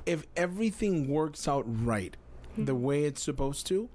If 0.06 0.26
everything 0.36 1.08
works 1.08 1.48
out 1.48 1.66
right, 1.68 2.16
the 2.58 2.74
way 2.76 3.04
it's 3.04 3.22
supposed 3.22 3.68
to, 3.68 3.90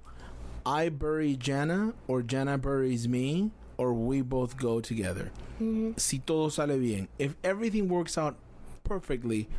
I 0.65 0.89
bury 0.89 1.35
Jana 1.35 1.93
or 2.07 2.21
Jana 2.21 2.57
buries 2.57 3.07
me, 3.07 3.51
or 3.77 3.93
we 3.93 4.21
both 4.21 4.57
go 4.57 4.79
together. 4.79 5.31
hmm 5.57 5.91
Si 5.97 6.19
todo 6.19 6.49
sale 6.49 6.77
bien, 6.79 7.07
if 7.19 7.35
everything 7.43 7.89
works 7.89 8.17
out 8.17 8.37
perfectly, 8.83 9.49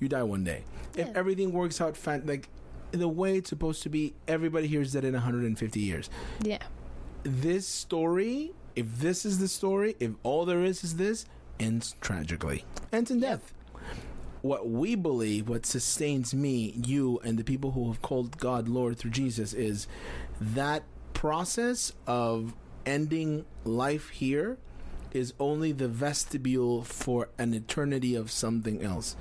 you 0.00 0.08
die 0.08 0.22
one 0.22 0.42
day. 0.44 0.64
If 0.96 1.14
everything 1.14 1.52
works 1.52 1.80
out 1.80 1.96
fan- 1.96 2.24
like 2.26 2.48
the 2.92 3.08
way 3.08 3.36
it's 3.36 3.50
supposed 3.50 3.82
to 3.82 3.90
be, 3.90 4.14
everybody 4.26 4.66
hears 4.68 4.92
that 4.94 5.04
in 5.04 5.12
150 5.12 5.80
years. 5.80 6.08
Yeah. 6.40 6.62
This 7.24 7.66
story, 7.66 8.52
if 8.76 8.98
this 8.98 9.24
is 9.24 9.38
the 9.38 9.48
story, 9.48 9.96
if 9.98 10.12
all 10.22 10.44
there 10.44 10.62
is 10.62 10.84
is 10.84 10.96
this, 10.96 11.24
ends 11.58 11.96
tragically. 12.00 12.64
Ends 12.92 13.10
in 13.10 13.20
death. 13.20 13.52
What 14.42 14.68
we 14.68 14.94
believe, 14.94 15.48
what 15.48 15.66
sustains 15.66 16.34
me, 16.34 16.74
you, 16.76 17.18
and 17.24 17.38
the 17.38 17.44
people 17.44 17.72
who 17.72 17.88
have 17.90 18.02
called 18.02 18.38
God 18.38 18.68
Lord 18.68 18.98
through 18.98 19.10
Jesus 19.10 19.52
is 19.54 19.88
that 20.40 20.84
process 21.14 21.92
of 22.06 22.54
ending 22.84 23.44
life 23.64 24.10
here 24.10 24.58
is 25.12 25.32
only 25.40 25.72
the 25.72 25.88
vestibule 25.88 26.82
for 26.82 27.28
an 27.38 27.54
eternity 27.54 28.14
of 28.14 28.30
something 28.30 28.82
else. 28.82 29.16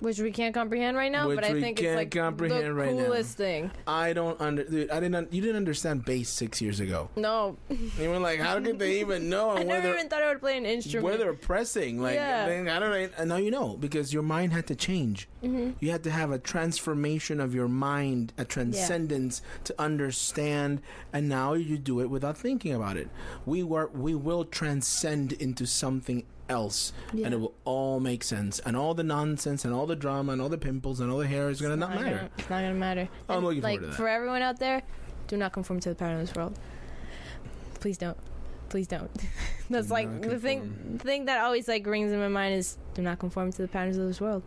Which 0.00 0.18
we 0.18 0.30
can't 0.30 0.52
comprehend 0.54 0.96
right 0.96 1.10
now. 1.12 1.28
Which 1.28 1.36
but 1.36 1.44
I 1.44 1.52
we 1.52 1.60
think 1.60 1.78
can't 1.78 1.88
it's 1.90 1.96
like 1.96 2.10
comprehend 2.10 2.64
the 2.66 2.74
right 2.74 2.94
now. 2.94 3.04
coolest 3.04 3.36
thing. 3.36 3.70
I 3.86 4.12
don't 4.12 4.40
under. 4.40 4.64
Dude, 4.64 4.90
I 4.90 4.94
didn't. 5.00 5.14
un- 5.14 5.28
You 5.30 5.40
didn't 5.40 5.56
understand 5.56 6.04
bass 6.04 6.28
six 6.30 6.60
years 6.60 6.80
ago. 6.80 7.08
No, 7.16 7.56
You 7.98 8.10
were 8.10 8.18
like, 8.18 8.40
how 8.40 8.60
could 8.60 8.78
they 8.78 9.00
even 9.00 9.28
know 9.28 9.50
I 9.56 9.62
never 9.62 9.88
even 9.94 10.08
thought 10.08 10.22
I 10.22 10.28
would 10.28 10.40
play 10.40 10.56
an 10.56 10.66
instrument. 10.66 11.04
where 11.04 11.16
they're 11.16 11.34
pressing? 11.34 12.00
Like, 12.00 12.14
Yeah. 12.14 12.46
then 12.46 12.68
I 12.68 12.78
don't 12.78 12.90
know. 12.90 13.08
And 13.18 13.28
now 13.28 13.36
you 13.36 13.50
know 13.50 13.76
because 13.76 14.12
your 14.12 14.22
mind 14.22 14.52
had 14.52 14.66
to 14.68 14.74
change. 14.74 15.28
Mm-hmm. 15.44 15.70
You 15.80 15.90
had 15.90 16.02
to 16.04 16.10
have 16.10 16.30
a 16.32 16.38
transformation 16.38 17.40
of 17.40 17.54
your 17.54 17.68
mind, 17.68 18.32
a 18.38 18.44
transcendence 18.44 19.42
to 19.64 19.74
understand, 19.80 20.80
and 21.12 21.28
now 21.28 21.54
you 21.54 21.78
do 21.78 22.00
it 22.00 22.10
without 22.10 22.36
thinking 22.36 22.72
about 22.74 22.96
it. 22.96 23.08
We 23.46 23.62
were, 23.62 23.88
we 23.94 24.14
will 24.14 24.44
transcend 24.44 25.32
into 25.32 25.66
something 25.66 26.24
else, 26.50 26.92
and 27.12 27.32
it 27.32 27.40
will 27.40 27.54
all 27.64 28.00
make 28.00 28.22
sense, 28.24 28.58
and 28.60 28.76
all 28.76 28.92
the 28.92 29.02
nonsense, 29.04 29.64
and 29.64 29.72
all 29.72 29.86
the 29.86 29.96
drama, 29.96 30.32
and 30.32 30.42
all 30.42 30.48
the 30.48 30.58
pimples, 30.58 31.00
and 31.00 31.10
all 31.10 31.18
the 31.18 31.26
hair 31.26 31.48
is 31.48 31.60
gonna 31.60 31.76
not 31.76 31.90
Not 31.90 32.00
matter. 32.02 32.16
gonna- 32.16 32.30
it's 32.38 32.50
not 32.50 32.60
gonna 32.62 32.74
matter. 32.74 33.08
I'm 33.28 33.36
And, 33.36 33.46
looking 33.46 33.62
like 33.62 33.78
forward 33.78 33.86
to 33.86 33.90
that. 33.92 33.96
for 33.96 34.08
everyone 34.08 34.42
out 34.42 34.58
there, 34.58 34.82
do 35.28 35.36
not 35.36 35.52
conform 35.52 35.80
to 35.80 35.88
the 35.88 35.94
pattern 35.94 36.20
of 36.20 36.26
this 36.26 36.34
world. 36.36 36.58
Please 37.80 37.96
don't. 37.96 38.16
Please 38.68 38.86
don't. 38.86 39.10
That's 39.70 39.86
Do 39.88 39.92
like 39.94 40.22
the 40.22 40.38
thing. 40.38 40.98
The 40.98 41.04
thing 41.04 41.24
that 41.26 41.40
always 41.42 41.66
like 41.68 41.86
rings 41.86 42.12
in 42.12 42.18
my 42.20 42.28
mind 42.28 42.54
is 42.54 42.76
do 42.94 43.02
not 43.02 43.18
conform 43.18 43.52
to 43.52 43.62
the 43.62 43.68
patterns 43.68 43.96
of 43.96 44.06
this 44.06 44.20
world. 44.20 44.42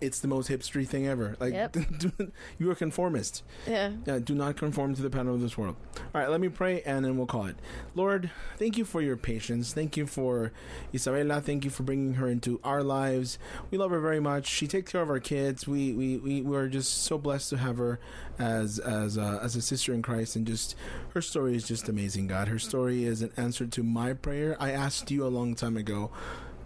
It's 0.00 0.20
the 0.20 0.28
most 0.28 0.50
hipstery 0.50 0.86
thing 0.86 1.06
ever. 1.06 1.36
Like, 1.40 1.54
Yep. 1.54 1.76
you're 2.58 2.72
a 2.72 2.76
conformist. 2.76 3.42
Yeah. 3.66 3.92
Yeah, 4.04 4.18
do 4.18 4.34
not 4.34 4.56
conform 4.56 4.94
to 4.94 5.00
the 5.02 5.08
pattern 5.08 5.28
of 5.28 5.40
this 5.40 5.56
world. 5.56 5.76
All 6.14 6.20
right, 6.20 6.28
let 6.28 6.40
me 6.40 6.48
pray 6.48 6.82
and 6.82 7.04
then 7.04 7.16
we'll 7.16 7.26
call 7.26 7.46
it. 7.46 7.56
Lord, 7.94 8.30
thank 8.58 8.76
you 8.76 8.84
for 8.84 9.00
your 9.00 9.16
patience. 9.16 9.72
Thank 9.72 9.96
you 9.96 10.06
for 10.06 10.52
Isabela. 10.92 11.42
Thank 11.42 11.64
you 11.64 11.70
for 11.70 11.82
bringing 11.82 12.14
her 12.14 12.28
into 12.28 12.60
our 12.62 12.82
lives. 12.82 13.38
We 13.70 13.78
love 13.78 13.90
her 13.90 14.00
very 14.00 14.20
much. 14.20 14.46
She 14.46 14.66
takes 14.66 14.92
care 14.92 15.00
of 15.02 15.08
our 15.08 15.20
kids. 15.20 15.66
We 15.66 15.92
we 15.94 16.18
we 16.18 16.42
we're 16.42 16.68
just 16.68 17.04
so 17.04 17.16
blessed 17.16 17.50
to 17.50 17.56
have 17.56 17.78
her 17.78 17.98
as 18.38 18.78
as 18.78 19.16
a, 19.16 19.40
as 19.42 19.56
a 19.56 19.62
sister 19.62 19.94
in 19.94 20.02
Christ 20.02 20.36
and 20.36 20.46
just 20.46 20.76
her 21.14 21.22
story 21.22 21.56
is 21.56 21.66
just 21.66 21.88
amazing. 21.88 22.26
God, 22.26 22.48
her 22.48 22.58
story 22.58 23.04
is 23.04 23.22
an 23.22 23.32
answer 23.36 23.66
to 23.66 23.82
my 23.82 24.12
prayer. 24.12 24.56
I 24.60 24.72
asked 24.72 25.10
you 25.10 25.26
a 25.26 25.28
long 25.28 25.54
time 25.54 25.76
ago. 25.78 26.10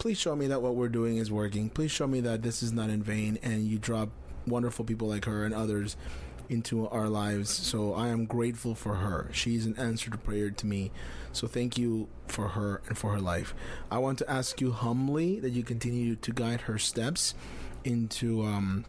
Please 0.01 0.17
show 0.17 0.35
me 0.35 0.47
that 0.47 0.63
what 0.63 0.73
we're 0.73 0.89
doing 0.89 1.17
is 1.17 1.31
working. 1.31 1.69
Please 1.69 1.91
show 1.91 2.07
me 2.07 2.21
that 2.21 2.41
this 2.41 2.63
is 2.63 2.73
not 2.73 2.89
in 2.89 3.03
vain 3.03 3.37
and 3.43 3.67
you 3.67 3.77
drop 3.77 4.09
wonderful 4.47 4.83
people 4.83 5.07
like 5.07 5.25
her 5.25 5.45
and 5.45 5.53
others 5.53 5.95
into 6.49 6.89
our 6.89 7.07
lives. 7.07 7.51
So 7.51 7.93
I 7.93 8.07
am 8.07 8.25
grateful 8.25 8.73
for 8.73 8.95
her. 8.95 9.29
She's 9.31 9.67
an 9.67 9.77
answer 9.77 10.09
to 10.09 10.17
prayer 10.17 10.49
to 10.49 10.65
me. 10.65 10.89
So 11.33 11.45
thank 11.45 11.77
you 11.77 12.07
for 12.25 12.47
her 12.47 12.81
and 12.87 12.97
for 12.97 13.11
her 13.11 13.19
life. 13.19 13.53
I 13.91 13.99
want 13.99 14.17
to 14.17 14.27
ask 14.27 14.59
you 14.59 14.71
humbly 14.71 15.39
that 15.39 15.51
you 15.51 15.61
continue 15.61 16.15
to 16.15 16.31
guide 16.31 16.61
her 16.61 16.79
steps 16.79 17.35
into 17.83 18.41
um 18.41 18.85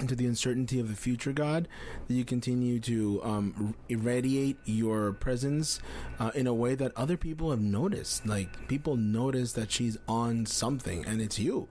into 0.00 0.14
the 0.14 0.26
uncertainty 0.26 0.80
of 0.80 0.88
the 0.88 0.94
future, 0.94 1.32
God, 1.32 1.68
that 2.06 2.14
you 2.14 2.24
continue 2.24 2.80
to 2.80 3.22
um, 3.22 3.74
irradiate 3.88 4.56
your 4.64 5.12
presence 5.12 5.80
uh, 6.18 6.30
in 6.34 6.46
a 6.46 6.54
way 6.54 6.74
that 6.74 6.92
other 6.96 7.16
people 7.16 7.50
have 7.50 7.60
noticed. 7.60 8.26
Like 8.26 8.68
people 8.68 8.96
notice 8.96 9.52
that 9.52 9.70
she's 9.70 9.96
on 10.08 10.46
something, 10.46 11.04
and 11.04 11.20
it's 11.20 11.38
you. 11.38 11.68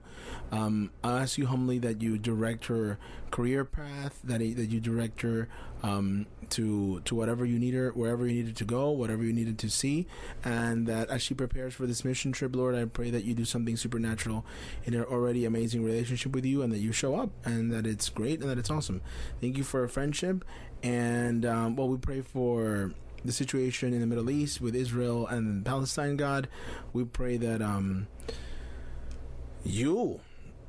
Um, 0.50 0.90
I 1.04 1.20
ask 1.20 1.38
you 1.38 1.46
humbly 1.46 1.78
that 1.80 2.02
you 2.02 2.18
direct 2.18 2.66
her 2.66 2.98
career 3.30 3.64
path, 3.64 4.20
that 4.24 4.38
that 4.38 4.70
you 4.70 4.80
direct 4.80 5.22
her 5.22 5.48
um, 5.82 6.26
to 6.50 7.00
to 7.00 7.14
whatever 7.14 7.44
you 7.44 7.58
need 7.58 7.74
her, 7.74 7.90
wherever 7.90 8.26
you 8.26 8.34
needed 8.34 8.56
to 8.56 8.64
go, 8.64 8.90
whatever 8.90 9.24
you 9.24 9.32
needed 9.32 9.58
to 9.58 9.70
see, 9.70 10.06
and 10.44 10.86
that 10.86 11.10
as 11.10 11.22
she 11.22 11.34
prepares 11.34 11.74
for 11.74 11.86
this 11.86 12.04
mission 12.04 12.32
trip, 12.32 12.54
Lord, 12.54 12.74
I 12.74 12.84
pray 12.84 13.10
that 13.10 13.24
you 13.24 13.34
do 13.34 13.44
something 13.44 13.76
supernatural 13.76 14.44
in 14.84 14.92
her 14.94 15.04
already 15.06 15.44
amazing 15.44 15.84
relationship 15.84 16.32
with 16.32 16.44
you, 16.44 16.62
and 16.62 16.72
that 16.72 16.78
you 16.78 16.92
show 16.92 17.16
up, 17.16 17.30
and 17.44 17.72
that 17.72 17.86
it's 17.86 18.08
great, 18.08 18.40
and 18.40 18.50
that 18.50 18.58
it's 18.58 18.70
awesome. 18.70 19.00
Thank 19.40 19.56
you 19.56 19.64
for 19.64 19.84
a 19.84 19.88
friendship, 19.88 20.44
and 20.82 21.44
um, 21.44 21.76
well, 21.76 21.88
we 21.88 21.96
pray 21.96 22.20
for 22.20 22.92
the 23.24 23.32
situation 23.32 23.92
in 23.92 24.00
the 24.00 24.06
Middle 24.06 24.30
East 24.30 24.60
with 24.60 24.74
Israel 24.74 25.26
and 25.26 25.64
Palestine. 25.64 26.16
God, 26.16 26.48
we 26.92 27.04
pray 27.04 27.36
that 27.36 27.60
um, 27.60 28.06
you 29.64 30.20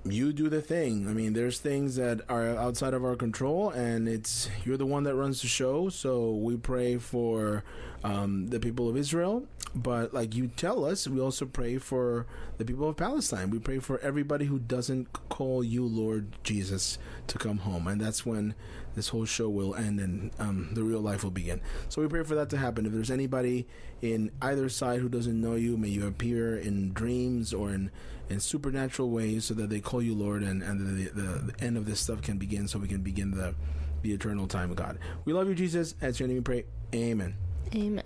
you 0.06 0.32
do 0.32 0.50
the 0.50 0.62
thing. 0.62 1.08
I 1.08 1.14
mean, 1.14 1.34
there's 1.34 1.60
things 1.60 1.96
that 1.96 2.22
are 2.30 2.56
outside 2.56 2.94
of 2.94 3.04
our 3.04 3.16
control, 3.16 3.70
and 3.70 4.08
it's 4.08 4.50
you're 4.64 4.78
the 4.78 4.86
one 4.86 5.04
that 5.04 5.16
runs 5.16 5.42
the 5.42 5.48
show. 5.48 5.90
So 5.90 6.32
we 6.32 6.58
pray 6.58 6.98
for 6.98 7.64
um, 8.04 8.48
the 8.48 8.60
people 8.60 8.88
of 8.88 8.96
Israel, 8.96 9.46
but 9.76 10.14
like 10.14 10.36
you 10.36 10.48
tell 10.48 10.86
us, 10.86 11.08
we 11.08 11.20
also 11.20 11.46
pray 11.46 11.78
for 11.78 12.26
the 12.58 12.66
people 12.66 12.88
of 12.88 12.96
Palestine. 12.96 13.50
We 13.50 13.60
pray 13.60 13.80
for 13.80 14.00
everybody 14.00 14.46
who 14.46 14.60
doesn't 14.60 15.12
call 15.30 15.64
you 15.64 15.86
Lord 15.86 16.28
Jesus 16.44 16.98
to 17.28 17.38
come 17.38 17.60
home, 17.60 17.88
and 17.88 18.00
that's 18.00 18.26
when 18.26 18.56
this 18.96 19.10
whole 19.10 19.26
show 19.26 19.50
will 19.50 19.76
end 19.76 20.00
and 20.00 20.32
um, 20.40 20.70
the 20.74 20.84
real 20.84 21.02
life 21.02 21.24
will 21.24 21.32
begin. 21.32 21.62
So 21.90 22.02
we 22.02 22.08
pray 22.08 22.24
for 22.24 22.36
that 22.36 22.50
to 22.52 22.58
happen. 22.58 22.86
If 22.86 22.92
there's 22.92 23.12
anybody 23.12 23.68
in 24.02 24.32
either 24.42 24.70
side 24.70 25.00
who 25.00 25.10
doesn't 25.10 25.40
know 25.40 25.56
you, 25.56 25.78
may 25.78 25.90
you 25.90 26.08
appear 26.08 26.58
in 26.58 26.92
dreams 26.94 27.54
or 27.54 27.70
in 27.70 27.92
in 28.30 28.40
supernatural 28.40 29.10
ways 29.10 29.46
so 29.46 29.54
that 29.56 29.70
they 29.70 29.80
call 29.80 30.02
you 30.02 30.16
Lord 30.16 30.44
and, 30.44 30.62
and 30.62 30.80
the, 30.80 31.10
the, 31.10 31.52
the 31.52 31.64
end 31.64 31.78
of 31.78 31.86
this 31.86 32.00
stuff 32.00 32.22
can 32.22 32.38
begin 32.38 32.68
so 32.68 32.80
we 32.80 32.88
can 32.88 33.02
begin 33.02 33.32
the, 33.32 33.56
the 34.02 34.14
eternal 34.14 34.48
time, 34.48 34.70
of 34.72 34.78
God. 34.78 35.00
We 35.26 35.34
love 35.34 35.48
you, 35.48 35.56
Jesus. 35.56 35.96
As 36.02 36.20
your 36.20 36.28
name 36.28 36.38
we 36.38 36.44
pray. 36.44 36.66
Amen. 36.94 37.36
Amen. 37.76 38.04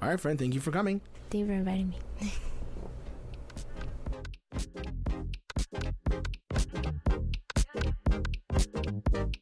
All 0.00 0.08
right, 0.08 0.20
friend. 0.20 0.38
Thank 0.38 0.54
you 0.54 0.60
for 0.60 0.70
coming. 0.70 1.00
Thank 1.30 1.40
you 1.42 1.46
for 1.46 1.52
inviting 1.52 1.94
me. 2.20 2.32